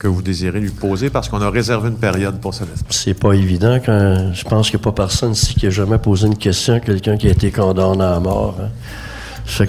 que 0.00 0.08
vous 0.08 0.22
désirez 0.22 0.60
lui 0.60 0.70
poser 0.70 1.10
parce 1.10 1.28
qu'on 1.28 1.42
a 1.42 1.50
réservé 1.50 1.90
une 1.90 1.98
période 1.98 2.40
pour 2.40 2.54
espace. 2.72 2.86
C'est 2.88 3.12
pas 3.14 3.34
évident 3.34 3.78
quand 3.84 4.30
je 4.32 4.44
pense 4.44 4.70
qu'il 4.70 4.78
n'y 4.78 4.82
a 4.82 4.84
pas 4.90 4.92
personne 4.92 5.32
ici 5.32 5.54
qui 5.54 5.66
a 5.66 5.70
jamais 5.70 5.98
posé 5.98 6.26
une 6.26 6.38
question 6.38 6.74
à 6.74 6.80
quelqu'un 6.80 7.18
qui 7.18 7.28
a 7.28 7.30
été 7.32 7.50
condamné 7.50 8.02
à 8.02 8.18
mort. 8.18 8.56
hein. 8.62 8.68
C- 9.46 9.64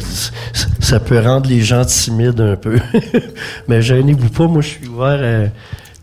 ça 0.80 1.00
peut 1.02 1.20
rendre 1.20 1.50
les 1.50 1.60
gens 1.62 1.84
timides 1.84 2.40
un 2.40 2.56
peu. 2.56 2.80
Mais 3.68 3.82
gênez-vous 3.82 4.30
pas, 4.30 4.48
moi 4.48 4.62
je 4.62 4.68
suis 4.70 4.88
ouvert 4.88 5.20
à, 5.22 5.50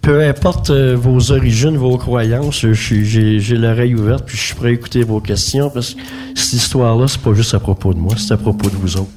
peu 0.02 0.22
importe 0.22 0.70
euh, 0.70 0.94
vos 0.94 1.32
origines, 1.32 1.76
vos 1.78 1.96
croyances, 1.96 2.66
j'ai 2.72 3.56
l'oreille 3.56 3.94
ouverte 3.94 4.24
puis 4.26 4.36
je 4.36 4.42
suis 4.42 4.54
prêt 4.54 4.68
à 4.68 4.72
écouter 4.72 5.04
vos 5.04 5.20
questions 5.20 5.70
parce 5.70 5.94
que 5.94 6.00
cette 6.34 6.52
histoire-là, 6.52 7.08
c'est 7.08 7.20
pas 7.22 7.32
juste 7.32 7.54
à 7.54 7.60
propos 7.60 7.94
de 7.94 7.98
moi, 7.98 8.12
c'est 8.18 8.32
à 8.34 8.36
propos 8.36 8.68
de 8.68 8.76
vous 8.76 8.96
autres. 8.98 9.08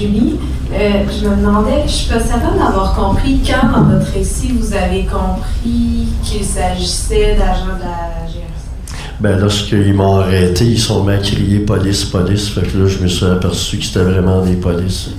Julie, 0.00 0.38
euh, 0.72 1.04
je 1.10 1.28
me 1.28 1.36
demandais, 1.36 1.82
je 1.86 1.92
suis 1.92 2.08
pas 2.08 2.20
certaine 2.20 2.58
d'avoir 2.58 2.94
compris 2.94 3.38
quand 3.46 3.70
dans 3.70 3.82
votre 3.82 4.10
récit 4.12 4.50
vous 4.58 4.72
avez 4.72 5.04
compris 5.04 6.06
qu'il 6.24 6.42
s'agissait 6.42 7.36
d'agents 7.36 7.76
de 7.76 7.82
la 7.82 8.26
GRC. 8.26 8.94
Ben 9.20 9.38
lorsqu'ils 9.38 9.92
m'ont 9.92 10.20
arrêté, 10.20 10.64
ils 10.64 10.78
sont 10.78 11.06
à 11.06 11.18
crier 11.18 11.58
police, 11.58 12.06
police. 12.06 12.48
Fait 12.48 12.62
que 12.62 12.78
là, 12.78 12.88
je 12.88 12.98
me 12.98 13.08
suis 13.08 13.26
aperçu 13.26 13.76
que 13.76 13.84
c'était 13.84 14.04
vraiment 14.04 14.42
des 14.42 14.56
polices. 14.56 15.10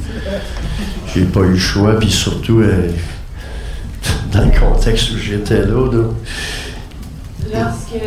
J'ai 1.14 1.26
pas 1.26 1.42
eu 1.42 1.52
le 1.52 1.60
choix, 1.60 2.00
puis 2.00 2.10
surtout, 2.10 2.62
euh, 2.62 2.90
dans 4.34 4.46
le 4.46 4.60
contexte 4.60 5.12
où 5.12 5.18
j'étais 5.18 5.62
là, 5.64 5.92
là 5.92 6.04
Lorsqu'il 7.54 8.00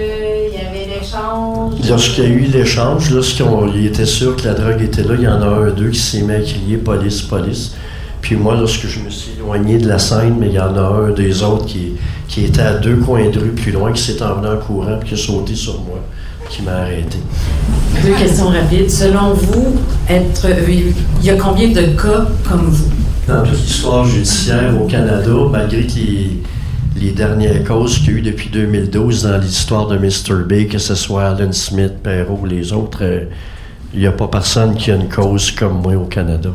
y 0.53 0.67
avait 0.67 0.84
l'échange. 1.15 1.89
Lorsqu'il 1.89 2.25
y 2.25 2.27
a 2.27 2.31
eu 2.31 2.41
l'échange, 2.41 3.11
lorsqu'il 3.11 3.87
était 3.87 4.07
sûr 4.07 4.37
que 4.37 4.45
la 4.47 4.55
drogue 4.55 4.83
était 4.83 5.03
là, 5.03 5.15
il 5.17 5.23
y 5.23 5.29
en 5.29 5.41
a 5.43 5.47
un, 5.47 5.71
deux 5.71 5.91
qui 5.91 6.01
s'est 6.01 6.23
mis 6.23 6.35
à 6.35 6.41
crier 6.41 6.77
police, 6.77 7.23
police. 7.23 7.75
Puis 8.21 8.37
moi, 8.37 8.57
lorsque 8.57 8.87
je 8.87 9.01
me 9.01 9.11
suis 9.11 9.33
éloigné 9.39 9.79
de 9.79 9.87
la 9.87 9.99
scène, 9.99 10.37
mais 10.39 10.47
il 10.47 10.55
y 10.55 10.61
en 10.61 10.77
a 10.77 11.09
un 11.09 11.11
des 11.11 11.43
autres 11.43 11.67
qui, 11.67 11.93
qui 12.27 12.45
était 12.45 12.63
à 12.63 12.75
deux 12.75 12.97
coins 12.97 13.29
de 13.29 13.39
rue 13.39 13.51
plus 13.51 13.73
loin, 13.73 13.93
qui 13.93 14.03
s'est 14.03 14.23
emmené 14.23 14.49
en 14.49 14.57
courant, 14.57 14.97
puis 14.99 15.11
qui 15.11 15.15
a 15.15 15.19
sauté 15.19 15.55
sur 15.55 15.75
moi, 15.81 16.01
qui 16.49 16.63
m'a 16.63 16.73
arrêté. 16.73 17.19
Deux 18.03 18.15
questions 18.15 18.49
rapides. 18.49 18.91
Selon 18.91 19.35
vous, 19.35 19.77
être, 20.09 20.47
il 20.67 20.95
y 21.25 21.31
a 21.31 21.37
combien 21.37 21.69
de 21.69 21.83
cas 21.83 22.27
comme 22.49 22.71
vous? 22.71 22.91
Dans 23.29 23.43
toute 23.43 23.61
l'histoire 23.61 24.05
judiciaire 24.05 24.75
au 24.83 24.87
Canada, 24.87 25.31
malgré 25.51 25.83
les, 25.83 26.39
les 27.05 27.13
dernières 27.13 27.63
causes 27.65 27.99
qu'il 27.99 28.13
y 28.13 28.15
a 28.15 28.19
eu 28.19 28.23
depuis 28.23 28.49
2012 28.49 29.25
dans 29.25 29.37
l'histoire 29.37 29.87
de 29.89 29.99
Mr. 29.99 30.45
B, 30.49 30.67
que 30.67 30.79
ce 30.79 30.95
soit 30.95 31.27
Alan 31.27 31.53
Smith, 31.53 31.93
Perrault 32.03 32.39
ou 32.43 32.47
les 32.47 32.73
autres, 32.73 33.01
euh, 33.03 33.25
il 33.93 34.01
n'y 34.01 34.07
a 34.07 34.13
pas 34.13 34.27
personne 34.27 34.75
qui 34.75 34.91
a 34.91 34.95
une 34.95 35.11
cause 35.11 35.51
comme 35.51 35.83
moi 35.83 35.95
au 35.97 36.07
Canada. 36.07 36.51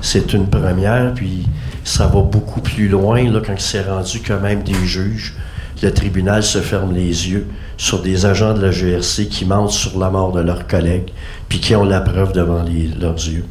C'est 0.00 0.32
une 0.32 0.46
première, 0.46 1.14
puis 1.14 1.48
ça 1.82 2.06
va 2.06 2.20
beaucoup 2.20 2.60
plus 2.60 2.88
loin 2.88 3.28
là, 3.28 3.40
quand 3.44 3.58
c'est 3.58 3.82
rendu 3.82 4.20
que 4.20 4.34
même 4.34 4.62
des 4.62 4.86
juges, 4.86 5.34
le 5.82 5.92
tribunal 5.92 6.44
se 6.44 6.58
ferme 6.58 6.94
les 6.94 7.28
yeux 7.28 7.48
sur 7.76 8.02
des 8.02 8.24
agents 8.24 8.54
de 8.54 8.62
la 8.62 8.70
GRC 8.70 9.26
qui 9.26 9.44
mentent 9.44 9.72
sur 9.72 9.98
la 9.98 10.10
mort 10.10 10.30
de 10.30 10.40
leurs 10.40 10.68
collègues, 10.68 11.10
puis 11.48 11.58
qui 11.58 11.74
ont 11.74 11.84
la 11.84 12.00
preuve 12.00 12.32
devant 12.32 12.64
leurs 13.00 13.14
yeux. 13.14 13.44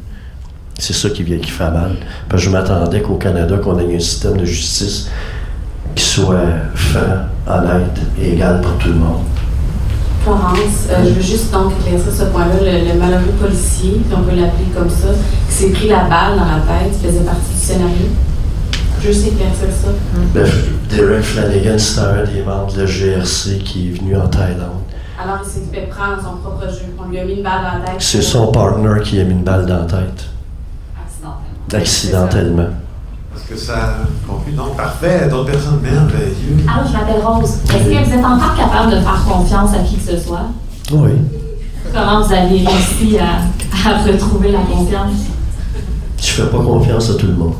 C'est 0.78 0.94
ça 0.94 1.10
qui 1.10 1.22
vient 1.22 1.38
qui 1.38 1.50
fait 1.50 1.70
mal. 1.70 1.96
Je 2.34 2.48
m'attendais 2.48 3.02
qu'au 3.02 3.16
Canada, 3.16 3.58
qu'on 3.58 3.78
ait 3.78 3.94
un 3.94 4.00
système 4.00 4.38
de 4.38 4.46
justice 4.46 5.10
qui 5.94 6.04
soit 6.04 6.36
franc, 6.74 7.26
honnête 7.46 8.00
et 8.20 8.34
égal 8.34 8.60
pour 8.60 8.72
tout 8.78 8.88
le 8.88 8.94
monde. 8.94 9.22
Florence, 10.22 10.86
euh, 10.88 11.04
je 11.04 11.14
veux 11.14 11.20
juste 11.20 11.50
donc 11.52 11.72
éclaircir 11.80 12.12
ce 12.12 12.24
point-là. 12.26 12.54
Le, 12.62 12.98
malheureux 12.98 13.32
policier, 13.40 14.00
si 14.06 14.14
on 14.14 14.22
peut 14.22 14.36
l'appeler 14.36 14.66
comme 14.76 14.88
ça, 14.88 15.08
qui 15.48 15.52
s'est 15.52 15.70
pris 15.70 15.88
la 15.88 16.04
balle 16.04 16.38
dans 16.38 16.44
la 16.44 16.60
tête, 16.60 16.94
faisait 16.94 17.24
partie 17.24 17.52
du 17.52 17.60
scénario. 17.60 18.06
Juste 19.02 19.26
éclaircir 19.26 19.66
ça. 19.82 19.88
Ben, 20.32 20.46
Derek 20.88 21.22
Flanagan, 21.22 21.76
c'est 21.76 22.00
un 22.00 22.24
des 22.24 22.42
membres 22.42 22.72
de 22.72 22.82
la 22.82 22.86
GRC 22.86 23.58
qui 23.64 23.88
est 23.88 23.98
venu 23.98 24.16
en 24.16 24.28
Thaïlande. 24.28 24.82
Alors, 25.20 25.40
il 25.44 25.50
s'est 25.50 25.66
fait 25.72 25.88
prendre 25.88 26.22
son 26.22 26.36
propre 26.36 26.70
jeu. 26.70 26.86
On 26.98 27.08
lui 27.08 27.18
a 27.18 27.24
mis 27.24 27.34
une 27.34 27.42
balle 27.42 27.62
dans 27.62 27.78
la 27.78 27.84
tête. 27.84 27.96
C'est 28.00 28.22
son 28.22 28.52
partner 28.52 29.02
qui 29.02 29.20
a 29.20 29.24
mis 29.24 29.32
une 29.32 29.42
balle 29.42 29.66
dans 29.66 29.80
la 29.80 29.84
tête. 29.86 30.26
Accidentellement. 30.96 31.80
Accidentellement. 31.80 32.68
Que 33.52 33.58
ça 33.58 33.98
conclut. 34.26 34.52
Donc, 34.52 34.76
parfait. 34.78 35.28
D'autres 35.28 35.50
personnes, 35.50 35.80
merveilleux. 35.82 36.56
Alors, 36.66 36.86
je 36.88 36.92
m'appelle 36.94 37.20
Rose. 37.22 37.58
Est-ce 37.64 37.84
que 37.84 38.04
vous 38.08 38.18
êtes 38.18 38.24
encore 38.24 38.56
capable 38.56 38.92
de 38.92 39.00
faire 39.00 39.24
confiance 39.28 39.74
à 39.74 39.80
qui 39.80 39.96
que 39.96 40.12
ce 40.12 40.16
soit? 40.16 40.46
Oui. 40.90 41.10
Comment 41.92 42.22
vous 42.22 42.32
avez 42.32 42.64
réussi 42.64 43.18
à, 43.18 43.42
à 43.90 44.02
retrouver 44.04 44.52
la 44.52 44.60
confiance? 44.60 45.26
Je 46.18 46.30
fais 46.30 46.46
pas 46.46 46.58
confiance 46.58 47.10
à 47.10 47.14
tout 47.14 47.26
le 47.26 47.34
monde. 47.34 47.54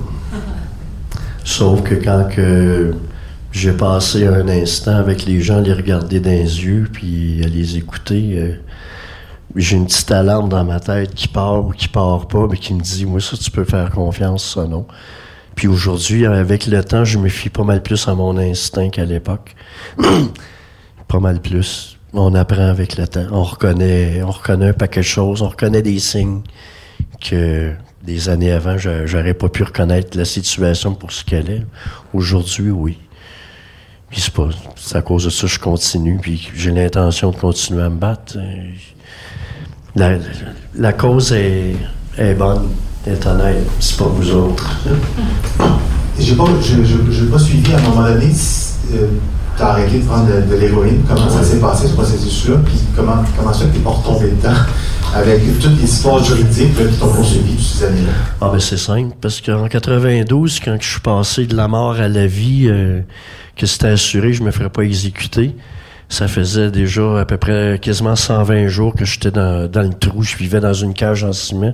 Sauf 1.45 1.83
que 1.83 1.97
quand 1.97 2.27
que 2.35 2.95
j'ai 3.51 3.73
passé 3.73 4.27
un 4.27 4.49
instant 4.49 4.97
avec 4.97 5.27
les 5.27 5.43
gens, 5.43 5.61
les 5.61 5.75
regarder 5.75 6.21
dans 6.21 6.31
les 6.31 6.65
yeux, 6.65 6.89
puis 6.91 7.45
à 7.45 7.49
les 7.49 7.77
écouter, 7.77 8.39
euh, 8.39 8.55
j'ai 9.57 9.77
une 9.77 9.85
petite 9.85 10.11
alarme 10.11 10.49
dans 10.49 10.65
ma 10.65 10.81
tête 10.81 11.15
qui 11.15 11.29
part 11.29 11.67
ou 11.67 11.71
qui 11.73 11.89
part 11.89 12.29
pas, 12.29 12.47
mais 12.51 12.57
qui 12.57 12.73
me 12.73 12.81
dit, 12.81 13.05
moi, 13.05 13.21
ça, 13.21 13.37
tu 13.37 13.51
peux 13.51 13.65
faire 13.65 13.91
confiance, 13.91 14.55
ça, 14.55 14.65
non. 14.65 14.87
Puis 15.55 15.69
aujourd'hui, 15.69 16.27
avec 16.27 16.67
le 16.67 16.83
temps, 16.83 17.05
je 17.05 17.19
me 17.19 17.29
fie 17.29 17.51
pas 17.51 17.65
mal 17.65 17.83
plus 17.83 18.09
à 18.09 18.15
mon 18.15 18.37
instinct 18.39 18.91
qu'à 18.91 19.05
l'époque. 19.05 19.55
pas 21.09 21.21
mal 21.21 21.41
plus. 21.41 21.99
On 22.15 22.35
apprend 22.35 22.69
avec 22.69 22.97
le 22.97 23.07
temps. 23.07 23.27
On 23.31 23.43
reconnaît, 23.43 24.23
on 24.23 24.31
reconnaît 24.31 24.69
un 24.69 24.73
paquet 24.73 25.01
de 25.01 25.07
choses, 25.07 25.43
on 25.43 25.49
reconnaît 25.49 25.83
des 25.83 25.99
signes 25.99 26.43
que 27.21 27.73
des 28.03 28.29
années 28.29 28.53
avant, 28.53 28.77
j'aurais 28.79 29.35
pas 29.35 29.49
pu 29.49 29.63
reconnaître 29.63 30.19
la 30.19 30.25
situation 30.25 30.95
pour 30.95 31.13
ce 31.13 31.25
qu'elle 31.25 31.51
est. 31.51 31.63
Aujourd'hui, 32.13 32.71
oui. 32.71 32.99
Puis 34.11 34.21
c'est 34.21 34.35
pas, 34.35 34.49
c'est 34.77 34.97
à 34.97 35.03
cause 35.03 35.25
de 35.25 35.31
ça 35.31 35.47
que 35.47 35.53
je 35.53 35.61
continue, 35.61 36.19
puis 36.21 36.51
j'ai 36.55 36.71
l'intention 36.71 37.31
de 37.31 37.37
continuer 37.37 37.83
à 37.83 37.89
me 37.89 37.97
battre. 37.97 38.37
La, 39.95 40.93
cause 40.93 41.33
est 41.33 42.35
bonne, 42.35 42.69
est 43.07 43.27
honnête, 43.27 43.67
c'est 43.81 43.97
pas 43.97 44.05
vous 44.05 44.31
autres. 44.35 44.79
J'ai 46.19 46.35
pas, 46.35 46.45
je, 46.61 46.85
je, 46.85 47.25
pas 47.25 47.39
suivi 47.39 47.73
à 47.73 47.79
un 47.79 47.83
moment 47.83 48.03
donné, 48.03 48.27
euh, 48.27 49.07
tu 49.57 49.63
as 49.63 49.67
arrêté 49.67 49.99
de 49.99 50.05
prendre 50.05 50.27
de, 50.27 50.57
l'héroïne, 50.57 51.03
comment 51.09 51.29
ça 51.29 51.43
s'est 51.43 51.59
passé 51.59 51.89
ce 51.89 51.95
processus-là, 51.95 52.57
puis 52.65 52.75
comment, 52.95 53.25
comment 53.37 53.53
ça 53.53 53.65
que 53.65 53.75
tu 53.75 53.81
pas 53.81 53.91
retombé 53.91 54.31
dedans 54.31 54.55
avec 55.15 55.41
toutes 55.61 55.79
les 55.81 55.85
histoires 55.85 56.23
juridiques 56.23 56.77
qui 56.77 56.99
t'ont 56.99 57.09
poursuivi 57.09 57.57
toutes 57.57 57.65
ces 57.65 57.85
années-là? 57.85 58.13
Ah 58.41 58.51
ben 58.53 58.61
c'est 58.61 58.77
simple, 58.77 59.17
parce 59.21 59.41
qu'en 59.41 59.67
92, 59.67 60.61
quand 60.61 60.77
je 60.81 60.89
suis 60.89 61.01
passé 61.01 61.47
de 61.47 61.57
la 61.57 61.67
mort 61.67 61.99
à 61.99 62.09
la 62.09 62.27
vie, 62.27 62.69
euh, 62.69 63.01
que 63.57 63.67
c'était 63.67 63.89
assuré, 63.89 64.33
je 64.33 64.43
me 64.43 64.51
ferais 64.51 64.71
pas 64.71 64.83
exécuter. 64.83 65.57
Ça 66.09 66.29
faisait 66.29 66.71
déjà 66.71 67.21
à 67.21 67.25
peu 67.25 67.39
près 67.39 67.79
quasiment 67.81 68.17
120 68.17 68.69
jours 68.69 68.95
que 68.95 69.07
j'étais 69.07 69.31
dans, 69.31 69.67
dans 69.67 69.83
le 69.83 69.95
trou. 69.95 70.23
Je 70.23 70.37
vivais 70.37 70.61
dans 70.61 70.75
une 70.75 70.93
cage 70.93 71.25
en 71.25 71.33
ciment 71.33 71.73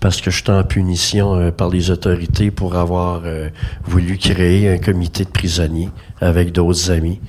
parce 0.00 0.20
que 0.20 0.30
j'étais 0.30 0.50
en 0.50 0.64
punition 0.64 1.36
euh, 1.36 1.50
par 1.50 1.68
les 1.68 1.90
autorités 1.90 2.50
pour 2.50 2.74
avoir 2.76 3.22
euh, 3.24 3.50
voulu 3.84 4.16
créer 4.16 4.70
un 4.70 4.78
comité 4.78 5.24
de 5.24 5.30
prisonniers 5.30 5.90
avec 6.20 6.52
d'autres 6.52 6.90
amis. 6.90 7.20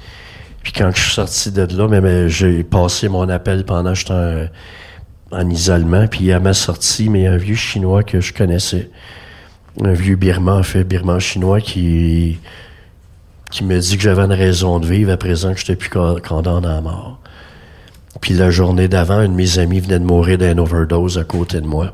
Puis 0.63 0.71
quand 0.71 0.91
je 0.95 1.01
suis 1.01 1.13
sorti 1.13 1.51
de 1.51 1.67
là, 1.77 1.87
mais, 1.87 2.29
j'ai 2.29 2.63
passé 2.63 3.09
mon 3.09 3.27
appel 3.29 3.65
pendant 3.65 3.93
que 3.93 3.99
j'étais 3.99 4.49
en, 5.31 5.39
en, 5.39 5.49
isolement. 5.49 6.07
Puis 6.07 6.31
à 6.31 6.39
ma 6.39 6.53
sortie, 6.53 7.09
mais 7.09 7.27
un 7.27 7.37
vieux 7.37 7.55
chinois 7.55 8.03
que 8.03 8.21
je 8.21 8.33
connaissais, 8.33 8.89
un 9.83 9.93
vieux 9.93 10.15
birman, 10.15 10.59
en 10.59 10.63
fait, 10.63 10.83
birman 10.83 11.19
chinois 11.19 11.61
qui 11.61 12.39
qui 13.49 13.65
me 13.65 13.77
dit 13.79 13.97
que 13.97 14.03
j'avais 14.03 14.21
une 14.21 14.31
raison 14.31 14.79
de 14.79 14.87
vivre 14.87 15.11
à 15.11 15.17
présent 15.17 15.53
que 15.53 15.59
j'étais 15.59 15.75
plus 15.75 15.89
condamné 15.89 16.67
à 16.67 16.79
mort. 16.79 17.19
Puis 18.21 18.33
la 18.33 18.49
journée 18.49 18.87
d'avant, 18.87 19.15
un 19.15 19.27
de 19.27 19.33
mes 19.33 19.59
amis 19.59 19.81
venait 19.81 19.99
de 19.99 20.05
mourir 20.05 20.37
d'une 20.37 20.59
overdose 20.59 21.17
à 21.17 21.25
côté 21.25 21.59
de 21.59 21.67
moi. 21.67 21.93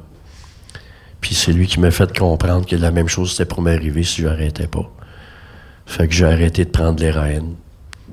Puis 1.21 1.35
c'est 1.35 1.51
lui 1.51 1.67
qui 1.67 1.79
m'a 1.79 1.91
fait 1.91 2.17
comprendre 2.17 2.65
que 2.65 2.75
la 2.75 2.91
même 2.91 3.07
chose 3.07 3.31
c'était 3.31 3.45
pour 3.45 3.61
m'arriver 3.61 4.03
si 4.03 4.21
j'arrêtais 4.21 4.67
pas. 4.67 4.89
Fait 5.85 6.07
que 6.07 6.13
j'ai 6.13 6.25
arrêté 6.25 6.65
de 6.65 6.69
prendre 6.69 6.99
l'héroïne. 6.99 7.55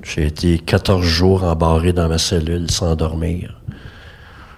J'ai 0.03 0.27
été 0.27 0.59
14 0.59 1.03
jours 1.03 1.43
embarré 1.43 1.93
dans 1.93 2.07
ma 2.07 2.17
cellule 2.17 2.69
sans 2.69 2.95
dormir. 2.95 3.59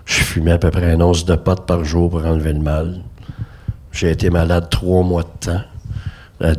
Je 0.05 0.21
fumais 0.21 0.51
à 0.51 0.57
peu 0.57 0.71
près 0.71 0.91
un 0.91 1.01
once 1.01 1.25
de 1.25 1.35
potes 1.35 1.65
par 1.65 1.83
jour 1.83 2.09
pour 2.09 2.25
enlever 2.25 2.53
le 2.53 2.59
mal. 2.59 3.01
J'ai 3.91 4.11
été 4.11 4.29
malade 4.29 4.69
trois 4.69 5.03
mois 5.03 5.23
de 5.23 5.45
temps 5.47 5.61
à, 6.39 6.51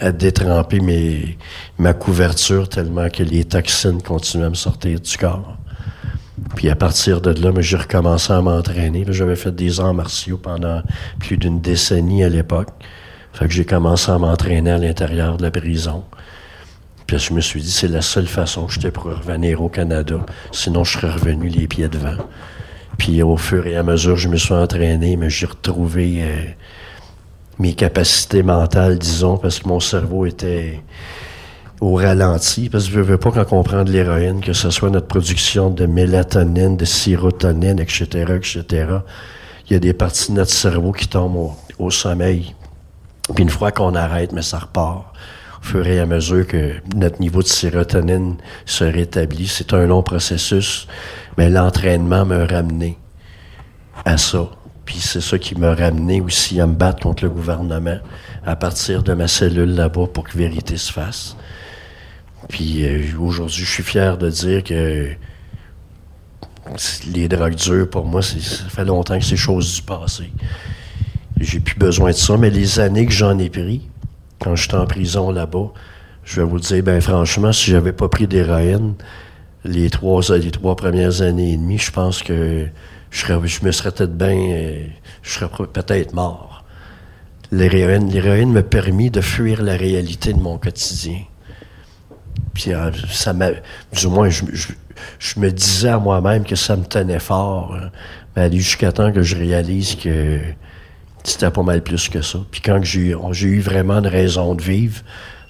à 0.00 0.12
détremper 0.12 0.80
ma 1.78 1.92
couverture 1.92 2.68
tellement 2.68 3.08
que 3.08 3.22
les 3.22 3.44
toxines 3.44 4.02
continuaient 4.02 4.46
à 4.46 4.50
me 4.50 4.54
sortir 4.54 5.00
du 5.00 5.16
corps. 5.16 5.56
Puis 6.56 6.68
à 6.68 6.76
partir 6.76 7.20
de 7.20 7.30
là, 7.30 7.50
j'ai 7.60 7.76
recommencé 7.76 8.32
à 8.32 8.40
m'entraîner. 8.40 9.04
J'avais 9.08 9.36
fait 9.36 9.54
des 9.54 9.80
arts 9.80 9.94
martiaux 9.94 10.38
pendant 10.38 10.82
plus 11.18 11.36
d'une 11.36 11.60
décennie 11.60 12.24
à 12.24 12.28
l'époque. 12.28 12.68
Fait 13.32 13.46
que 13.46 13.52
j'ai 13.52 13.64
commencé 13.64 14.10
à 14.10 14.18
m'entraîner 14.18 14.70
à 14.70 14.78
l'intérieur 14.78 15.36
de 15.36 15.42
la 15.42 15.50
prison. 15.50 16.04
Puis 17.06 17.18
je 17.18 17.32
me 17.32 17.40
suis 17.40 17.60
dit, 17.60 17.70
c'est 17.70 17.88
la 17.88 18.02
seule 18.02 18.26
façon 18.26 18.66
que 18.66 18.72
j'étais 18.72 18.90
pour 18.90 19.04
revenir 19.04 19.62
au 19.62 19.68
Canada. 19.68 20.16
Sinon, 20.52 20.84
je 20.84 20.98
serais 20.98 21.12
revenu 21.12 21.48
les 21.48 21.66
pieds 21.66 21.88
devant. 21.88 22.16
Puis 22.98 23.22
au 23.22 23.36
fur 23.36 23.66
et 23.66 23.76
à 23.76 23.82
mesure, 23.82 24.16
je 24.16 24.28
me 24.28 24.36
suis 24.36 24.54
entraîné, 24.54 25.16
mais 25.16 25.30
j'ai 25.30 25.46
retrouvé 25.46 26.18
euh, 26.22 26.44
mes 27.58 27.74
capacités 27.74 28.42
mentales, 28.42 28.98
disons, 28.98 29.38
parce 29.38 29.58
que 29.58 29.68
mon 29.68 29.80
cerveau 29.80 30.26
était 30.26 30.82
au 31.82 31.96
ralenti, 31.96 32.68
parce 32.68 32.84
que 32.84 32.92
je 32.92 33.00
veux 33.00 33.18
pas 33.18 33.32
quand 33.32 33.52
on 33.52 33.64
prend 33.64 33.82
de 33.82 33.90
l'héroïne, 33.90 34.40
que 34.40 34.52
ce 34.52 34.70
soit 34.70 34.88
notre 34.88 35.08
production 35.08 35.68
de 35.68 35.84
mélatonine, 35.84 36.76
de 36.76 36.84
sérotonine, 36.84 37.80
etc., 37.80 38.06
etc., 38.36 38.86
il 39.66 39.72
y 39.72 39.76
a 39.76 39.80
des 39.80 39.92
parties 39.92 40.30
de 40.30 40.36
notre 40.36 40.52
cerveau 40.52 40.92
qui 40.92 41.08
tombent 41.08 41.54
au, 41.80 41.90
sommeil. 41.90 42.54
Puis 43.34 43.42
une 43.42 43.50
fois 43.50 43.72
qu'on 43.72 43.96
arrête, 43.96 44.32
mais 44.32 44.42
ça 44.42 44.60
repart. 44.60 45.06
Au 45.60 45.64
fur 45.64 45.84
et 45.84 45.98
à 45.98 46.06
mesure 46.06 46.46
que 46.46 46.74
notre 46.94 47.20
niveau 47.20 47.42
de 47.42 47.48
sérotonine 47.48 48.36
se 48.64 48.84
rétablit, 48.84 49.48
c'est 49.48 49.72
un 49.72 49.86
long 49.86 50.04
processus, 50.04 50.86
mais 51.36 51.50
l'entraînement 51.50 52.24
m'a 52.24 52.46
ramené 52.46 52.96
à 54.04 54.18
ça. 54.18 54.48
Puis 54.84 54.98
c'est 55.00 55.20
ça 55.20 55.36
qui 55.36 55.56
m'a 55.56 55.74
ramené 55.74 56.20
aussi 56.20 56.60
à 56.60 56.66
me 56.66 56.74
battre 56.74 57.02
contre 57.02 57.24
le 57.24 57.30
gouvernement 57.30 57.98
à 58.46 58.54
partir 58.54 59.02
de 59.02 59.14
ma 59.14 59.26
cellule 59.26 59.74
là-bas 59.74 60.06
pour 60.12 60.24
que 60.24 60.38
vérité 60.38 60.76
se 60.76 60.92
fasse. 60.92 61.36
Puis 62.48 62.84
euh, 62.84 63.02
aujourd'hui, 63.18 63.64
je 63.64 63.70
suis 63.70 63.82
fier 63.82 64.18
de 64.18 64.30
dire 64.30 64.64
que 64.64 65.10
les 67.12 67.28
drogues 67.28 67.54
dures, 67.54 67.88
pour 67.88 68.06
moi, 68.06 68.22
ça 68.22 68.38
fait 68.68 68.84
longtemps 68.84 69.18
que 69.18 69.24
c'est 69.24 69.36
chose 69.36 69.74
du 69.74 69.82
passé. 69.82 70.32
J'ai 71.40 71.60
plus 71.60 71.76
besoin 71.76 72.10
de 72.10 72.16
ça, 72.16 72.36
mais 72.36 72.50
les 72.50 72.78
années 72.78 73.06
que 73.06 73.12
j'en 73.12 73.38
ai 73.38 73.50
pris, 73.50 73.88
quand 74.38 74.54
j'étais 74.56 74.76
en 74.76 74.86
prison 74.86 75.30
là-bas, 75.30 75.72
je 76.24 76.40
vais 76.40 76.46
vous 76.46 76.60
dire, 76.60 76.82
ben 76.82 77.00
franchement, 77.00 77.52
si 77.52 77.70
j'avais 77.70 77.92
pas 77.92 78.08
pris 78.08 78.26
d'héroïne 78.26 78.94
les 79.64 79.90
trois, 79.90 80.22
les 80.36 80.50
trois 80.50 80.76
premières 80.76 81.22
années 81.22 81.52
et 81.52 81.56
demie, 81.56 81.78
je 81.78 81.90
pense 81.90 82.22
que 82.22 82.66
je, 83.10 83.20
serais, 83.20 83.46
je 83.46 83.64
me 83.64 83.72
serais 83.72 83.90
peut-être 83.92 84.16
bien, 84.16 84.36
euh, 84.36 84.86
je 85.22 85.30
serais 85.30 85.66
peut-être 85.66 86.14
mort. 86.14 86.64
L'héroïne, 87.50 88.10
l'héroïne 88.10 88.52
m'a 88.52 88.62
permis 88.62 89.10
de 89.10 89.20
fuir 89.20 89.62
la 89.62 89.76
réalité 89.76 90.32
de 90.32 90.40
mon 90.40 90.58
quotidien. 90.58 91.18
Puis 92.54 92.72
euh, 92.72 92.90
ça 93.10 93.32
m'a, 93.32 93.50
du 93.92 94.06
moins, 94.08 94.28
je, 94.28 94.44
me 95.38 95.50
disais 95.50 95.88
à 95.88 95.98
moi-même 95.98 96.44
que 96.44 96.56
ça 96.56 96.76
me 96.76 96.84
tenait 96.84 97.18
fort. 97.18 97.74
Hein. 97.74 97.90
Mais 98.36 98.42
aller 98.42 98.58
jusqu'à 98.58 98.92
temps 98.92 99.12
que 99.12 99.22
je 99.22 99.36
réalise 99.36 99.96
que 99.96 100.40
c'était 101.24 101.50
pas 101.50 101.62
mal 101.62 101.82
plus 101.82 102.08
que 102.08 102.22
ça. 102.22 102.38
Puis 102.50 102.60
quand 102.60 102.82
j'ai, 102.82 103.14
j'ai 103.32 103.48
eu 103.48 103.60
vraiment 103.60 103.98
une 103.98 104.06
raison 104.06 104.54
de 104.54 104.62
vivre, 104.62 105.02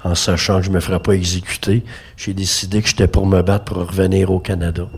en 0.05 0.15
sachant 0.15 0.61
que 0.61 0.67
je 0.67 0.71
me 0.71 0.81
ferais 0.81 1.01
pas 1.01 1.13
exécuter, 1.13 1.85
j'ai 2.17 2.35
décidé 2.35 2.83
que 2.83 2.89
j'étais 2.89 3.07
pour 3.07 3.27
me 3.27 3.43
battre 3.43 3.65
pour 3.67 3.79
revenir 3.79 4.31
au 4.31 4.41
Canada. 4.41 4.89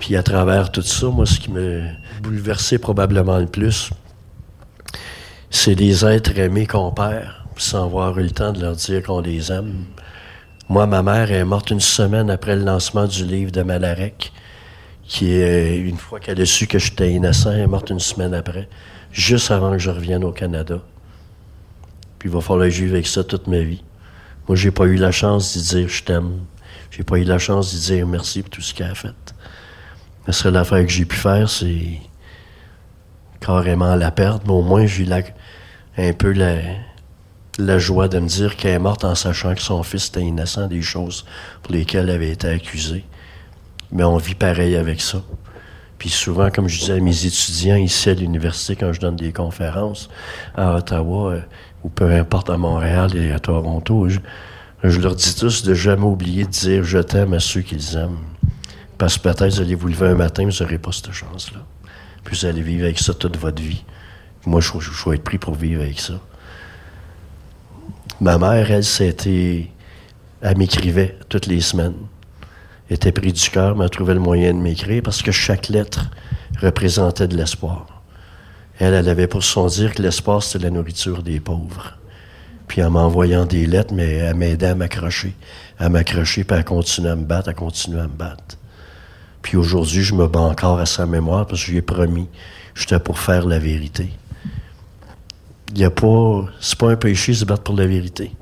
Puis 0.00 0.16
à 0.16 0.22
travers 0.22 0.70
tout 0.70 0.82
ça, 0.82 1.06
moi, 1.06 1.26
ce 1.26 1.38
qui 1.38 1.50
me 1.50 1.82
bouleversait 2.22 2.78
probablement 2.78 3.38
le 3.38 3.46
plus, 3.46 3.90
c'est 5.50 5.74
des 5.74 6.04
êtres 6.04 6.38
aimés 6.38 6.66
qu'on 6.66 6.92
perd, 6.92 7.28
sans 7.56 7.84
avoir 7.84 8.18
eu 8.18 8.24
le 8.24 8.30
temps 8.30 8.52
de 8.52 8.60
leur 8.60 8.76
dire 8.76 9.02
qu'on 9.02 9.20
les 9.20 9.52
aime. 9.52 9.84
Moi, 10.70 10.86
ma 10.86 11.02
mère 11.02 11.30
est 11.30 11.44
morte 11.44 11.70
une 11.70 11.80
semaine 11.80 12.30
après 12.30 12.56
le 12.56 12.64
lancement 12.64 13.06
du 13.06 13.26
livre 13.26 13.52
de 13.52 13.62
Malarec, 13.62 14.32
qui 15.06 15.34
est, 15.34 15.76
une 15.76 15.98
fois 15.98 16.20
qu'elle 16.20 16.40
a 16.40 16.46
su 16.46 16.66
que 16.66 16.78
j'étais 16.78 17.12
innocent, 17.12 17.52
elle 17.52 17.60
est 17.60 17.66
morte 17.66 17.90
une 17.90 18.00
semaine 18.00 18.32
après, 18.32 18.68
juste 19.12 19.50
avant 19.50 19.72
que 19.72 19.78
je 19.78 19.90
revienne 19.90 20.24
au 20.24 20.32
Canada. 20.32 20.80
Puis 22.18 22.30
il 22.30 22.34
va 22.34 22.40
falloir 22.40 22.66
vivre 22.68 22.94
avec 22.94 23.06
ça 23.06 23.22
toute 23.22 23.46
ma 23.46 23.58
vie. 23.58 23.84
Moi, 24.48 24.56
j'ai 24.56 24.70
pas 24.70 24.86
eu 24.86 24.96
la 24.96 25.12
chance 25.12 25.54
d'y 25.54 25.62
dire 25.62 25.88
je 25.88 26.02
t'aime. 26.02 26.40
J'ai 26.90 27.04
pas 27.04 27.18
eu 27.18 27.24
la 27.24 27.38
chance 27.38 27.74
d'y 27.74 27.80
dire 27.80 28.06
merci 28.06 28.40
pour 28.40 28.50
tout 28.50 28.62
ce 28.62 28.72
qu'elle 28.72 28.90
a 28.90 28.94
fait. 28.94 29.34
La 30.26 30.32
seule 30.32 30.56
affaire 30.56 30.82
que 30.86 30.92
j'ai 30.92 31.04
pu 31.04 31.16
faire, 31.16 31.50
c'est 31.50 32.00
carrément 33.38 33.94
la 33.96 34.10
perdre, 34.10 34.42
mais 34.46 34.52
au 34.52 34.62
moins 34.62 34.86
j'ai 34.86 35.04
eu 35.04 35.12
un 35.98 36.12
peu 36.14 36.32
la, 36.32 36.56
la 37.58 37.78
joie 37.78 38.08
de 38.08 38.18
me 38.18 38.26
dire 38.26 38.56
qu'elle 38.56 38.72
est 38.72 38.78
morte 38.78 39.04
en 39.04 39.14
sachant 39.14 39.54
que 39.54 39.60
son 39.60 39.82
fils 39.82 40.08
était 40.08 40.22
innocent 40.22 40.66
des 40.66 40.82
choses 40.82 41.24
pour 41.62 41.72
lesquelles 41.72 42.08
elle 42.08 42.16
avait 42.16 42.30
été 42.30 42.48
accusée. 42.48 43.04
Mais 43.92 44.04
on 44.04 44.16
vit 44.16 44.34
pareil 44.34 44.76
avec 44.76 45.00
ça. 45.00 45.22
Puis 45.98 46.10
souvent, 46.10 46.50
comme 46.50 46.68
je 46.68 46.80
disais 46.80 46.94
à 46.94 47.00
mes 47.00 47.26
étudiants 47.26 47.76
ici 47.76 48.10
à 48.10 48.14
l'université, 48.14 48.76
quand 48.76 48.92
je 48.92 49.00
donne 49.00 49.16
des 49.16 49.32
conférences 49.32 50.10
à 50.56 50.74
Ottawa, 50.74 51.32
euh, 51.32 51.40
ou 51.84 51.88
peu 51.88 52.10
importe 52.10 52.50
à 52.50 52.56
Montréal 52.56 53.14
et 53.16 53.30
à 53.32 53.38
Toronto, 53.38 54.08
je, 54.08 55.00
leur 55.00 55.14
dis 55.14 55.34
tous 55.36 55.62
de 55.62 55.74
jamais 55.74 56.04
oublier 56.04 56.44
de 56.44 56.50
dire 56.50 56.82
je 56.82 56.98
t'aime 56.98 57.34
à 57.34 57.40
ceux 57.40 57.60
qu'ils 57.60 57.96
aiment. 57.96 58.18
Parce 58.98 59.18
que 59.18 59.22
peut-être 59.22 59.54
vous 59.54 59.60
allez 59.60 59.74
vous 59.74 59.88
lever 59.88 60.08
un 60.08 60.14
matin, 60.14 60.44
vous 60.44 60.62
n'aurez 60.62 60.78
pas 60.78 60.92
cette 60.92 61.12
chance-là. 61.12 61.60
Puis 62.24 62.36
vous 62.36 62.46
allez 62.46 62.62
vivre 62.62 62.84
avec 62.84 62.98
ça 62.98 63.14
toute 63.14 63.36
votre 63.36 63.62
vie. 63.62 63.84
Moi, 64.46 64.60
je, 64.60 64.72
je, 64.80 65.08
vais 65.08 65.16
être 65.16 65.24
pris 65.24 65.38
pour 65.38 65.54
vivre 65.54 65.82
avec 65.82 66.00
ça. 66.00 66.14
Ma 68.20 68.38
mère, 68.38 68.70
elle, 68.70 68.84
c'était. 68.84 69.70
Elle 70.40 70.56
m'écrivait 70.56 71.16
toutes 71.28 71.46
les 71.46 71.60
semaines. 71.60 71.94
Elle 72.88 72.96
était 72.96 73.12
pris 73.12 73.32
du 73.32 73.50
cœur, 73.50 73.76
mais 73.76 73.84
elle 73.84 73.90
trouvait 73.90 74.14
le 74.14 74.20
moyen 74.20 74.52
de 74.52 74.58
m'écrire 74.58 75.02
parce 75.02 75.22
que 75.22 75.32
chaque 75.32 75.68
lettre 75.68 76.10
représentait 76.60 77.26
de 77.26 77.36
l'espoir. 77.36 78.02
Elle, 78.78 78.94
elle 78.94 79.08
avait 79.08 79.26
pour 79.26 79.42
son 79.42 79.66
dire 79.66 79.94
que 79.94 80.02
l'espace, 80.02 80.46
c'était 80.46 80.64
la 80.64 80.70
nourriture 80.70 81.22
des 81.22 81.40
pauvres. 81.40 81.94
Puis 82.68 82.82
en 82.82 82.90
m'envoyant 82.90 83.46
des 83.46 83.66
lettres, 83.66 83.94
mais 83.94 84.12
elle 84.14 84.34
m'aidait 84.34 84.68
à 84.68 84.74
m'accrocher. 84.74 85.34
À 85.78 85.88
m'accrocher, 85.88 86.44
puis 86.44 86.56
à 86.56 86.62
continuer 86.62 87.10
à 87.10 87.16
me 87.16 87.24
battre, 87.24 87.48
à 87.48 87.54
continuer 87.54 88.00
à 88.00 88.04
me 88.04 88.08
battre. 88.08 88.58
Puis 89.42 89.56
aujourd'hui, 89.56 90.02
je 90.02 90.14
me 90.14 90.26
bats 90.26 90.40
encore 90.40 90.78
à 90.78 90.86
sa 90.86 91.04
mémoire 91.06 91.46
parce 91.46 91.60
que 91.60 91.66
je 91.66 91.72
lui 91.72 91.78
ai 91.78 91.82
promis, 91.82 92.28
j'étais 92.74 92.98
pour 92.98 93.18
faire 93.18 93.46
la 93.46 93.58
vérité. 93.58 94.10
N'y 95.74 95.84
a 95.84 95.90
pas, 95.90 96.44
c'est 96.60 96.78
pas 96.78 96.90
un 96.90 96.96
péché 96.96 97.32
de 97.32 97.38
se 97.38 97.44
battre 97.44 97.64
pour 97.64 97.74
la 97.74 97.86
vérité. 97.86 98.32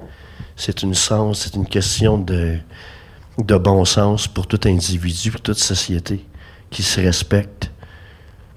C'est 0.55 0.83
une 0.83 0.93
sens, 0.93 1.41
c'est 1.41 1.55
une 1.55 1.66
question 1.66 2.18
de, 2.18 2.59
de 3.39 3.57
bon 3.57 3.87
sens 3.87 4.28
pour 4.28 4.47
tout 4.47 4.61
individu, 4.66 5.30
pour 5.30 5.41
toute 5.41 5.59
société 5.59 6.26
qui 6.70 6.83
se 6.83 7.01
respecte, 7.01 7.70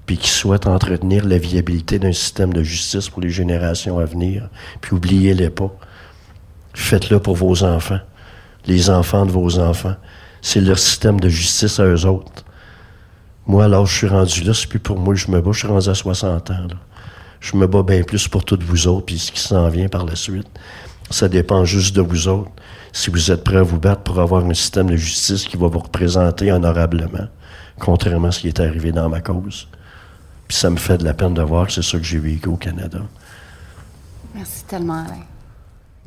puis 0.06 0.18
qui 0.18 0.30
souhaite 0.30 0.68
entretenir 0.68 1.26
la 1.26 1.38
viabilité 1.38 2.00
d'un 2.00 2.12
système 2.12 2.52
de 2.52 2.64
justice 2.64 3.08
pour 3.08 3.22
les 3.22 3.30
générations 3.30 3.98
à 3.98 4.06
venir, 4.06 4.50
puis 4.82 4.94
oubliez-les 4.94 5.50
pas. 5.50 5.74
Faites-le 6.74 7.20
pour 7.20 7.36
vos 7.38 7.64
enfants, 7.64 8.02
les 8.68 8.90
enfants 8.90 9.26
de 9.26 9.32
vos 9.32 9.58
enfants. 9.58 9.96
C'est 10.42 10.60
leur 10.62 10.78
système 10.78 11.20
de 11.20 11.30
justice 11.30 11.80
à 11.80 11.86
eux 11.86 12.06
autres. 12.06 12.44
Moi, 13.48 13.64
alors, 13.64 13.86
je 13.86 13.96
suis 13.96 14.08
rendu 14.08 14.44
là, 14.44 14.54
c'est 14.54 14.68
plus 14.68 14.80
pour 14.80 15.00
moi 15.00 15.14
que 15.14 15.20
je 15.20 15.32
me 15.32 15.40
bats, 15.40 15.52
je 15.54 15.60
suis 15.60 15.68
rendu 15.68 15.88
à 15.88 15.96
60 15.96 16.52
ans. 16.52 16.68
Je 17.46 17.56
me 17.56 17.68
bats 17.68 17.84
bien 17.84 18.02
plus 18.02 18.28
pour 18.28 18.44
toutes 18.44 18.64
vous 18.64 18.88
autres, 18.88 19.06
puis 19.06 19.20
ce 19.20 19.32
qui 19.32 19.40
s'en 19.40 19.70
vient 19.70 19.88
par 19.88 20.04
la 20.04 20.16
suite. 20.16 20.48
Ça 21.12 21.30
dépend 21.30 21.64
juste 21.64 21.96
de 21.96 22.02
vous 22.02 22.28
autres. 22.28 22.50
Si 22.92 23.12
vous 23.12 23.30
êtes 23.30 23.44
prêts 23.44 23.58
à 23.58 23.62
vous 23.62 23.78
battre 23.78 24.02
pour 24.02 24.20
avoir 24.20 24.44
un 24.44 24.54
système 24.56 24.90
de 24.90 24.96
justice 24.96 25.44
qui 25.44 25.56
va 25.56 25.68
vous 25.68 25.78
représenter 25.78 26.52
honorablement, 26.52 27.28
contrairement 27.80 28.30
à 28.30 28.32
ce 28.32 28.40
qui 28.40 28.48
est 28.48 28.60
arrivé 28.60 28.92
dans 28.92 29.10
ma 29.10 29.22
cause. 29.22 29.68
Puis 30.48 30.58
ça 30.58 30.72
me 30.72 30.78
fait 30.78 30.98
de 30.98 31.04
la 31.04 31.14
peine 31.14 31.36
de 31.36 31.44
voir 31.44 31.68
que 31.68 31.74
c'est 31.74 31.84
ça 31.84 32.00
que 32.00 32.04
j'ai 32.04 32.18
vécu 32.18 32.50
au 32.50 32.56
Canada. 32.56 33.02
Merci 34.34 34.64
tellement, 34.64 35.06
Alain. 35.06 35.24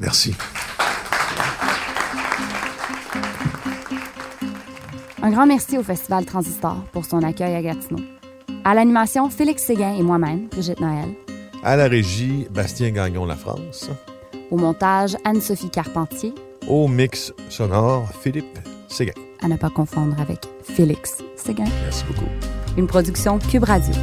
Merci. 0.01 0.35
Un 5.23 5.31
grand 5.31 5.47
merci 5.47 5.79
au 5.79 5.85
Festival 5.85 6.25
Transistor 6.25 6.83
pour 6.93 7.05
son 7.05 7.23
accueil 7.23 7.55
à 7.55 7.63
Gatineau. 7.63 8.03
À 8.65 8.75
l'animation, 8.75 9.31
Félix 9.31 9.63
Séguin 9.63 9.95
et 9.95 10.03
moi-même, 10.03 10.49
Brigitte 10.49 10.81
Noël. 10.81 11.15
À 11.63 11.77
la 11.77 11.89
régie, 11.89 12.47
Bastien 12.51 12.91
Gagnon 12.91 13.27
La 13.27 13.37
France. 13.37 13.91
Au 14.51 14.57
montage, 14.57 15.17
Anne-Sophie 15.25 15.71
Carpentier. 15.71 16.35
Au 16.69 16.87
mix 16.89 17.33
sonore, 17.49 18.09
Philippe 18.23 18.59
Séguin. 18.89 19.13
À 19.43 19.49
ne 19.49 19.57
pas 19.57 19.71
confondre 19.71 20.21
avec 20.21 20.41
Félix 20.63 21.19
Séguin. 21.37 21.65
Merci 21.83 22.05
beaucoup. 22.07 22.29
Une 22.77 22.87
production 22.87 23.39
Cube 23.39 23.65
Radio. 23.65 23.95